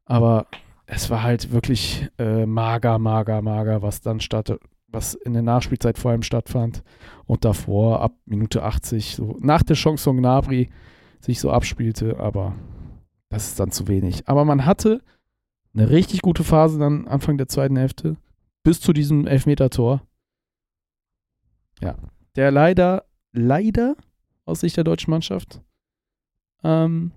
[0.05, 0.47] Aber
[0.85, 5.97] es war halt wirklich äh, mager, mager, mager, was dann statt, was in der Nachspielzeit
[5.97, 6.81] vor allem stattfand.
[7.25, 10.69] Und davor, ab Minute 80, so nach der Chance von Gnabry,
[11.21, 12.55] sich so abspielte, aber
[13.29, 14.27] das ist dann zu wenig.
[14.27, 15.01] Aber man hatte
[15.73, 18.17] eine richtig gute Phase dann Anfang der zweiten Hälfte,
[18.63, 20.01] bis zu diesem Elfmeter-Tor.
[21.79, 21.95] Ja,
[22.35, 23.95] der leider, leider
[24.45, 25.61] aus Sicht der deutschen Mannschaft
[26.63, 27.11] ähm,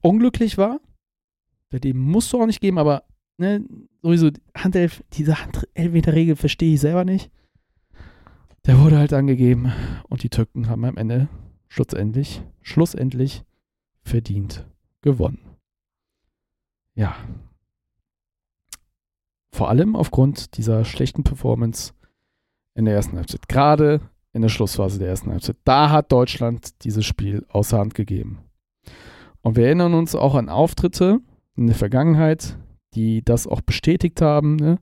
[0.00, 0.80] unglücklich war.
[1.72, 3.04] Den musst du auch nicht geben, aber
[3.38, 3.64] ne,
[4.02, 7.30] sowieso Handelf, diese Handelfmeter-Regel verstehe ich selber nicht.
[8.66, 9.72] Der wurde halt angegeben
[10.08, 11.28] und die Türken haben am Ende
[11.68, 13.44] schlussendlich, schlussendlich
[14.00, 14.66] verdient
[15.02, 15.56] gewonnen.
[16.94, 17.14] Ja.
[19.52, 21.92] Vor allem aufgrund dieser schlechten Performance
[22.74, 23.48] in der ersten Halbzeit.
[23.48, 24.00] Gerade
[24.32, 25.56] in der Schlussphase der ersten Halbzeit.
[25.64, 28.40] Da hat Deutschland dieses Spiel außer Hand gegeben.
[29.40, 31.20] Und wir erinnern uns auch an Auftritte
[31.56, 32.58] in der Vergangenheit,
[32.94, 34.56] die das auch bestätigt haben.
[34.56, 34.78] Ne?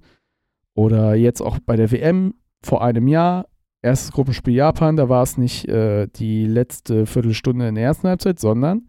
[0.75, 3.47] Oder jetzt auch bei der WM vor einem Jahr
[3.85, 8.41] erstes Gruppenspiel Japan, da war es nicht äh, die letzte Viertelstunde in der ersten Halbzeit,
[8.41, 8.89] sondern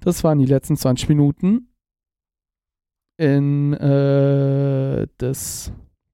[0.00, 1.68] das waren die letzten 20 Minuten
[3.16, 5.72] in äh, des,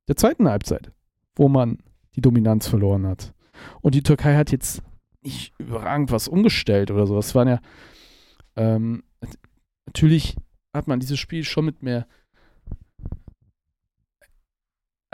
[0.08, 0.90] der zweiten Halbzeit,
[1.36, 1.78] wo man
[2.16, 3.34] die Dominanz verloren hat.
[3.82, 4.82] Und die Türkei hat jetzt
[5.22, 7.16] nicht überragend was umgestellt oder so.
[7.16, 7.60] Das waren ja
[8.56, 9.02] ähm,
[9.86, 10.36] natürlich
[10.72, 12.06] hat man dieses Spiel schon mit mehr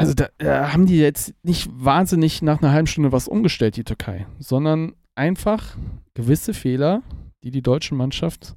[0.01, 3.85] also da, da, haben die jetzt nicht wahnsinnig nach einer halben Stunde was umgestellt, die
[3.85, 5.77] Türkei, sondern einfach
[6.15, 7.03] gewisse Fehler,
[7.45, 8.57] die die deutsche Mannschaft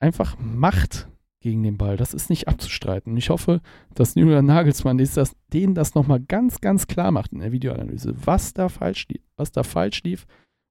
[0.00, 1.08] einfach macht
[1.40, 1.96] gegen den Ball.
[1.96, 3.12] Das ist nicht abzustreiten.
[3.12, 3.60] Und ich hoffe,
[3.94, 8.54] dass Julian Nagelsmann das, denen das nochmal ganz, ganz klar macht in der Videoanalyse, was
[8.54, 10.26] da falsch lief, was da falsch lief,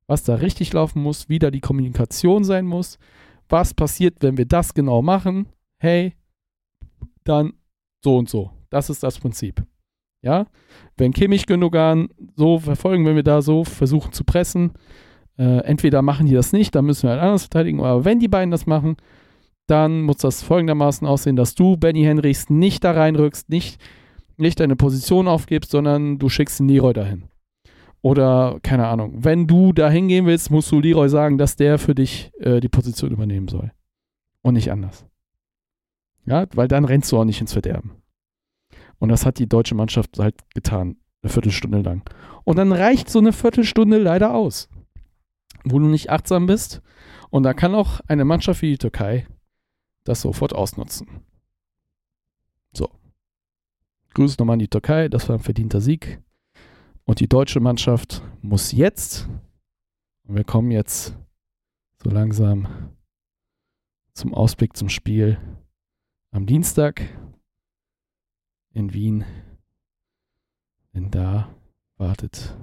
[0.08, 2.98] was da richtig laufen muss, wie da die Kommunikation sein muss,
[3.50, 5.48] was passiert, wenn wir das genau machen.
[5.78, 6.16] Hey,
[7.24, 7.54] dann
[8.04, 8.52] so und so.
[8.70, 9.64] Das ist das Prinzip.
[10.22, 10.46] Ja,
[10.98, 14.74] wenn Kimmich Gündogan so verfolgen, wenn wir da so versuchen zu pressen,
[15.38, 18.28] äh, entweder machen die das nicht, dann müssen wir halt anders verteidigen, aber wenn die
[18.28, 18.98] beiden das machen,
[19.68, 23.82] dann muss das folgendermaßen aussehen, dass du Benny Henrichs nicht da reinrückst, nicht,
[24.38, 27.24] nicht deine Position aufgibst, sondern du schickst den Leroy dahin.
[28.02, 31.96] Oder, keine Ahnung, wenn du da hingehen willst, musst du Leroy sagen, dass der für
[31.96, 33.72] dich äh, die Position übernehmen soll.
[34.42, 35.06] Und nicht anders.
[36.26, 38.01] Ja, weil dann rennst du auch nicht ins Verderben.
[39.02, 42.08] Und das hat die deutsche Mannschaft halt getan, eine Viertelstunde lang.
[42.44, 44.70] Und dann reicht so eine Viertelstunde leider aus,
[45.64, 46.84] wo du nicht achtsam bist.
[47.32, 49.26] Und da kann auch eine Mannschaft wie die Türkei
[50.04, 51.22] das sofort ausnutzen.
[52.74, 52.90] So.
[54.14, 56.22] Grüße nochmal an die Türkei, das war ein verdienter Sieg.
[57.04, 59.28] Und die deutsche Mannschaft muss jetzt,
[60.28, 61.18] und wir kommen jetzt
[62.04, 62.68] so langsam
[64.14, 65.40] zum Ausblick zum Spiel
[66.30, 67.02] am Dienstag
[68.74, 69.26] in Wien.
[70.94, 71.54] Denn da
[71.98, 72.58] wartet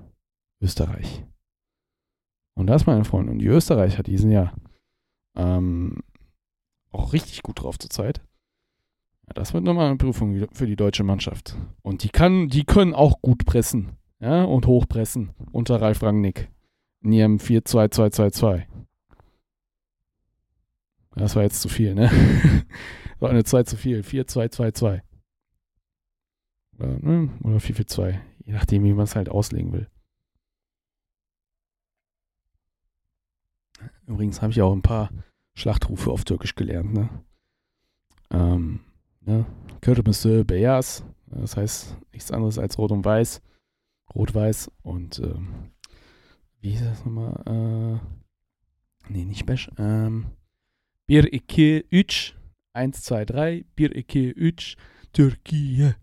[0.61, 1.25] Österreich.
[2.55, 4.53] Und das, meine Freunde, und die Österreicher, die sind ja
[5.37, 6.03] ähm,
[6.91, 8.21] auch richtig gut drauf zurzeit.
[9.27, 11.57] Ja, das wird nochmal eine Prüfung für die deutsche Mannschaft.
[11.83, 13.97] Und die, kann, die können auch gut pressen.
[14.21, 16.51] Ja, und hochpressen unter Ralf Rangnick
[17.03, 18.65] in ihrem 4-2-2-2-2.
[21.15, 22.11] Das war jetzt zu viel, ne?
[23.21, 24.01] war eine 2 zu viel.
[24.01, 25.03] 4-2-2-2.
[26.79, 27.31] Oder, ne?
[27.43, 28.18] oder 4-4-2.
[28.45, 29.89] Je nachdem, wie man es halt auslegen will.
[34.07, 35.11] Übrigens habe ich auch ein paar
[35.55, 36.95] Schlachtrufe auf Türkisch gelernt.
[36.95, 37.09] Ne?
[38.31, 38.81] Ähm,
[39.20, 39.45] ne?
[39.81, 41.05] Kırmızı, beyaz.
[41.26, 43.43] Das heißt nichts anderes als rot und weiß.
[44.14, 45.70] Rot-weiß und ähm,
[46.61, 48.01] wie hieß das nochmal?
[49.11, 49.70] Äh, nee, nicht Besch.
[49.76, 50.26] Ähm,
[51.09, 52.35] Bir, iki, üç.
[52.74, 53.64] 1, 2, 3.
[53.79, 54.76] Bir, iki, üç.
[55.12, 55.95] Türkei.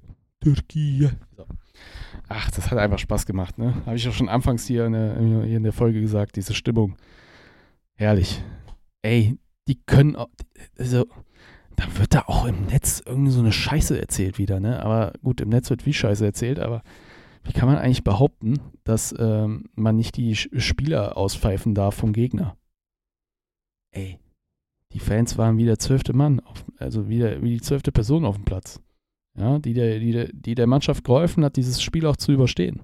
[0.45, 1.11] Türkei.
[1.35, 1.45] So.
[2.27, 3.75] Ach, das hat einfach Spaß gemacht, ne?
[3.85, 6.95] Habe ich auch schon anfangs hier in, der, hier in der Folge gesagt, diese Stimmung.
[7.95, 8.43] Herrlich.
[9.01, 9.37] Ey,
[9.67, 10.29] die können auch,
[10.77, 11.05] also,
[11.75, 14.83] da wird da auch im Netz irgendwie so eine Scheiße erzählt wieder, ne?
[14.83, 16.83] Aber gut, im Netz wird wie Scheiße erzählt, aber
[17.43, 22.57] wie kann man eigentlich behaupten, dass ähm, man nicht die Spieler auspfeifen darf vom Gegner?
[23.91, 24.19] Ey,
[24.93, 28.25] die Fans waren wie der zwölfte Mann, auf, also wie, der, wie die zwölfte Person
[28.25, 28.81] auf dem Platz.
[29.37, 32.83] Ja, die, der, die, die der Mannschaft geholfen hat, dieses Spiel auch zu überstehen.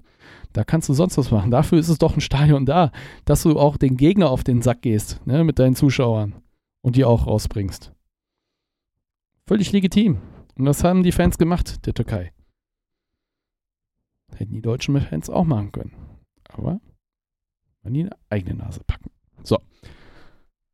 [0.52, 1.50] Da kannst du sonst was machen.
[1.50, 2.92] Dafür ist es doch ein Stadion da,
[3.24, 6.34] dass du auch den Gegner auf den Sack gehst, ne, mit deinen Zuschauern
[6.82, 7.92] und die auch rausbringst.
[9.46, 10.18] Völlig legitim.
[10.56, 12.32] Und das haben die Fans gemacht, der Türkei.
[14.36, 15.92] Hätten die deutschen Fans auch machen können.
[16.48, 16.80] Aber
[17.82, 19.10] man die eigene Nase packen.
[19.42, 19.58] So.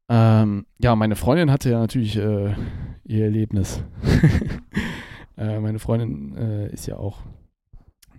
[0.09, 2.55] Ähm, ja, meine Freundin hatte ja natürlich äh,
[3.05, 3.83] ihr Erlebnis.
[5.39, 7.23] äh, meine Freundin äh, ist ja auch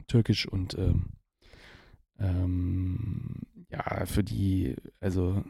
[0.08, 1.06] türkisch und ähm,
[2.18, 3.36] ähm,
[3.70, 5.44] ja, für die, also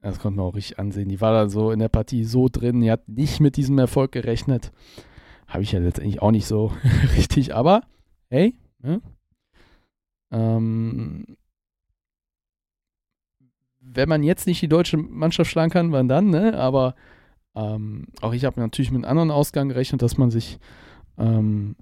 [0.00, 1.08] das konnte man auch richtig ansehen.
[1.08, 4.12] Die war da so in der Partie so drin, die hat nicht mit diesem Erfolg
[4.12, 4.72] gerechnet.
[5.46, 6.72] Habe ich ja letztendlich auch nicht so
[7.16, 7.82] richtig, aber
[8.28, 9.00] hey, ne?
[10.30, 11.36] ähm,
[13.80, 16.58] wenn man jetzt nicht die deutsche Mannschaft schlagen kann, wann dann, ne?
[16.58, 16.94] Aber
[17.54, 20.58] ähm, auch ich habe natürlich mit einem anderen Ausgang gerechnet, dass man sich
[21.18, 21.76] ähm,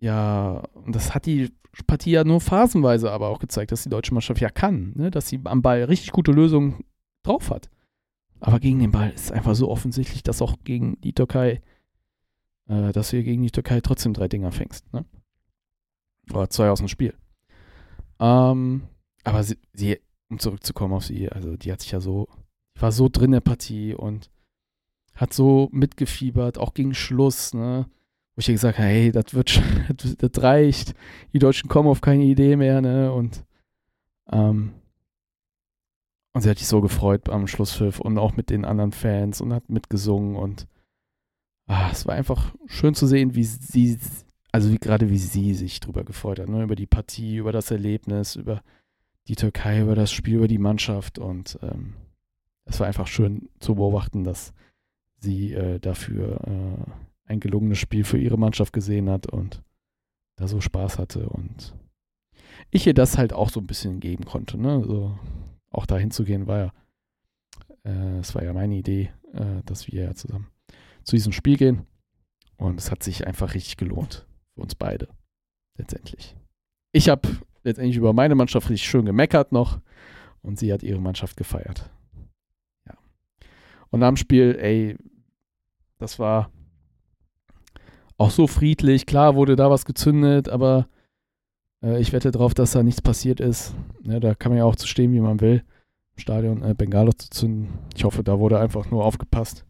[0.00, 1.52] ja, und das hat die
[1.86, 5.10] Partie ja nur phasenweise aber auch gezeigt, dass die deutsche Mannschaft ja kann, ne?
[5.10, 6.84] dass sie am Ball richtig gute Lösungen
[7.22, 7.70] drauf hat.
[8.40, 11.62] Aber gegen den Ball ist einfach so offensichtlich, dass auch gegen die Türkei,
[12.68, 14.92] äh, dass du gegen die Türkei trotzdem drei Dinger fängst.
[14.92, 15.04] Ne?
[16.30, 17.14] Oder zwei aus dem Spiel.
[18.18, 18.82] Ähm,
[19.24, 19.98] aber sie, sie,
[20.28, 22.28] um zurückzukommen auf sie, also die hat sich ja so,
[22.74, 24.30] war so drin in der Partie und
[25.14, 27.86] hat so mitgefiebert, auch gegen Schluss, ne?
[28.34, 29.62] Wo ich ihr gesagt habe, hey, das wird
[29.96, 30.94] das, das reicht.
[31.32, 33.12] Die Deutschen kommen auf keine Idee mehr, ne?
[33.12, 33.44] Und
[34.30, 34.74] ähm,
[36.32, 39.52] und sie hat sich so gefreut am Schlusspfiff und auch mit den anderen Fans und
[39.52, 40.66] hat mitgesungen und
[41.66, 43.98] ah, es war einfach schön zu sehen, wie sie,
[44.50, 46.62] also wie gerade wie sie sich drüber gefreut hat, ne?
[46.62, 48.62] über die Partie, über das Erlebnis, über
[49.28, 51.94] die Türkei, über das Spiel, über die Mannschaft und ähm,
[52.64, 54.54] es war einfach schön zu beobachten, dass
[55.18, 56.90] sie äh, dafür äh,
[57.32, 59.62] ein gelungenes Spiel für ihre Mannschaft gesehen hat und
[60.36, 61.74] da so Spaß hatte und
[62.70, 64.58] ich ihr das halt auch so ein bisschen geben konnte.
[64.58, 64.82] Ne?
[64.84, 65.18] So,
[65.70, 66.72] auch dahin zu gehen war ja,
[67.84, 70.48] äh, es war ja meine Idee, äh, dass wir ja zusammen
[71.02, 71.86] zu diesem Spiel gehen
[72.56, 75.08] und es hat sich einfach richtig gelohnt für uns beide
[75.78, 76.36] letztendlich.
[76.92, 77.28] Ich habe
[77.64, 79.80] letztendlich über meine Mannschaft richtig schön gemeckert noch
[80.42, 81.90] und sie hat ihre Mannschaft gefeiert.
[82.86, 82.96] Ja.
[83.90, 84.96] Und dem Spiel, ey,
[85.98, 86.50] das war
[88.18, 89.06] auch so friedlich.
[89.06, 90.86] Klar wurde da was gezündet, aber
[91.82, 93.74] äh, ich wette darauf, dass da nichts passiert ist.
[94.04, 95.64] Ja, da kann man ja auch zu stehen, wie man will.
[96.16, 97.78] Im Stadion äh, Bengalo zu zünden.
[97.96, 99.64] Ich hoffe, da wurde einfach nur aufgepasst.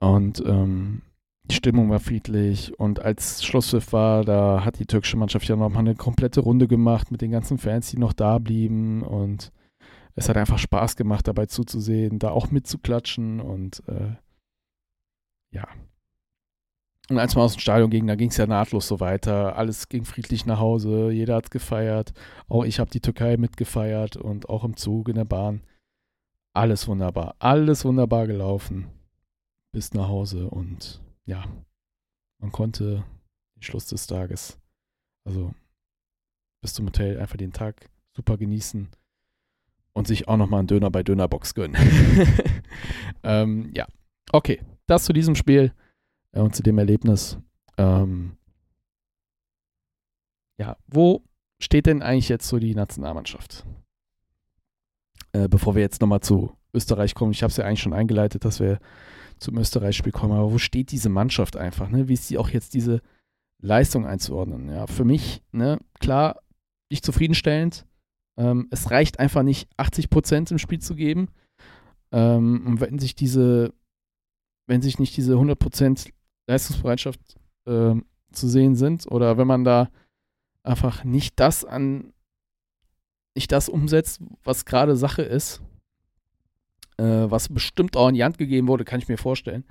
[0.00, 1.02] Und ähm,
[1.44, 2.78] die Stimmung war friedlich.
[2.78, 7.10] Und als Schlusspfiff war, da hat die türkische Mannschaft ja nochmal eine komplette Runde gemacht
[7.10, 9.02] mit den ganzen Fans, die noch da blieben.
[9.02, 9.52] Und
[10.14, 13.40] es hat einfach Spaß gemacht, dabei zuzusehen, da auch mitzuklatschen.
[13.40, 14.16] Und äh,
[15.52, 15.68] ja,
[17.12, 19.56] und als wir aus dem Stadion gingen, da ging es ja nahtlos so weiter.
[19.56, 22.12] Alles ging friedlich nach Hause, jeder hat gefeiert.
[22.48, 25.60] Auch ich habe die Türkei mitgefeiert und auch im Zug, in der Bahn.
[26.54, 28.86] Alles wunderbar, alles wunderbar gelaufen
[29.72, 31.44] bis nach Hause und ja,
[32.38, 33.04] man konnte
[33.56, 34.58] den Schluss des Tages,
[35.24, 35.54] also
[36.60, 38.88] bis zum Hotel, einfach den Tag super genießen
[39.94, 41.76] und sich auch nochmal einen Döner bei Dönerbox gönnen.
[43.22, 43.86] ähm, ja,
[44.30, 45.72] okay, das zu diesem Spiel
[46.32, 47.38] äh, und zu dem Erlebnis.
[47.78, 48.36] Ähm,
[50.58, 51.24] ja, wo
[51.60, 53.64] steht denn eigentlich jetzt so die Nationalmannschaft?
[55.32, 58.44] Äh, bevor wir jetzt nochmal zu Österreich kommen, ich habe es ja eigentlich schon eingeleitet,
[58.44, 58.78] dass wir
[59.38, 61.88] zum Österreich-Spiel kommen, aber wo steht diese Mannschaft einfach?
[61.88, 62.08] Ne?
[62.08, 63.00] Wie ist sie auch jetzt diese
[63.60, 64.68] Leistung einzuordnen?
[64.68, 66.42] Ja, für mich, ne, klar,
[66.90, 67.86] nicht zufriedenstellend.
[68.36, 71.28] Ähm, es reicht einfach nicht, 80 Prozent im Spiel zu geben.
[72.12, 73.72] Ähm, und wenn sich diese,
[74.66, 76.10] wenn sich nicht diese 100 Prozent
[76.48, 77.20] Leistungsbereitschaft
[77.66, 77.94] äh,
[78.32, 79.90] zu sehen sind oder wenn man da
[80.62, 82.12] einfach nicht das an,
[83.34, 85.62] nicht das umsetzt, was gerade Sache ist,
[86.98, 89.64] äh, was bestimmt auch in die Hand gegeben wurde, kann ich mir vorstellen.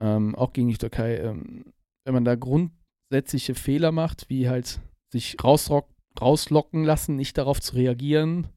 [0.00, 1.16] Ähm, auch gegen die Türkei.
[1.16, 1.72] Ähm,
[2.04, 4.80] wenn man da grundsätzliche Fehler macht, wie halt
[5.10, 8.48] sich rauslocken lassen, nicht darauf zu reagieren,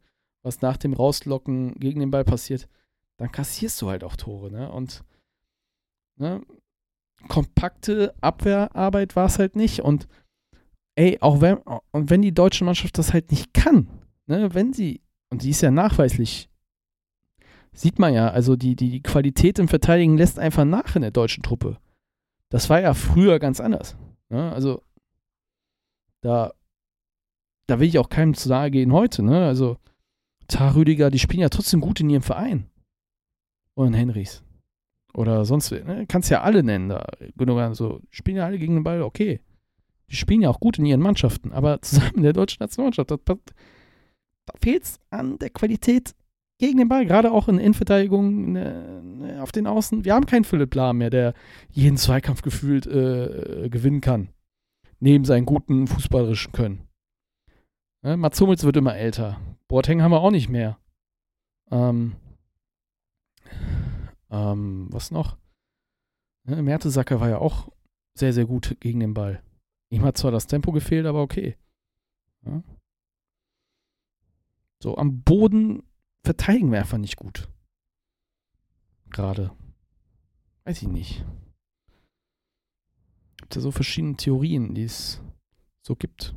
[0.43, 2.67] was nach dem Rauslocken gegen den Ball passiert,
[3.17, 4.71] dann kassierst du halt auch Tore, ne?
[4.71, 5.03] Und
[6.17, 6.41] ne,
[7.27, 9.81] kompakte Abwehrarbeit war es halt nicht.
[9.81, 10.07] Und
[10.95, 11.57] ey, auch wenn,
[11.91, 13.87] und wenn die deutsche Mannschaft das halt nicht kann,
[14.27, 16.49] ne, wenn sie, und die ist ja nachweislich,
[17.73, 21.11] sieht man ja, also die, die, die Qualität im Verteidigen lässt einfach nach in der
[21.11, 21.77] deutschen Truppe.
[22.49, 23.95] Das war ja früher ganz anders.
[24.29, 24.51] Ne?
[24.51, 24.83] Also,
[26.21, 26.53] da,
[27.67, 29.45] da will ich auch keinem zu nahe gehen heute, ne?
[29.45, 29.77] Also,
[30.47, 32.69] Tar Rüdiger, die spielen ja trotzdem gut in ihrem Verein.
[33.75, 34.43] Und Henrys.
[35.13, 36.05] Oder sonst, ne?
[36.07, 37.05] kannst ja alle nennen da.
[37.37, 39.39] Gündogan, so, spielen ja alle gegen den Ball, okay.
[40.09, 43.17] Die spielen ja auch gut in ihren Mannschaften, aber zusammen in der deutschen Nationalmannschaft, da,
[43.23, 46.13] da, da fehlt es an der Qualität
[46.59, 50.03] gegen den Ball, gerade auch in Innenverteidigung ne, ne, auf den Außen.
[50.03, 51.33] Wir haben keinen Philipp Lahm mehr, der
[51.71, 54.29] jeden Zweikampf gefühlt äh, gewinnen kann.
[54.99, 56.81] Neben seinen guten fußballerischen Können.
[58.01, 58.17] Ne?
[58.17, 59.39] Mats Hummels wird immer älter.
[59.69, 60.77] Boateng haben wir auch nicht mehr.
[61.71, 62.15] Ähm,
[64.29, 65.37] ähm, was noch?
[66.43, 67.71] Ne, Mertesacker war ja auch
[68.15, 69.43] sehr, sehr gut gegen den Ball.
[69.89, 71.57] Ihm hat zwar das Tempo gefehlt, aber okay.
[72.45, 72.63] Ja.
[74.81, 75.83] So, am Boden
[76.23, 77.49] verteidigen wir einfach nicht gut.
[79.09, 79.51] Gerade.
[80.63, 81.25] Weiß ich nicht.
[83.37, 85.21] Gibt ja so verschiedene Theorien, die es
[85.81, 86.35] so gibt.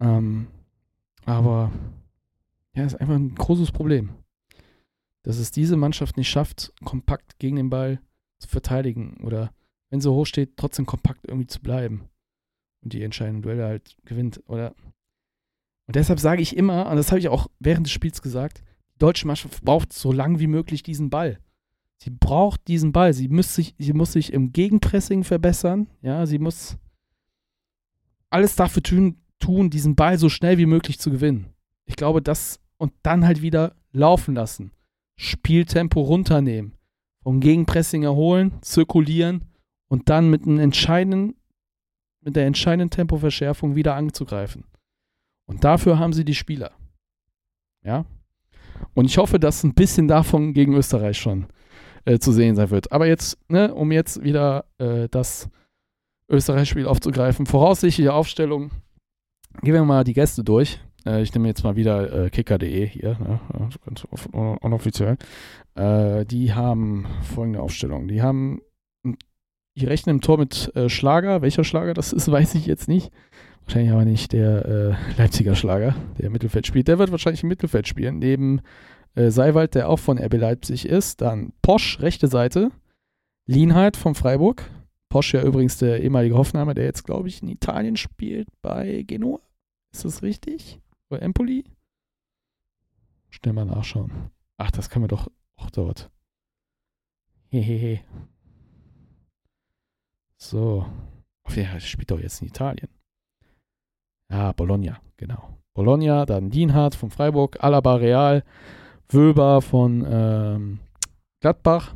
[0.00, 0.48] Ähm,
[1.24, 1.72] aber
[2.74, 4.19] ja, ist einfach ein großes Problem.
[5.22, 8.00] Dass es diese Mannschaft nicht schafft, kompakt gegen den Ball
[8.38, 9.52] zu verteidigen oder
[9.90, 12.08] wenn sie hoch steht, trotzdem kompakt irgendwie zu bleiben
[12.82, 14.42] und die entscheidenden Duelle halt gewinnt.
[14.46, 14.74] Oder
[15.86, 18.62] und deshalb sage ich immer, und das habe ich auch während des Spiels gesagt,
[18.94, 21.40] die deutsche Mannschaft braucht so lang wie möglich diesen Ball.
[21.96, 23.12] Sie braucht diesen Ball.
[23.12, 25.88] Sie muss sich, sie muss sich im Gegenpressing verbessern.
[26.00, 26.78] Ja, sie muss
[28.30, 31.52] alles dafür tun, tun, diesen Ball so schnell wie möglich zu gewinnen.
[31.84, 34.70] Ich glaube, das und dann halt wieder laufen lassen.
[35.22, 36.72] Spieltempo runternehmen.
[37.22, 39.44] Vom Gegenpressing erholen, zirkulieren
[39.88, 41.34] und dann mit einem entscheidenden,
[42.22, 44.64] mit der entscheidenden Tempoverschärfung wieder anzugreifen.
[45.46, 46.72] Und dafür haben sie die Spieler.
[47.84, 48.06] Ja.
[48.94, 51.48] Und ich hoffe, dass ein bisschen davon gegen Österreich schon
[52.06, 52.90] äh, zu sehen sein wird.
[52.90, 55.50] Aber jetzt, ne, um jetzt wieder äh, das
[56.30, 58.70] Österreich-Spiel aufzugreifen, voraussichtliche Aufstellung,
[59.60, 60.80] gehen wir mal die Gäste durch.
[61.06, 63.40] Äh, ich nehme jetzt mal wieder äh, kicker.de hier, ne,
[63.84, 65.16] ganz unoffiziell.
[65.74, 68.08] Äh, die haben folgende Aufstellung.
[68.08, 68.60] Die haben,
[69.76, 71.42] die rechnen im Tor mit äh, Schlager.
[71.42, 73.10] Welcher Schlager das ist, weiß ich jetzt nicht.
[73.64, 76.88] Wahrscheinlich aber nicht der äh, Leipziger Schlager, der im Mittelfeld spielt.
[76.88, 78.62] Der wird wahrscheinlich im Mittelfeld spielen, neben
[79.14, 81.20] äh, Seiwald, der auch von RB Leipzig ist.
[81.20, 82.70] Dann Posch, rechte Seite.
[83.46, 84.68] Lienhardt von Freiburg.
[85.08, 89.40] Posch ja übrigens der ehemalige Hoffenheimer, der jetzt, glaube ich, in Italien spielt bei Genua.
[89.92, 90.80] Ist das richtig?
[91.10, 91.64] Oder Empoli?
[93.30, 94.30] Schnell mal nachschauen.
[94.56, 96.10] Ach, das kann man doch auch dort.
[97.50, 98.00] Hehehe.
[100.36, 100.86] So.
[101.44, 102.88] Ach ja, spielt doch jetzt in Italien.
[104.30, 105.58] Ja, Bologna, genau.
[105.74, 108.44] Bologna, dann Dienhardt von Freiburg, Alaba Real,
[109.08, 110.80] Wöber von ähm,
[111.40, 111.94] Gladbach.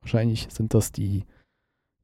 [0.00, 1.24] Wahrscheinlich sind das die,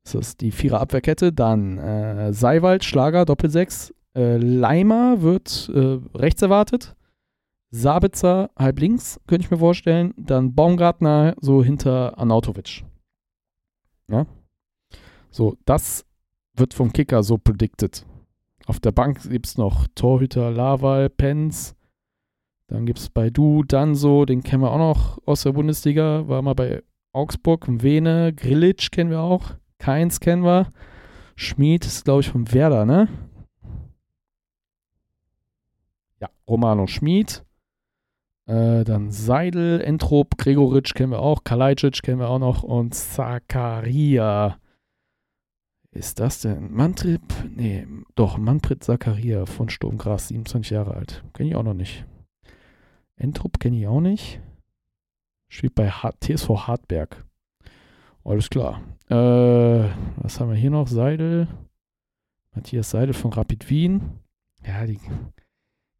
[0.04, 1.32] ist die Vierer Abwehrkette.
[1.32, 3.92] Dann äh, Seiwald, Schlager, Doppelsechs.
[4.16, 6.96] Äh, Leimer wird äh, rechts erwartet.
[7.70, 10.14] Sabitzer halb links, könnte ich mir vorstellen.
[10.16, 12.84] Dann Baumgartner so hinter Anautovic.
[14.10, 14.26] Ja.
[15.30, 16.06] So, das
[16.56, 18.06] wird vom Kicker so predicted.
[18.66, 21.76] Auf der Bank gibt es noch Torhüter Laval, Pens.
[22.68, 26.26] Dann gibt es Baidu, Danso, den kennen wir auch noch aus der Bundesliga.
[26.26, 29.52] War mal bei Augsburg, Vene, Grilic kennen wir auch.
[29.78, 30.72] Keins kennen wir.
[31.36, 33.08] Schmid ist, glaube ich, vom Werder, ne?
[36.20, 37.44] Ja, Romano Schmid.
[38.46, 41.44] Äh, dann Seidel, Entrop, Gregoritsch kennen wir auch.
[41.44, 42.62] Kalajdzic kennen wir auch noch.
[42.62, 44.58] Und Zakaria
[45.96, 46.72] ist das denn?
[46.72, 47.22] Mantrip?
[47.48, 51.24] Nee, doch, Manfred Zakaria von Sturmgras, 27 Jahre alt.
[51.32, 52.04] Kenne ich auch noch nicht.
[53.16, 54.40] Entrup kenne ich auch nicht.
[55.48, 55.90] Spielt bei
[56.20, 57.24] TSV Hartberg.
[58.24, 58.82] Alles klar.
[59.08, 60.86] Äh, was haben wir hier noch?
[60.86, 61.48] Seidel.
[62.54, 64.18] Matthias Seidel von Rapid Wien.
[64.66, 65.00] Ja, die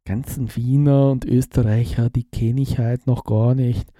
[0.07, 3.91] ganzen Wiener und Österreicher, die kenne ich halt noch gar nicht.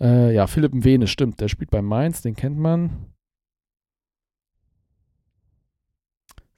[0.00, 1.40] Äh, ja, Philipp Wene, stimmt.
[1.40, 3.06] Der spielt bei Mainz, den kennt man.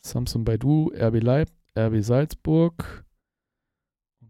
[0.02, 3.04] Samsung Baidu, RB Leip, RB Salzburg.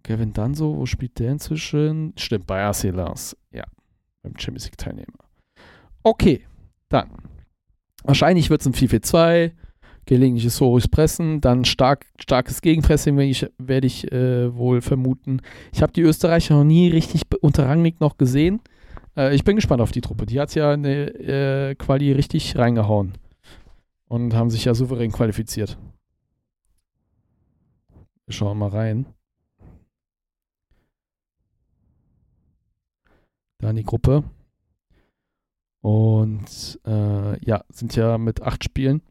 [0.02, 2.14] Kevin Danso, wo spielt der inzwischen?
[2.16, 2.84] Stimmt, bei AC.
[3.52, 3.64] Ja,
[4.22, 5.24] beim Champions League Teilnehmer.
[6.02, 6.46] Okay,
[6.88, 7.10] dann.
[8.04, 9.52] Wahrscheinlich wird es ein 4-4-2,
[10.06, 15.40] gelegentliches hohes Pressen, dann stark, starkes Gegenpressing, ich, werde ich äh, wohl vermuten.
[15.72, 18.60] Ich habe die Österreicher noch nie richtig unter Rangnick noch gesehen.
[19.16, 20.26] Äh, ich bin gespannt auf die Truppe.
[20.26, 23.12] Die hat ja eine äh, Quali richtig reingehauen
[24.08, 25.78] und haben sich ja souverän qualifiziert.
[28.26, 29.06] Wir schauen mal rein.
[33.58, 34.24] Da in die Gruppe.
[35.80, 39.02] Und äh, ja, sind ja mit acht Spielen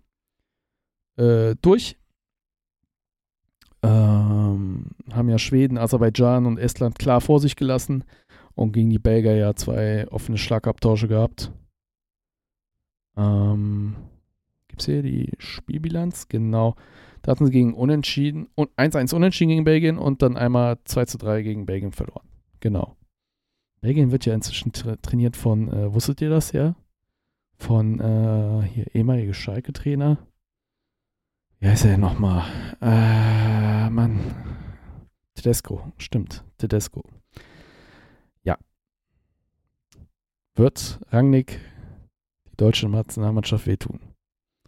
[1.21, 1.97] äh, durch.
[3.83, 8.03] Ähm, haben ja Schweden, Aserbaidschan und Estland klar vor sich gelassen
[8.53, 11.51] und gegen die Belgier ja zwei offene Schlagabtausche gehabt.
[13.17, 13.95] Ähm,
[14.67, 16.27] Gibt es hier die Spielbilanz?
[16.27, 16.75] Genau.
[17.21, 21.91] Da hatten sie gegen Unentschieden, 1-1 Unentschieden gegen Belgien und dann einmal 2-3 gegen Belgien
[21.91, 22.27] verloren.
[22.61, 22.95] Genau.
[23.81, 26.75] Belgien wird ja inzwischen tra trainiert von, äh, wusstet ihr das ja?
[27.57, 30.17] Von äh, hier ehemalige Schalke-Trainer.
[31.61, 32.43] Wie heißt er nochmal?
[32.81, 34.19] Äh, Mann.
[35.35, 36.43] Tedesco, stimmt.
[36.57, 37.03] Tedesco.
[38.43, 38.57] Ja.
[40.55, 41.59] Wird Rangnick
[42.49, 43.99] die deutsche Nationalmannschaft wehtun?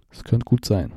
[0.09, 0.93] Das könnte gut sein.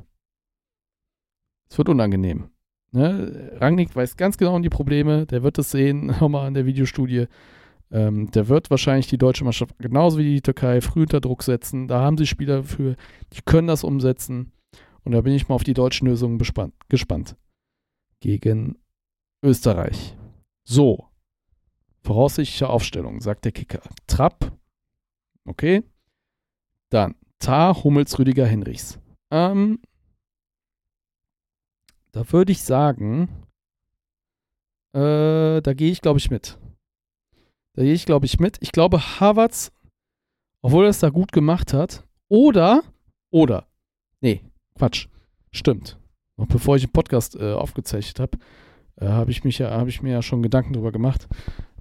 [1.70, 2.50] Es wird unangenehm.
[2.92, 3.56] Ne?
[3.58, 5.24] Rangnick weiß ganz genau um die Probleme.
[5.24, 7.26] Der wird es sehen, nochmal in der Videostudie.
[7.90, 11.88] Ähm, der wird wahrscheinlich die deutsche Mannschaft genauso wie die Türkei früh unter Druck setzen.
[11.88, 12.96] Da haben sie Spieler für,
[13.32, 14.52] die können das umsetzen.
[15.06, 17.36] Und da bin ich mal auf die deutschen Lösungen gespannt.
[18.18, 18.76] Gegen
[19.40, 20.16] Österreich.
[20.64, 21.06] So.
[22.02, 23.82] Voraussichtliche Aufstellung, sagt der Kicker.
[24.08, 24.58] Trapp.
[25.44, 25.84] Okay.
[26.88, 28.98] Dann Tar, Hummels, Rüdiger, Henrichs.
[29.30, 29.78] Ähm,
[32.10, 33.28] da würde ich sagen,
[34.92, 36.58] äh, da gehe ich, glaube ich, mit.
[37.74, 38.58] Da gehe ich, glaube ich, mit.
[38.60, 39.70] Ich glaube, Harvards,
[40.62, 42.82] obwohl er es da gut gemacht hat, oder,
[43.30, 43.68] oder,
[44.20, 44.42] nee,
[44.76, 45.08] Quatsch,
[45.50, 45.98] stimmt.
[46.36, 48.38] Noch bevor ich den Podcast äh, aufgezeichnet habe,
[48.96, 51.28] äh, habe ich, ja, hab ich mir ja schon Gedanken drüber gemacht.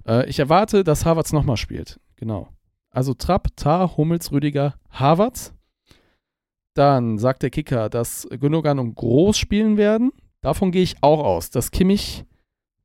[0.06, 2.00] Äh, ich erwarte, dass Harvards nochmal spielt.
[2.16, 2.48] Genau.
[2.90, 5.52] Also Trapp, Tar, Hummels, Rüdiger, Harvards.
[6.74, 10.12] Dann sagt der Kicker, dass Gündogan und Groß spielen werden.
[10.40, 12.24] Davon gehe ich auch aus, dass Kimmich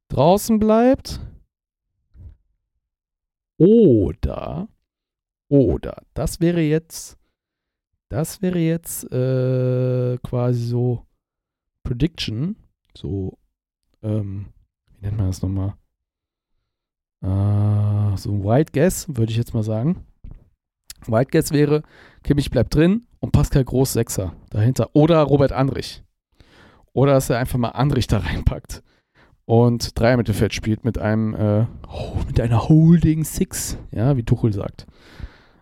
[0.09, 1.19] draußen bleibt.
[3.57, 4.67] Oder,
[5.49, 7.17] oder, das wäre jetzt,
[8.11, 11.05] das wäre jetzt äh, quasi so
[11.83, 12.57] Prediction,
[12.95, 13.37] so,
[14.03, 14.47] ähm,
[14.99, 15.75] wie nennt man das nochmal?
[17.21, 20.05] Äh, so ein White Guess, würde ich jetzt mal sagen.
[21.07, 21.83] White Guess wäre,
[22.23, 24.89] Kimmich bleibt drin und Pascal Groß Sechser dahinter.
[24.93, 26.03] Oder Robert Andrich.
[26.91, 28.83] Oder dass er einfach mal Andrich da reinpackt
[29.45, 31.65] und Dreier Mittelfeld spielt mit einem äh,
[32.27, 34.85] mit einer Holding Six, ja, wie Tuchel sagt.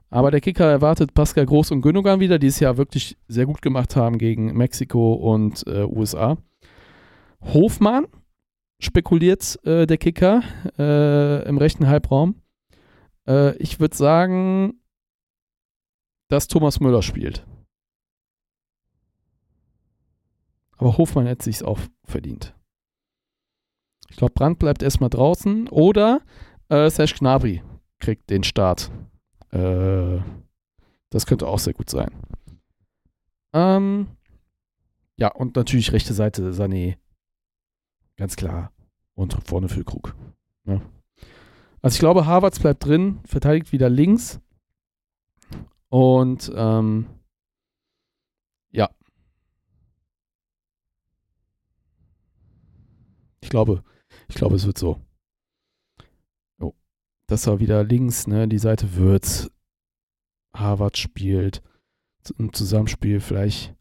[0.09, 3.61] Aber der Kicker erwartet Pascal Groß und Gündogan wieder, die es ja wirklich sehr gut
[3.61, 6.37] gemacht haben gegen Mexiko und äh, USA.
[7.41, 8.07] Hofmann
[8.79, 10.41] spekuliert äh, der Kicker
[10.77, 12.41] äh, im rechten Halbraum.
[13.27, 14.81] Äh, ich würde sagen,
[16.29, 17.45] dass Thomas Müller spielt.
[20.77, 22.55] Aber Hofmann hätte sich auch verdient.
[24.09, 26.21] Ich glaube, Brandt bleibt erstmal draußen oder
[26.69, 27.61] äh, Serge Gnabry
[27.99, 28.89] kriegt den Start.
[29.51, 30.19] Äh,
[31.09, 32.11] das könnte auch sehr gut sein.
[33.53, 34.07] Ähm,
[35.17, 36.97] ja, und natürlich rechte Seite Sané.
[38.15, 38.71] Ganz klar.
[39.15, 40.15] Und vorne für Krug.
[40.65, 40.75] Ja.
[40.75, 40.81] Ne?
[41.81, 44.41] Also ich glaube, Harvards bleibt drin, verteidigt wieder links.
[45.87, 47.07] Und ähm,
[48.71, 48.89] ja,
[53.49, 53.83] Ich glaube,
[54.27, 55.01] ich glaube, es wird so.
[57.29, 58.47] Oh, das war wieder links, ne?
[58.47, 59.51] Die Seite wird.
[60.53, 61.61] Harvard spielt.
[62.39, 63.75] Ein Zusammenspiel vielleicht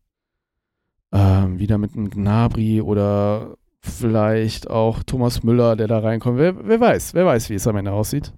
[1.13, 6.39] ähm, wieder mit einem Gnabri oder vielleicht auch Thomas Müller, der da reinkommt.
[6.39, 8.33] Wer, wer weiß, wer weiß, wie es am Ende aussieht.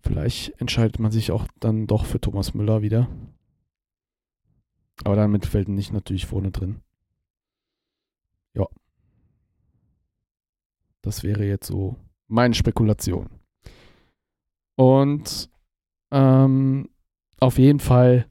[0.00, 3.08] Vielleicht entscheidet man sich auch dann doch für Thomas Müller wieder.
[5.04, 6.80] Aber dann mit Felden nicht natürlich vorne drin.
[8.54, 8.66] Ja.
[11.02, 11.96] Das wäre jetzt so
[12.28, 13.35] meine Spekulation.
[14.76, 15.50] Und
[16.12, 16.88] ähm,
[17.40, 18.26] auf jeden Fall,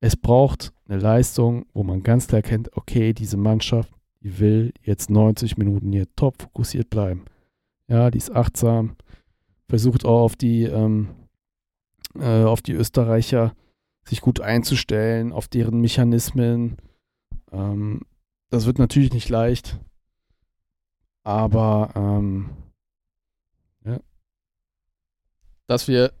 [0.00, 5.10] es braucht eine Leistung, wo man ganz klar kennt, okay, diese Mannschaft, die will jetzt
[5.10, 7.24] 90 Minuten hier top fokussiert bleiben.
[7.88, 8.96] Ja, die ist achtsam,
[9.68, 11.10] versucht auch auf die, ähm,
[12.18, 13.54] äh, auf die Österreicher
[14.06, 16.76] sich gut einzustellen, auf deren Mechanismen.
[17.52, 18.02] Ähm,
[18.50, 19.80] das wird natürlich nicht leicht.
[21.24, 22.50] Aber ähm,
[25.66, 26.12] dass wir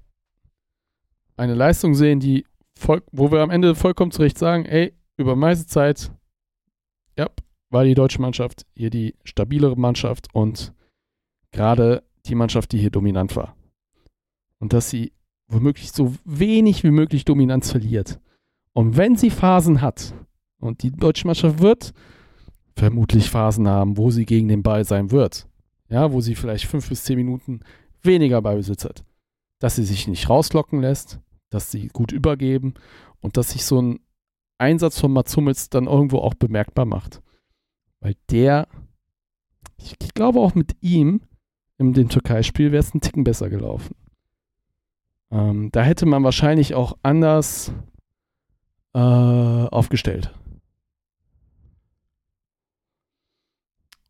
[1.36, 2.46] eine Leistung sehen, die
[2.78, 6.10] voll, wo wir am Ende vollkommen zurecht sagen, ey, über meiste Zeit,
[7.18, 7.28] ja,
[7.70, 10.72] war die deutsche Mannschaft hier die stabilere Mannschaft und
[11.52, 13.56] gerade die Mannschaft, die hier dominant war.
[14.58, 15.12] Und dass sie
[15.48, 18.20] womöglich so wenig wie möglich Dominanz verliert.
[18.72, 20.14] Und wenn sie Phasen hat,
[20.58, 21.92] und die deutsche Mannschaft wird
[22.76, 25.46] vermutlich Phasen haben, wo sie gegen den Ball sein wird.
[25.88, 27.60] Ja, wo sie vielleicht fünf bis zehn Minuten
[28.02, 29.04] weniger Ballbesitz hat.
[29.64, 32.74] Dass sie sich nicht rauslocken lässt, dass sie gut übergeben
[33.22, 34.00] und dass sich so ein
[34.58, 37.22] Einsatz von Mats Hummels dann irgendwo auch bemerkbar macht.
[38.00, 38.68] Weil der,
[39.78, 41.22] ich glaube auch mit ihm
[41.78, 43.96] in dem Türkei-Spiel wäre es ein Ticken besser gelaufen.
[45.30, 47.72] Ähm, da hätte man wahrscheinlich auch anders
[48.92, 50.38] äh, aufgestellt.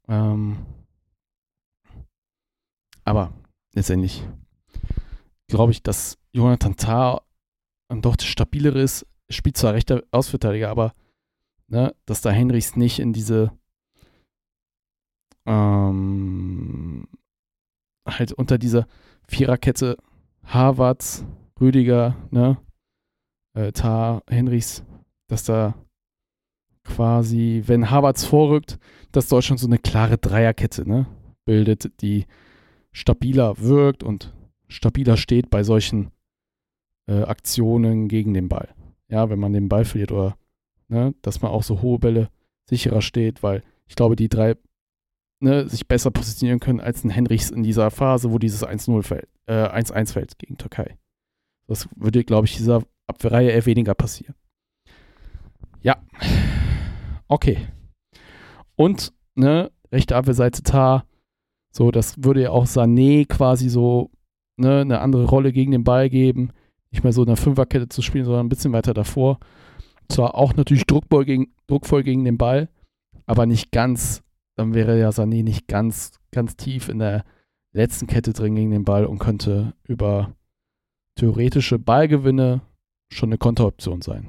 [0.08, 0.66] Ähm,
[3.04, 3.32] aber
[3.72, 4.26] letztendlich
[5.48, 7.22] glaube ich, dass Jonathan Tah
[7.88, 9.06] doch das stabilere ist.
[9.30, 10.92] Spielt zwar rechter Ausverteidiger, aber
[11.68, 13.52] ne, dass da Henrichs nicht in diese
[15.46, 17.06] ähm,
[18.06, 18.86] halt unter dieser
[19.28, 19.96] Viererkette
[20.44, 21.24] Harvards,
[21.60, 22.58] Rüdiger, ne,
[23.54, 24.84] äh, Tar, Henrichs,
[25.28, 25.74] dass da
[26.84, 28.78] quasi, wenn Harvards vorrückt,
[29.12, 31.06] dass Deutschland so eine klare Dreierkette ne,
[31.46, 32.26] bildet, die
[32.92, 34.34] stabiler wirkt und
[34.74, 36.10] stabiler steht bei solchen
[37.06, 38.74] äh, Aktionen gegen den Ball.
[39.08, 40.36] Ja, wenn man den Ball verliert oder
[40.88, 42.30] ne, dass man auch so hohe Bälle
[42.68, 44.56] sicherer steht, weil ich glaube, die drei
[45.40, 49.28] ne, sich besser positionieren können als ein Henrichs in dieser Phase, wo dieses 1-0 fällt,
[49.46, 50.98] äh, 1-1 fällt gegen Türkei.
[51.66, 54.34] Das würde, glaube ich, dieser Abwehrreihe eher weniger passieren.
[55.82, 55.96] Ja.
[57.28, 57.68] Okay.
[58.76, 61.06] Und, ne, rechte Abwehrseite Tar,
[61.70, 64.10] so, das würde ja auch Sané quasi so,
[64.56, 66.50] ne, eine andere Rolle gegen den Ball geben.
[66.90, 69.38] Nicht mehr so in der Fünferkette zu spielen, sondern ein bisschen weiter davor.
[70.08, 72.68] Zwar auch natürlich druckvoll gegen, druckvoll gegen den Ball,
[73.26, 74.22] aber nicht ganz,
[74.56, 77.24] dann wäre ja Sané nicht ganz, ganz tief in der
[77.72, 80.34] letzten Kette drin gegen den Ball und könnte über
[81.16, 82.60] theoretische Ballgewinne
[83.10, 84.28] schon eine Konteroption sein.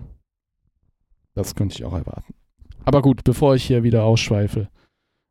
[1.33, 2.33] Das könnte ich auch erwarten.
[2.85, 4.69] Aber gut, bevor ich hier wieder ausschweife,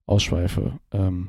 [0.07, 1.28] ausschweife, ähm,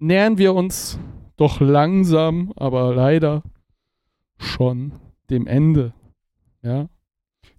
[0.00, 0.98] nähern wir uns
[1.36, 3.42] doch langsam, aber leider
[4.38, 4.92] schon
[5.30, 5.94] dem Ende.
[6.62, 6.88] Ja,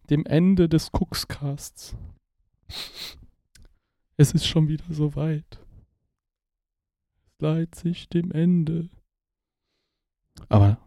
[0.10, 1.96] dem Ende des Cookscasts.
[4.18, 5.60] Es ist schon wieder so weit.
[7.24, 8.90] Es leiht sich dem Ende.
[10.50, 10.78] Aber,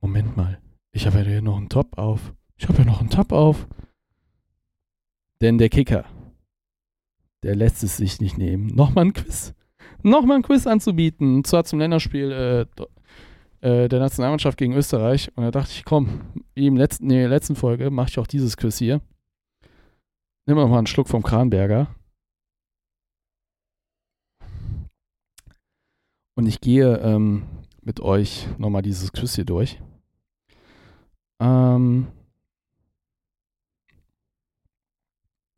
[0.00, 0.60] Moment mal.
[0.92, 2.34] Ich habe ja hier noch einen Top auf.
[2.56, 3.68] Ich habe ja noch einen Top auf.
[5.40, 6.06] Denn der Kicker,
[7.42, 8.66] der lässt es sich nicht nehmen.
[8.68, 9.54] Nochmal ein Quiz.
[10.02, 11.36] Nochmal ein Quiz anzubieten.
[11.36, 12.66] Und zwar zum Länderspiel äh,
[13.60, 15.30] äh, der Nationalmannschaft gegen Österreich.
[15.36, 16.20] Und da dachte ich, komm,
[16.54, 19.00] wie im letzten, nee, letzten Folge mache ich auch dieses Quiz hier.
[20.46, 21.88] Nimm mal einen Schluck vom Kranberger.
[26.34, 27.42] Und ich gehe ähm,
[27.82, 29.80] mit euch nochmal dieses Quiz hier durch.
[31.40, 32.06] Ähm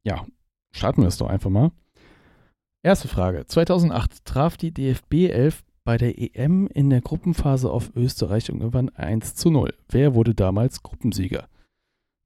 [0.05, 0.25] ja,
[0.73, 1.71] starten wir es doch einfach mal.
[2.83, 3.47] Erste Frage.
[3.47, 8.89] 2008 traf die DFB 11 bei der EM in der Gruppenphase auf Österreich und gewann
[8.91, 9.75] 1 zu 0.
[9.89, 11.47] Wer wurde damals Gruppensieger?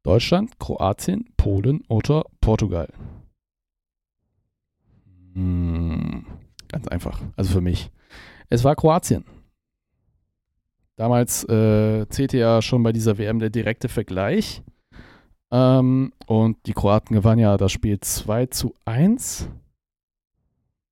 [0.04, 2.88] Deutschland, Kroatien, Polen oder Portugal?
[5.34, 6.24] Hm,
[6.68, 7.20] ganz einfach.
[7.36, 7.90] Also für mich.
[8.48, 9.24] Es war Kroatien.
[10.96, 14.62] Damals äh, zählte ja schon bei dieser WM der direkte Vergleich.
[15.50, 19.48] Ähm, und die Kroaten gewannen ja das Spiel 2 zu 1.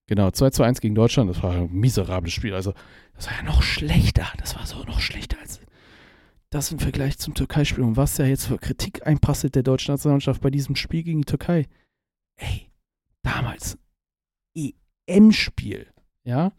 [0.07, 1.31] Genau, 2 zu 1 gegen Deutschland.
[1.31, 2.55] Das war ein miserables Spiel.
[2.55, 2.75] Also,
[3.15, 4.27] das war ja noch schlechter.
[4.39, 5.61] Das war so noch schlechter als
[6.51, 7.83] das im Vergleich zum Türkei-Spiel.
[7.83, 11.27] Und was ja jetzt für Kritik einprasselt der deutschen Nationalmannschaft bei diesem Spiel gegen die
[11.27, 11.67] Türkei.
[12.37, 12.69] Ey,
[13.23, 13.79] damals
[14.55, 15.87] EM-Spiel,
[16.25, 16.53] ja,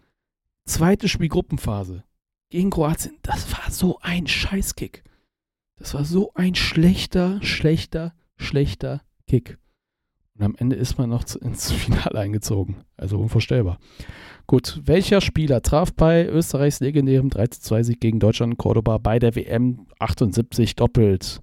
[0.65, 2.05] Zweites Spiel Gruppenphase
[2.49, 3.17] gegen Kroatien.
[3.21, 5.03] Das war so ein Scheißkick.
[5.75, 9.57] Das war so ein schlechter, schlechter, schlechter Kick.
[10.35, 12.83] Und am Ende ist man noch ins Finale eingezogen.
[12.97, 13.77] Also unvorstellbar.
[14.47, 19.87] Gut, welcher Spieler traf bei Österreichs legendärem 3-2-Sieg gegen Deutschland in Cordoba bei der WM
[19.99, 21.41] 78 doppelt?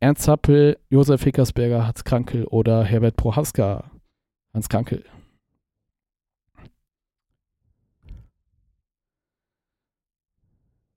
[0.00, 3.90] Ernst Happel, Josef Hickersberger, Hans Krankel oder Herbert Prohaska?
[4.52, 5.04] Hans Krankel.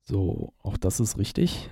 [0.04, 1.70] So, auch das ist richtig.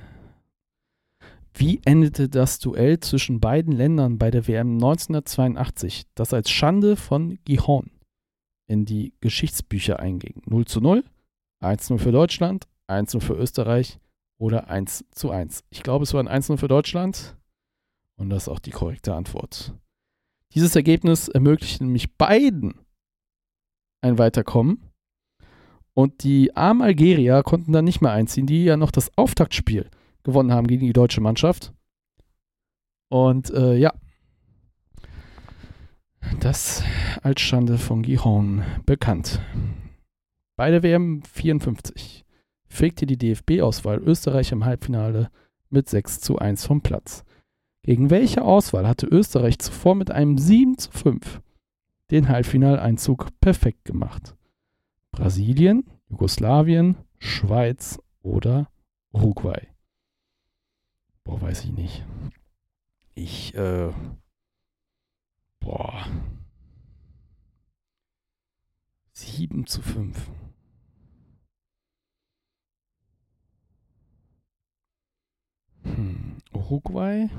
[1.58, 7.40] Wie endete das Duell zwischen beiden Ländern bei der WM 1982, das als Schande von
[7.48, 7.92] Gijón
[8.68, 10.42] in die Geschichtsbücher einging?
[10.48, 11.06] 0 zu 0,
[11.62, 14.00] 1 0 für Deutschland, 1 0 für Österreich
[14.38, 15.64] oder 1 zu 1?
[15.70, 17.38] Ich glaube, es war ein 1 0 für Deutschland
[18.18, 19.74] und das ist auch die korrekte Antwort.
[20.54, 22.82] Dieses Ergebnis ermöglichte nämlich beiden
[24.02, 24.92] ein Weiterkommen
[25.94, 29.90] und die armen Algerier konnten dann nicht mehr einziehen, die ja noch das Auftaktspiel
[30.26, 31.74] gewonnen haben gegen die deutsche Mannschaft.
[33.10, 33.94] Und äh, ja,
[36.40, 36.84] das
[37.22, 39.40] als Schande von Gijón bekannt.
[40.58, 42.26] Bei der WM 54
[42.68, 45.30] fegte die DFB-Auswahl Österreich im Halbfinale
[45.70, 47.24] mit 6 zu 1 vom Platz.
[47.84, 51.42] Gegen welche Auswahl hatte Österreich zuvor mit einem 7 zu 5
[52.12, 54.36] den Halbfinaleinzug perfekt gemacht?
[55.12, 58.70] Brasilien, Jugoslawien, Schweiz oder
[59.14, 59.75] Uruguay.
[61.26, 62.06] Boah, weiß ich nicht.
[63.16, 63.92] Ich, äh,
[65.60, 66.06] boah.
[69.14, 70.30] 7 zu 5.
[75.84, 76.38] Hm.
[76.54, 77.30] Uruguay?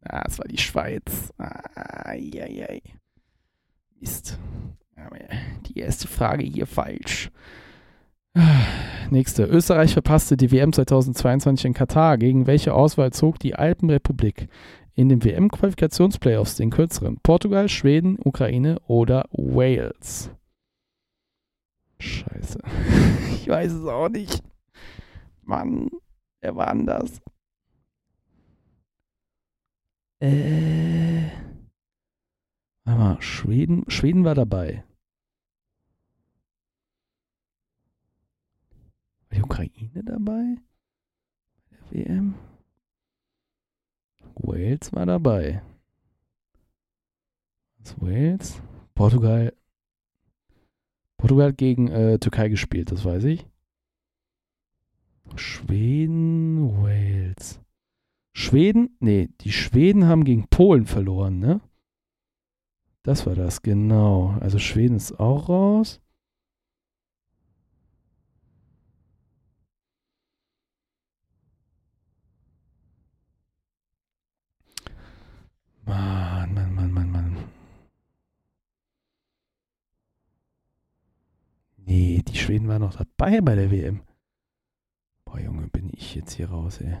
[0.00, 1.32] Ah, es war die Schweiz.
[1.38, 2.68] Ah, ja, ja.
[3.98, 4.38] Mist.
[5.66, 7.30] Die erste Frage hier falsch.
[9.10, 9.44] Nächste.
[9.44, 12.18] Österreich verpasste die WM 2022 in Katar.
[12.18, 14.48] Gegen welche Auswahl zog die Alpenrepublik
[14.94, 17.18] in den WM-Qualifikationsplayoffs den kürzeren?
[17.22, 20.30] Portugal, Schweden, Ukraine oder Wales?
[21.98, 22.60] Scheiße.
[23.46, 24.42] Ich weiß es auch nicht.
[25.42, 25.88] Mann,
[26.40, 27.20] wer war denn das?
[30.18, 31.28] Äh.
[32.84, 34.82] Warte Schweden, Schweden war dabei.
[39.36, 40.56] Die Ukraine dabei?
[41.70, 42.34] Der WM?
[44.34, 45.62] Wales war dabei.
[47.78, 48.62] Was Wales?
[48.94, 49.52] Portugal.
[51.18, 53.46] Portugal hat gegen äh, Türkei gespielt, das weiß ich.
[55.34, 57.60] Schweden, Wales.
[58.32, 61.60] Schweden, nee, die Schweden haben gegen Polen verloren, ne?
[63.02, 64.36] Das war das, genau.
[64.40, 66.00] Also Schweden ist auch raus.
[75.86, 77.36] Mann, Mann, Mann, Mann, Mann.
[81.78, 84.02] Nee, die Schweden waren noch dabei bei der WM.
[85.24, 86.96] Boah, Junge, bin ich jetzt hier raus, ey.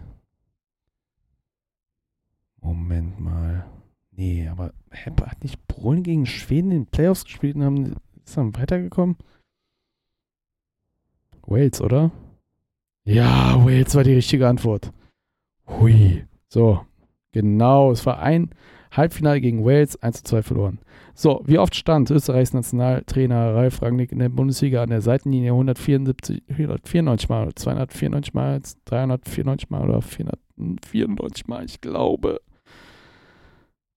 [2.60, 3.64] Moment mal.
[4.10, 8.56] Nee, aber hat nicht Polen gegen Schweden in den Playoffs gespielt und haben, ist dann
[8.56, 9.16] weitergekommen?
[11.42, 12.10] Wales, oder?
[13.04, 14.92] Ja, Wales war die richtige Antwort.
[15.68, 16.26] Hui.
[16.48, 16.84] So,
[17.30, 17.92] genau.
[17.92, 18.50] Es war ein
[18.92, 20.78] Halbfinale gegen Wales, 1 zu 2 verloren.
[21.14, 26.42] So, wie oft stand Österreichs Nationaltrainer Ralf Rangnick in der Bundesliga an der Seitenlinie 174,
[26.48, 32.40] 194 Mal, 294 Mal, 394 Mal oder 494 Mal, ich glaube.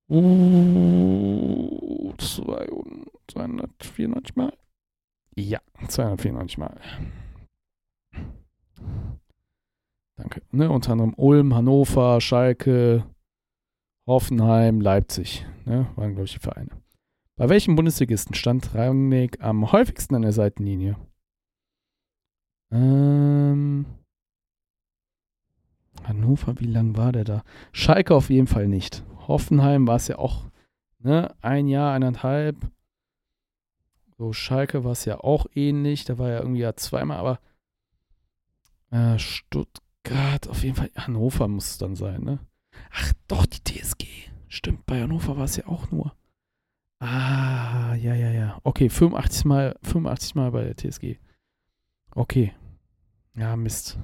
[0.09, 4.53] Uh, 294 Mal?
[5.35, 6.79] Ja, 294 Mal.
[10.17, 10.41] Danke.
[10.51, 13.05] Ne, unter anderem Ulm, Hannover, Schalke,
[14.09, 15.45] Hoffenheim, Leipzig.
[15.65, 16.71] Ne, waren, glaube ich, die Vereine.
[17.35, 20.97] Bei welchem Bundesligisten stand Rangnick am häufigsten an der Seitenlinie?
[22.71, 23.85] Ähm,
[26.03, 27.43] Hannover, wie lang war der da?
[27.71, 29.03] Schalke auf jeden Fall nicht.
[29.27, 30.49] Hoffenheim war es ja auch
[30.97, 32.57] ne, ein Jahr, eineinhalb.
[34.17, 36.05] So, Schalke war es ja auch ähnlich.
[36.05, 37.39] Da war ja irgendwie ja zweimal, aber
[38.89, 42.39] äh, Stuttgart, auf jeden Fall, Hannover muss es dann sein, ne?
[42.91, 44.05] Ach, doch, die TSG.
[44.47, 46.15] Stimmt, bei Hannover war es ja auch nur.
[46.99, 48.59] Ah, ja, ja, ja.
[48.63, 51.17] Okay, 85 Mal, 85 Mal bei der TSG.
[52.11, 52.53] Okay.
[53.35, 53.97] Ja, Mist.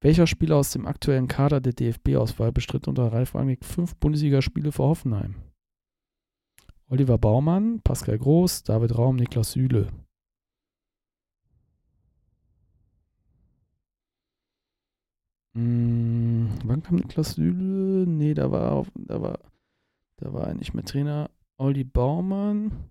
[0.00, 4.82] Welcher Spieler aus dem aktuellen Kader der DFB-Auswahl bestritt unter Ralf Rangnick fünf Bundesligaspiele für
[4.82, 5.36] Hoffenheim?
[6.88, 9.88] Oliver Baumann, Pascal Groß, David Raum, Niklas Süle.
[15.54, 18.06] Hm, wann kam Niklas Süle?
[18.06, 19.38] Nee, da war, da war,
[20.18, 21.30] da war er nicht mehr Trainer.
[21.58, 22.90] Olli Baumann.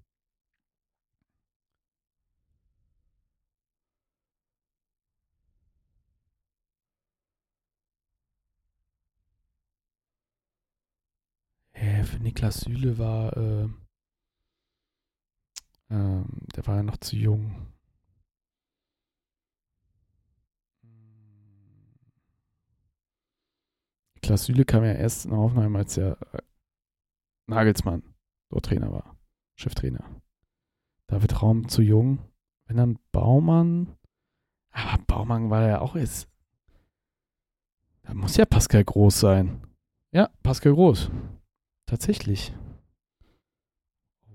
[11.74, 13.64] Äh, für Niklas Süle war, äh,
[15.90, 16.24] äh,
[16.56, 17.71] der war ja noch zu jung.
[24.22, 26.42] Niklas Süle kam ja erst in Hoffenheim, als der äh,
[27.48, 28.04] Nagelsmann
[28.50, 29.16] dort Trainer war,
[29.56, 30.04] Cheftrainer.
[31.08, 32.20] David Raum zu jung.
[32.66, 33.98] Wenn dann Baumann,
[34.70, 36.30] aber Baumann war ja auch jetzt.
[38.04, 39.62] Da muss ja Pascal Groß sein.
[40.12, 41.10] Ja, Pascal Groß.
[41.88, 42.54] Tatsächlich.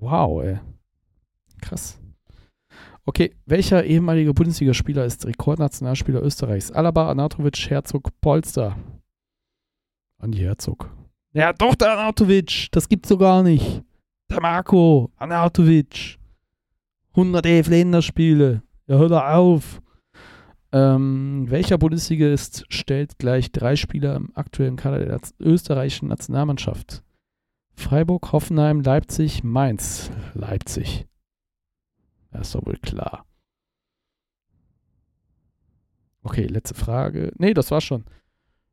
[0.00, 0.58] Wow, ey.
[1.62, 1.98] Krass.
[3.04, 6.72] Okay, welcher ehemalige Bundesligaspieler ist Rekordnationalspieler Österreichs?
[6.72, 8.76] Alaba, Anatovic, Herzog, Polster.
[10.18, 10.90] Andi Herzog.
[11.32, 12.68] Ja, doch, der Anatovic.
[12.72, 13.82] Das gibt's so gar nicht.
[14.30, 16.18] Der Marco Anatovic.
[17.10, 18.62] 111 Länderspiele.
[18.86, 19.80] Ja, hör da auf.
[20.72, 27.02] Ähm, welcher Bundesligist stellt gleich drei Spieler im aktuellen Kader der österreichischen Nationalmannschaft?
[27.74, 30.10] Freiburg, Hoffenheim, Leipzig, Mainz.
[30.34, 31.06] Leipzig.
[32.30, 33.24] Das ist doch wohl klar.
[36.22, 37.32] Okay, letzte Frage.
[37.38, 38.04] Nee, das war schon.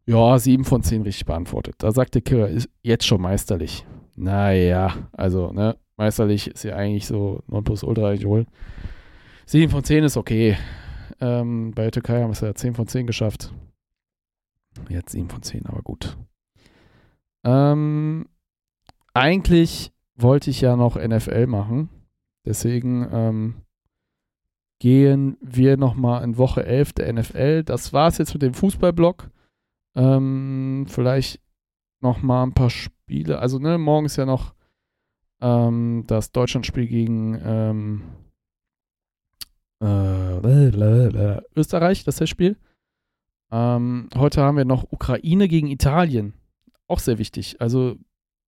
[0.06, 1.76] Ja, 7 von 10 richtig beantwortet.
[1.78, 3.86] Da sagt der Killer, ist jetzt schon meisterlich.
[4.16, 8.46] Naja, also, ne, meisterlich ist ja eigentlich so Nonplusultra wohl.
[9.46, 10.58] 7 von 10 ist okay.
[11.20, 13.54] Ähm, bei der Türkei haben wir es ja 10 von 10 geschafft.
[14.90, 16.18] Jetzt 7 von 10, aber gut.
[17.44, 18.28] Ähm,
[19.14, 21.90] eigentlich wollte ich ja noch NFL machen.
[22.46, 23.56] Deswegen ähm,
[24.80, 27.64] gehen wir nochmal in Woche 11 der NFL.
[27.64, 29.30] Das war es jetzt mit dem Fußballblock.
[29.96, 31.42] Ähm, vielleicht
[32.02, 33.40] nochmal ein paar Spiele.
[33.40, 34.54] Also, ne, morgen ist ja noch
[35.42, 38.04] ähm, das Deutschlandspiel gegen ähm,
[39.82, 42.58] äh, Österreich, das ist das Spiel.
[43.52, 46.34] Ähm, heute haben wir noch Ukraine gegen Italien.
[46.88, 47.60] Auch sehr wichtig.
[47.60, 47.98] Also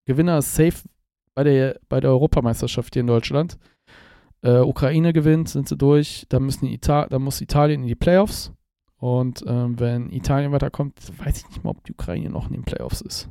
[0.06, 0.88] Gewinner ist safe
[1.34, 3.58] bei der, bei der Europameisterschaft hier in Deutschland.
[4.42, 6.26] Äh, Ukraine gewinnt, sind sie durch.
[6.28, 8.52] Dann, müssen Ita dann muss Italien in die Playoffs.
[8.98, 12.64] Und ähm, wenn Italien weiterkommt, weiß ich nicht mal, ob die Ukraine noch in den
[12.64, 13.28] Playoffs ist.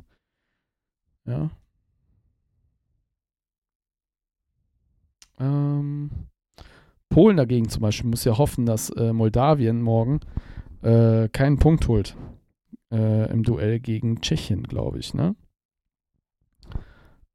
[1.24, 1.50] Ja.
[5.38, 6.10] Ähm,
[7.08, 10.20] Polen dagegen zum Beispiel muss ja hoffen, dass äh, Moldawien morgen
[10.82, 12.16] äh, keinen Punkt holt
[12.92, 15.34] äh, im Duell gegen Tschechien, glaube ich, ne?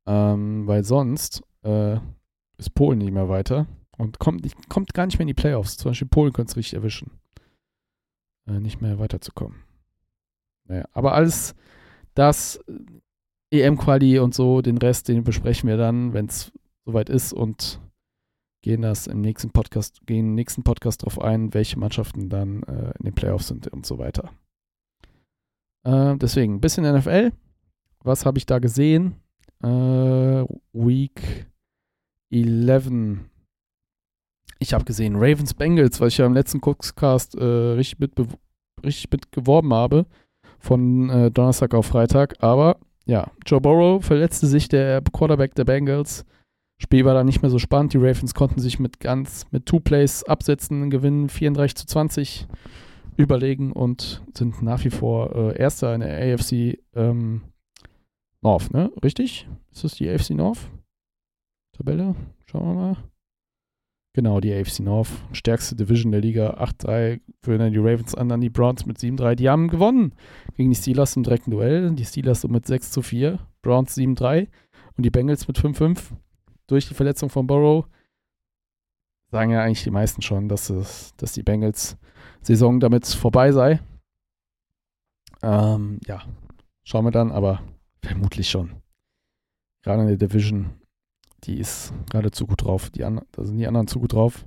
[0.08, 1.98] Ähm, weil sonst äh,
[2.58, 3.68] ist Polen nicht mehr weiter
[3.98, 5.78] und kommt, nicht, kommt gar nicht mehr in die Playoffs.
[5.78, 7.12] Zum Beispiel Polen könnte es richtig erwischen,
[8.46, 9.64] nicht mehr weiterzukommen.
[10.66, 11.56] Naja, aber alles
[12.14, 12.60] das
[13.52, 16.52] äh, EM-Quali und so, den Rest, den besprechen wir dann, wenn es
[16.86, 17.80] soweit ist und
[18.62, 22.94] gehen das im nächsten Podcast, gehen im nächsten Podcast darauf ein, welche Mannschaften dann äh,
[23.00, 24.32] in den Playoffs sind und so weiter.
[25.84, 27.32] Äh, deswegen, ein bisschen NFL.
[28.04, 29.16] Was habe ich da gesehen?
[29.64, 29.68] Äh,
[30.74, 31.48] Week
[32.30, 33.22] 11.
[34.62, 38.12] Ich habe gesehen Ravens Bengals, weil ich ja im letzten Cookcast äh, richtig, mit
[38.86, 40.06] richtig mit geworben habe.
[40.60, 42.36] Von äh, Donnerstag auf Freitag.
[42.44, 46.26] Aber ja, Joe Burrow verletzte sich, der Quarterback der Bengals.
[46.78, 47.94] Spiel war dann nicht mehr so spannend.
[47.94, 52.48] Die Ravens konnten sich mit ganz mit Two Plays absetzen, gewinnen 34 zu 20,
[53.18, 57.42] überlegen und sind nach wie vor äh, Erster in der AFC ähm,
[58.42, 58.92] North, ne?
[59.04, 59.48] Richtig?
[59.72, 60.70] Ist das die AFC North?
[61.76, 62.16] Tabelle?
[62.46, 63.11] Schauen wir mal.
[64.14, 65.10] Genau, die AFC North.
[65.32, 66.56] Stärkste Division der Liga.
[66.62, 69.36] 8-3 führen die Ravens an, dann die Browns mit 7-3.
[69.36, 70.14] Die haben gewonnen
[70.56, 71.92] gegen die Steelers im direkten Duell.
[71.92, 73.40] Die Steelers so mit 6 zu 4.
[73.62, 74.48] Browns 7-3
[74.98, 76.12] und die Bengals mit 5-5
[76.68, 77.86] durch die Verletzung von Burrow
[79.32, 81.98] sagen ja eigentlich die meisten schon, dass, es, dass die Bengals
[82.42, 83.80] Saison damit vorbei sei.
[85.42, 86.24] Ähm, ja,
[86.84, 87.62] schauen wir dann, aber
[88.04, 88.82] vermutlich schon.
[89.84, 90.72] Gerade in der Division,
[91.44, 92.90] die ist gerade zu gut drauf.
[92.90, 94.46] Die da sind die anderen zu gut drauf.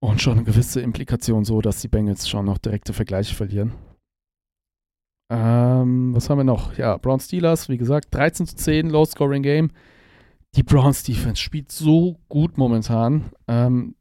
[0.00, 3.72] Und schon eine gewisse Implikation so, dass die Bengals schon noch direkte Vergleiche verlieren.
[5.30, 6.76] Ähm, was haben wir noch?
[6.78, 9.70] Ja, Brown Steelers, wie gesagt, 13 zu 10, Low-Scoring Game
[10.56, 13.30] die Browns Defense spielt so gut momentan.
[13.46, 13.94] Ähm,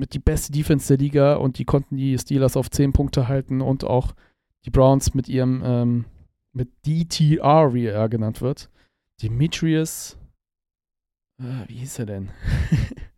[0.00, 3.60] mit die beste Defense der Liga und die konnten die Steelers auf 10 Punkte halten
[3.60, 4.14] und auch
[4.64, 6.04] die Browns mit ihrem, ähm,
[6.52, 8.70] mit DTR, wie er genannt wird.
[9.22, 10.17] Demetrius,
[11.38, 12.30] äh, wie hieß er denn?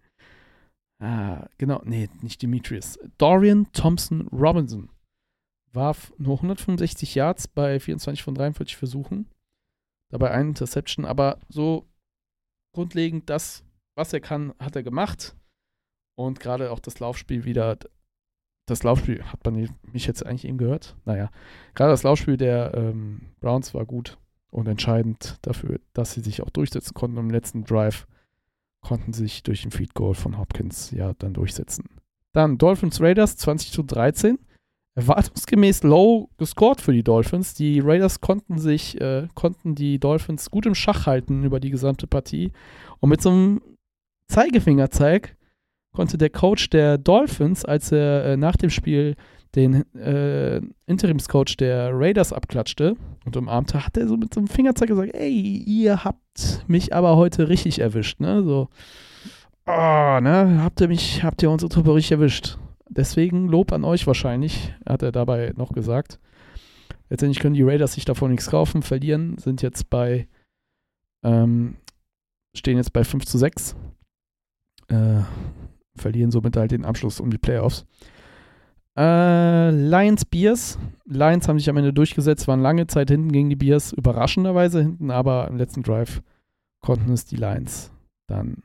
[0.99, 2.99] ah, genau, nee, nicht Demetrius.
[3.19, 4.91] Dorian Thompson Robinson
[5.73, 9.27] warf nur 165 Yards bei 24 von 43 Versuchen.
[10.11, 11.89] Dabei ein Interception, aber so
[12.75, 13.65] grundlegend das,
[13.97, 15.37] was er kann, hat er gemacht.
[16.17, 17.79] Und gerade auch das Laufspiel wieder,
[18.67, 20.97] das Laufspiel, hat man mich jetzt eigentlich eben gehört?
[21.05, 21.31] Naja,
[21.75, 24.19] gerade das Laufspiel der ähm, Browns war gut
[24.51, 27.19] und entscheidend dafür, dass sie sich auch durchsetzen konnten.
[27.19, 28.07] Im letzten Drive
[28.81, 31.85] konnten sie sich durch den Feed Goal von Hopkins ja dann durchsetzen.
[32.33, 34.39] Dann Dolphins Raiders 20 zu 13
[34.95, 37.55] erwartungsgemäß low gescored für die Dolphins.
[37.55, 42.07] Die Raiders konnten sich, äh, konnten die Dolphins gut im Schach halten über die gesamte
[42.07, 42.53] Partie.
[42.99, 43.61] Und mit so einem
[44.29, 45.37] Zeigefingerzeig
[45.93, 49.17] konnte der Coach der Dolphins, als er äh, nach dem Spiel
[49.55, 54.89] den äh, Interimscoach der Raiders abklatschte und umarmte, hat er so mit so einem Fingerzeig
[54.89, 58.43] gesagt, ey, ihr habt mich aber heute richtig erwischt, ne?
[58.45, 58.69] So,
[59.67, 60.61] oh, ne?
[60.63, 62.59] Habt ihr mich, habt ihr unsere Truppe richtig erwischt?
[62.89, 66.21] Deswegen Lob an euch wahrscheinlich, hat er dabei noch gesagt.
[67.09, 70.29] Letztendlich können die Raiders sich davon nichts kaufen, verlieren, sind jetzt bei,
[71.25, 71.77] ähm,
[72.55, 73.75] stehen jetzt bei 5 zu 6.
[74.89, 75.23] Äh,
[75.97, 77.85] verlieren somit halt den Abschluss um die Playoffs.
[78.97, 80.79] Äh, Lions Bears.
[81.05, 85.11] Lions haben sich am Ende durchgesetzt, waren lange Zeit hinten gegen die Bears, überraschenderweise hinten,
[85.11, 86.23] aber im letzten Drive
[86.81, 87.93] konnten es die Lions
[88.27, 88.63] dann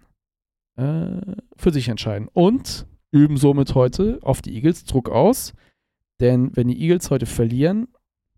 [0.77, 2.27] äh, für sich entscheiden.
[2.33, 5.53] Und üben somit heute auf die Eagles Druck aus.
[6.19, 7.87] Denn wenn die Eagles heute verlieren,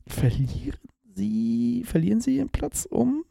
[0.07, 0.79] verlieren
[1.15, 3.23] sie, verlieren sie ihren Platz um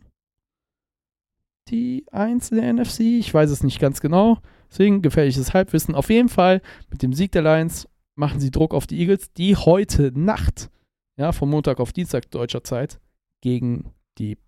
[1.68, 3.00] die 1 in der NFC?
[3.00, 4.38] Ich weiß es nicht ganz genau.
[4.70, 5.94] Deswegen gefährliches Halbwissen.
[5.94, 6.60] Auf jeden Fall
[6.90, 10.70] mit dem Sieg der Lions machen sie Druck auf die Eagles, die heute Nacht,
[11.16, 12.98] ja, vom Montag auf Dienstag deutscher Zeit,
[13.42, 14.38] gegen die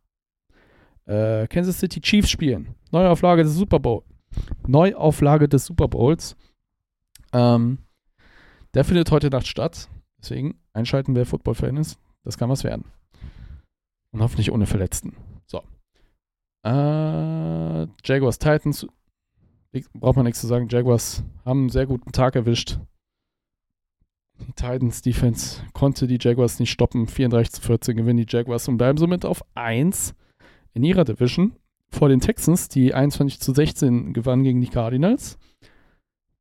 [1.06, 2.74] äh, Kansas City Chiefs spielen.
[2.90, 4.02] Neuauflage des Super Bowl.
[4.66, 6.36] Neuauflage des Super Bowls.
[7.32, 7.78] Ähm,
[8.74, 9.88] der findet heute Nacht statt.
[10.20, 11.98] Deswegen einschalten, wer Football-Fan ist.
[12.24, 12.84] Das kann was werden.
[14.10, 15.16] Und hoffentlich ohne Verletzten.
[15.46, 15.62] So.
[16.64, 18.86] Äh, Jaguars Titans.
[19.92, 20.68] Braucht man nichts zu sagen.
[20.70, 22.78] Jaguars haben einen sehr guten Tag erwischt.
[24.46, 27.06] Die Titans Defense konnte die Jaguars nicht stoppen.
[27.06, 30.14] 34 zu 14 gewinnen die Jaguars und bleiben somit auf 1
[30.74, 31.52] in ihrer Division
[31.90, 35.38] vor den Texans, die 21 zu 16 gewannen gegen die Cardinals.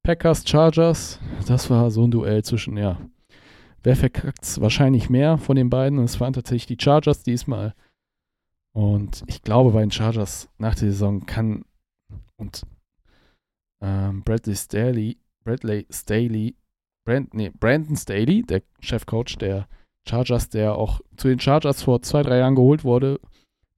[0.04, 2.98] Packers, Chargers, das war so ein Duell zwischen, ja,
[3.84, 6.00] wer verkackt es wahrscheinlich mehr von den beiden?
[6.00, 7.74] Und es waren tatsächlich die Chargers diesmal.
[8.74, 11.66] Und ich glaube, bei den Chargers nach der Saison kann
[12.38, 12.62] und
[13.82, 16.56] ähm, Bradley Staley, Bradley Staley,
[17.08, 19.70] Brand, nee, Brandon Staley, der Chefcoach der
[20.06, 23.22] Chargers, der auch zu den Chargers vor zwei, drei Jahren geholt wurde,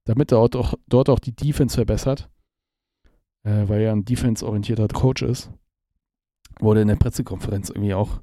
[0.04, 2.28] damit er auch, dort auch die Defense verbessert,
[3.44, 5.48] äh, weil er ein defense-orientierter Coach ist,
[6.58, 8.20] wurde in der Pressekonferenz irgendwie auch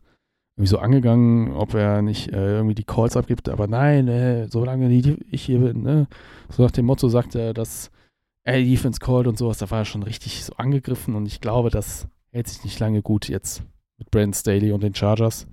[0.57, 4.91] irgendwie so angegangen, ob er nicht äh, irgendwie die Calls abgibt, aber nein, äh, solange
[4.91, 6.07] ich hier bin, ne?
[6.49, 7.91] so nach dem Motto sagt er, dass
[8.43, 11.39] er die Defense called und sowas, da war er schon richtig so angegriffen und ich
[11.39, 13.63] glaube, das hält sich nicht lange gut jetzt
[13.97, 15.47] mit Brandon Staley und den Chargers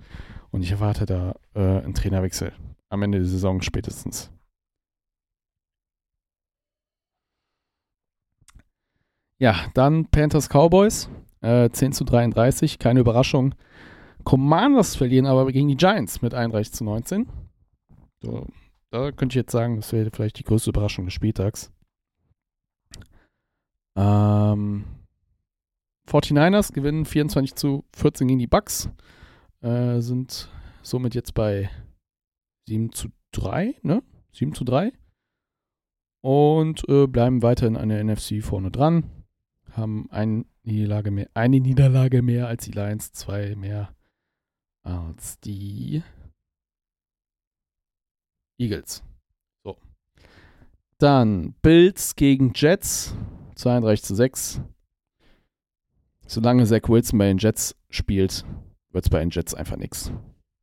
[0.51, 2.53] und ich erwarte da äh, einen Trainerwechsel
[2.89, 4.31] am Ende der Saison spätestens.
[9.37, 11.09] Ja, dann Panthers Cowboys.
[11.41, 13.53] Äh, 10 zu 33, keine Überraschung.
[14.23, 17.27] Commanders verlieren aber gegen die Giants mit 31 zu 19.
[18.21, 18.47] So,
[18.89, 21.71] da könnte ich jetzt sagen, das wäre vielleicht die größte Überraschung des Spieltags.
[23.95, 24.85] Ähm,
[26.07, 28.89] 49ers gewinnen 24 zu 14 gegen die Bucks.
[29.61, 30.49] Äh, sind
[30.81, 31.69] somit jetzt bei
[32.67, 34.03] 7 zu 3, ne?
[34.33, 34.91] 7 zu 3.
[36.21, 39.09] Und äh, bleiben weiterhin an der NFC vorne dran
[39.75, 43.93] haben eine Niederlage mehr, eine Niederlage mehr als die Lions, zwei mehr
[44.83, 46.03] als die
[48.57, 49.03] Eagles.
[49.63, 49.77] So.
[50.97, 53.15] Dann Bills gegen Jets,
[53.55, 54.61] 32 zu 6.
[56.27, 58.45] Solange Zach Wilson bei den Jets spielt,
[58.91, 60.11] wird es bei den Jets einfach nichts.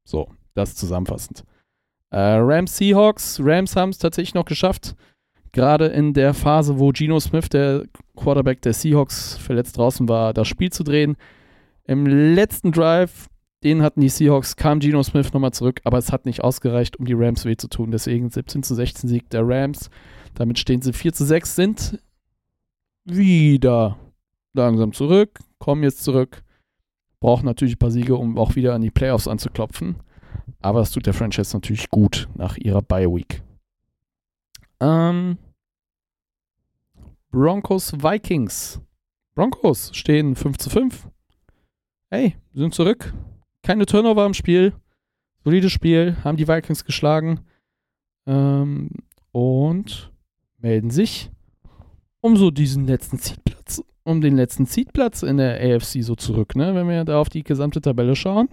[0.05, 1.45] So, das zusammenfassend.
[2.11, 3.41] Äh, Rams Seahawks.
[3.43, 4.97] Rams haben es tatsächlich noch geschafft,
[5.53, 7.87] gerade in der Phase, wo Geno Smith, der
[8.17, 11.17] Quarterback der Seahawks, verletzt draußen war, das Spiel zu drehen.
[11.85, 13.29] Im letzten Drive,
[13.65, 17.07] den hatten die Seahawks, kam Geno Smith nochmal zurück, aber es hat nicht ausgereicht, um
[17.07, 17.91] die Rams weh zu tun.
[17.91, 19.89] Deswegen 17 zu 16 Sieg der Rams.
[20.35, 21.99] Damit stehen sie 4 zu 6, sind
[23.05, 23.99] wieder
[24.55, 26.43] langsam zurück, kommen jetzt zurück,
[27.21, 29.95] brauchen natürlich ein paar Siege, um auch wieder an die Playoffs anzuklopfen.
[30.61, 33.45] Aber es tut der Franchise natürlich gut nach ihrer Bye Week.
[34.81, 35.39] Ähm,
[37.31, 38.81] Broncos Vikings.
[39.37, 41.09] Broncos stehen 5 zu 5.
[42.11, 43.15] Hey, sind zurück.
[43.63, 44.73] Keine Turnover im Spiel.
[45.45, 46.17] Solides Spiel.
[46.25, 47.39] Haben die Vikings geschlagen.
[48.27, 48.91] Ähm,
[49.31, 50.13] und
[50.59, 51.31] melden sich
[52.21, 56.75] um so diesen letzten Seedplatz, um den letzten Seedplatz in der AFC so zurück, ne?
[56.75, 58.49] Wenn wir da auf die gesamte Tabelle schauen.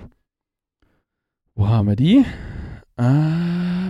[1.55, 2.25] Wo haben wir die?
[2.95, 3.89] Ah,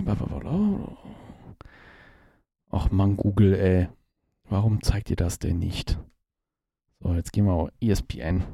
[2.70, 3.88] Ach Mann, Google, ey.
[4.48, 5.98] Warum zeigt ihr das denn nicht?
[7.00, 8.44] So, jetzt gehen wir auf ESPN.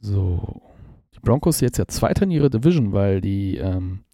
[0.00, 0.62] So.
[1.14, 4.04] Die Broncos jetzt ja Zweiter in ihrer Division, weil die ähm,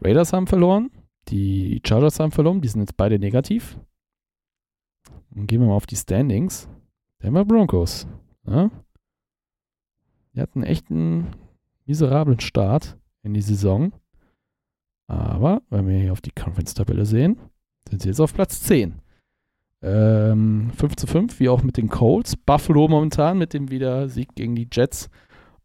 [0.00, 0.90] Raiders haben verloren,
[1.28, 3.78] die Chargers haben verloren, die sind jetzt beide negativ.
[5.34, 6.68] Und gehen wir mal auf die Standings.
[7.22, 8.06] Denver Broncos.
[8.46, 8.70] Ja?
[10.34, 11.28] Die hatten echt einen
[11.86, 13.92] miserablen Start in die Saison.
[15.06, 17.38] Aber wenn wir hier auf die Conference-Tabelle sehen,
[17.88, 19.00] sind sie jetzt auf Platz 10.
[19.80, 22.36] Ähm, 5 zu 5, wie auch mit den Colts.
[22.36, 25.08] Buffalo momentan mit dem wieder Sieg gegen die Jets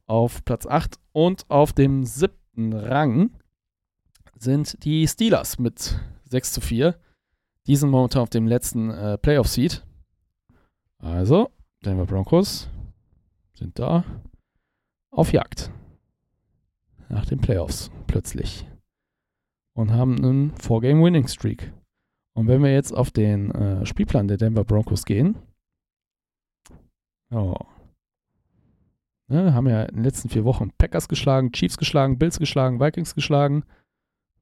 [0.06, 0.98] auf Platz 8.
[1.12, 3.32] Und auf dem siebten Rang
[4.44, 6.00] sind die Steelers mit
[6.30, 7.00] 6 zu 4.
[7.66, 9.86] Die sind momentan auf dem letzten äh, Playoff-Seed.
[11.00, 11.50] Also,
[11.86, 12.70] Denver Broncos
[13.54, 14.04] sind da
[15.12, 15.72] auf Jagd.
[17.10, 18.68] Nach den Playoffs plötzlich
[19.74, 21.74] und haben einen Four-Game-Winning-Streak.
[22.36, 25.38] Und wenn wir jetzt auf den äh, Spielplan der Denver Broncos gehen,
[27.32, 27.56] oh,
[29.34, 33.16] Ne, haben ja in den letzten vier Wochen Packers geschlagen, Chiefs geschlagen, Bills geschlagen, Vikings
[33.16, 33.64] geschlagen.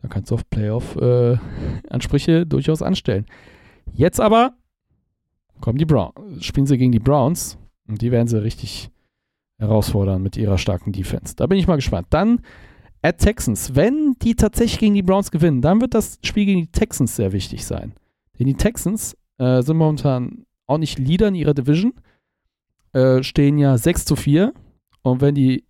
[0.01, 3.25] Da kannst du auf Playoff-Ansprüche äh, durchaus anstellen.
[3.93, 4.53] Jetzt aber
[5.59, 7.57] kommen die Browns, spielen sie gegen die Browns
[7.87, 8.89] und die werden sie richtig
[9.59, 11.35] herausfordern mit ihrer starken Defense.
[11.35, 12.07] Da bin ich mal gespannt.
[12.09, 12.41] Dann
[13.01, 13.75] at Texans.
[13.75, 17.31] Wenn die tatsächlich gegen die Browns gewinnen, dann wird das Spiel gegen die Texans sehr
[17.31, 17.93] wichtig sein.
[18.37, 21.93] Denn die Texans äh, sind momentan auch nicht Leader in ihrer Division,
[22.93, 24.53] äh, stehen ja 6 zu 4.
[25.03, 25.65] Und wenn die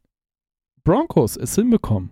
[0.83, 2.11] Broncos es hinbekommen,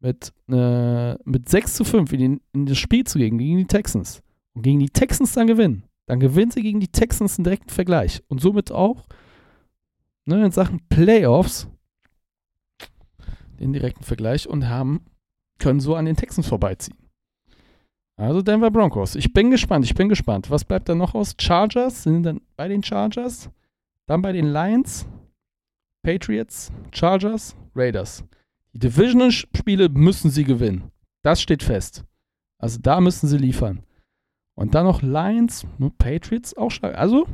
[0.00, 3.66] mit, äh, mit 6 zu 5 in, die, in das Spiel zu gehen gegen die
[3.66, 4.22] Texans
[4.54, 8.22] und gegen die Texans dann gewinnen, dann gewinnen sie gegen die Texans einen direkten Vergleich
[8.28, 9.06] und somit auch
[10.24, 11.68] ne, in Sachen Playoffs
[13.58, 15.04] den direkten Vergleich und haben,
[15.58, 16.96] können so an den Texans vorbeiziehen.
[18.16, 19.14] Also Denver Broncos.
[19.14, 20.50] Ich bin gespannt, ich bin gespannt.
[20.50, 21.34] Was bleibt da noch aus?
[21.40, 23.48] Chargers sind dann bei den Chargers,
[24.06, 25.06] dann bei den Lions,
[26.02, 28.24] Patriots, Chargers, Raiders.
[28.72, 30.90] Die Division-Spiele müssen sie gewinnen.
[31.22, 32.04] Das steht fest.
[32.58, 33.82] Also da müssen sie liefern.
[34.54, 35.66] Und dann noch Lions,
[35.98, 36.96] Patriots auch stark.
[36.96, 37.26] Also,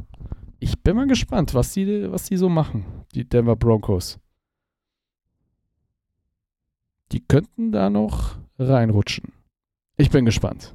[0.59, 2.85] ich bin mal gespannt, was die, was die so machen,
[3.15, 4.19] die Denver Broncos.
[7.12, 9.32] Die könnten da noch reinrutschen.
[9.97, 10.74] Ich bin gespannt.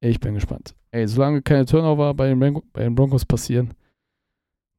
[0.00, 0.74] Ich bin gespannt.
[0.92, 2.38] Ey, solange keine Turnover bei den,
[2.72, 3.74] bei den Broncos passieren,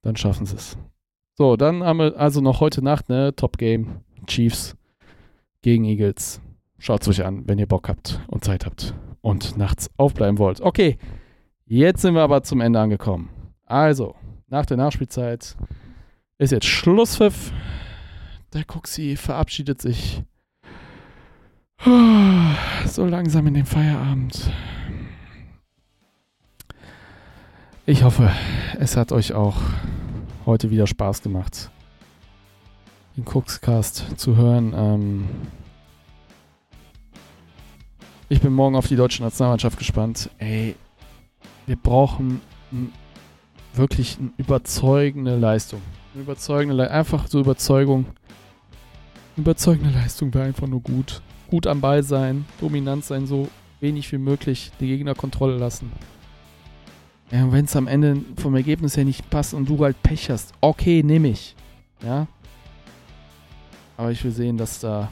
[0.03, 0.77] dann schaffen sie es.
[1.33, 4.01] So, dann haben wir also noch heute Nacht, ne, Top Game.
[4.25, 4.76] Chiefs
[5.61, 6.41] gegen Eagles.
[6.79, 10.61] Schaut es euch an, wenn ihr Bock habt und Zeit habt und nachts aufbleiben wollt.
[10.61, 10.97] Okay,
[11.65, 13.29] jetzt sind wir aber zum Ende angekommen.
[13.65, 14.15] Also,
[14.47, 15.57] nach der Nachspielzeit
[16.37, 17.51] ist jetzt Schlusspfiff.
[18.53, 20.23] Der Cuxi verabschiedet sich
[22.85, 24.51] so langsam in den Feierabend.
[27.85, 28.31] Ich hoffe,
[28.79, 29.57] es hat euch auch
[30.45, 31.69] heute wieder Spaß gemacht,
[33.17, 34.73] den Cookscast zu hören.
[34.75, 35.25] Ähm
[38.29, 40.29] ich bin morgen auf die deutsche Nationalmannschaft gespannt.
[40.37, 40.75] Ey,
[41.65, 42.41] wir brauchen
[43.73, 45.81] wirklich eine überzeugende Leistung.
[46.13, 48.05] Eine überzeugende Le einfach so Überzeugung.
[49.35, 51.21] Überzeugende Leistung wäre einfach nur gut.
[51.49, 53.47] Gut am Ball sein, dominant sein, so
[53.79, 55.91] wenig wie möglich die Gegner Kontrolle lassen.
[57.31, 60.53] Ja, wenn es am Ende vom Ergebnis her nicht passt und du halt Pech hast,
[60.61, 61.55] okay, nehme ich.
[62.03, 62.27] Ja.
[63.97, 65.09] Aber ich will sehen, dass da,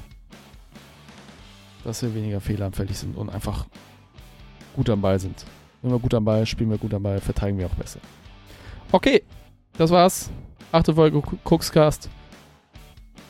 [1.84, 3.66] dass wir weniger fehleranfällig sind und einfach
[4.76, 5.44] gut am Ball sind.
[5.82, 7.99] Wenn wir gut am Ball, spielen wir gut am Ball, verteidigen wir auch besser.
[8.91, 9.24] Okay,
[9.78, 10.30] das war's.
[10.72, 12.10] Achte Folge Cookscast.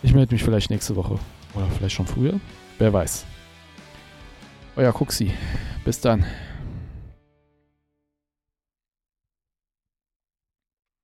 [0.03, 1.17] Ich melde mich vielleicht nächste Woche.
[1.53, 2.39] Oder vielleicht schon früher.
[2.77, 3.25] Wer weiß.
[4.75, 5.31] Euer Cooksy.
[5.83, 6.25] Bis dann.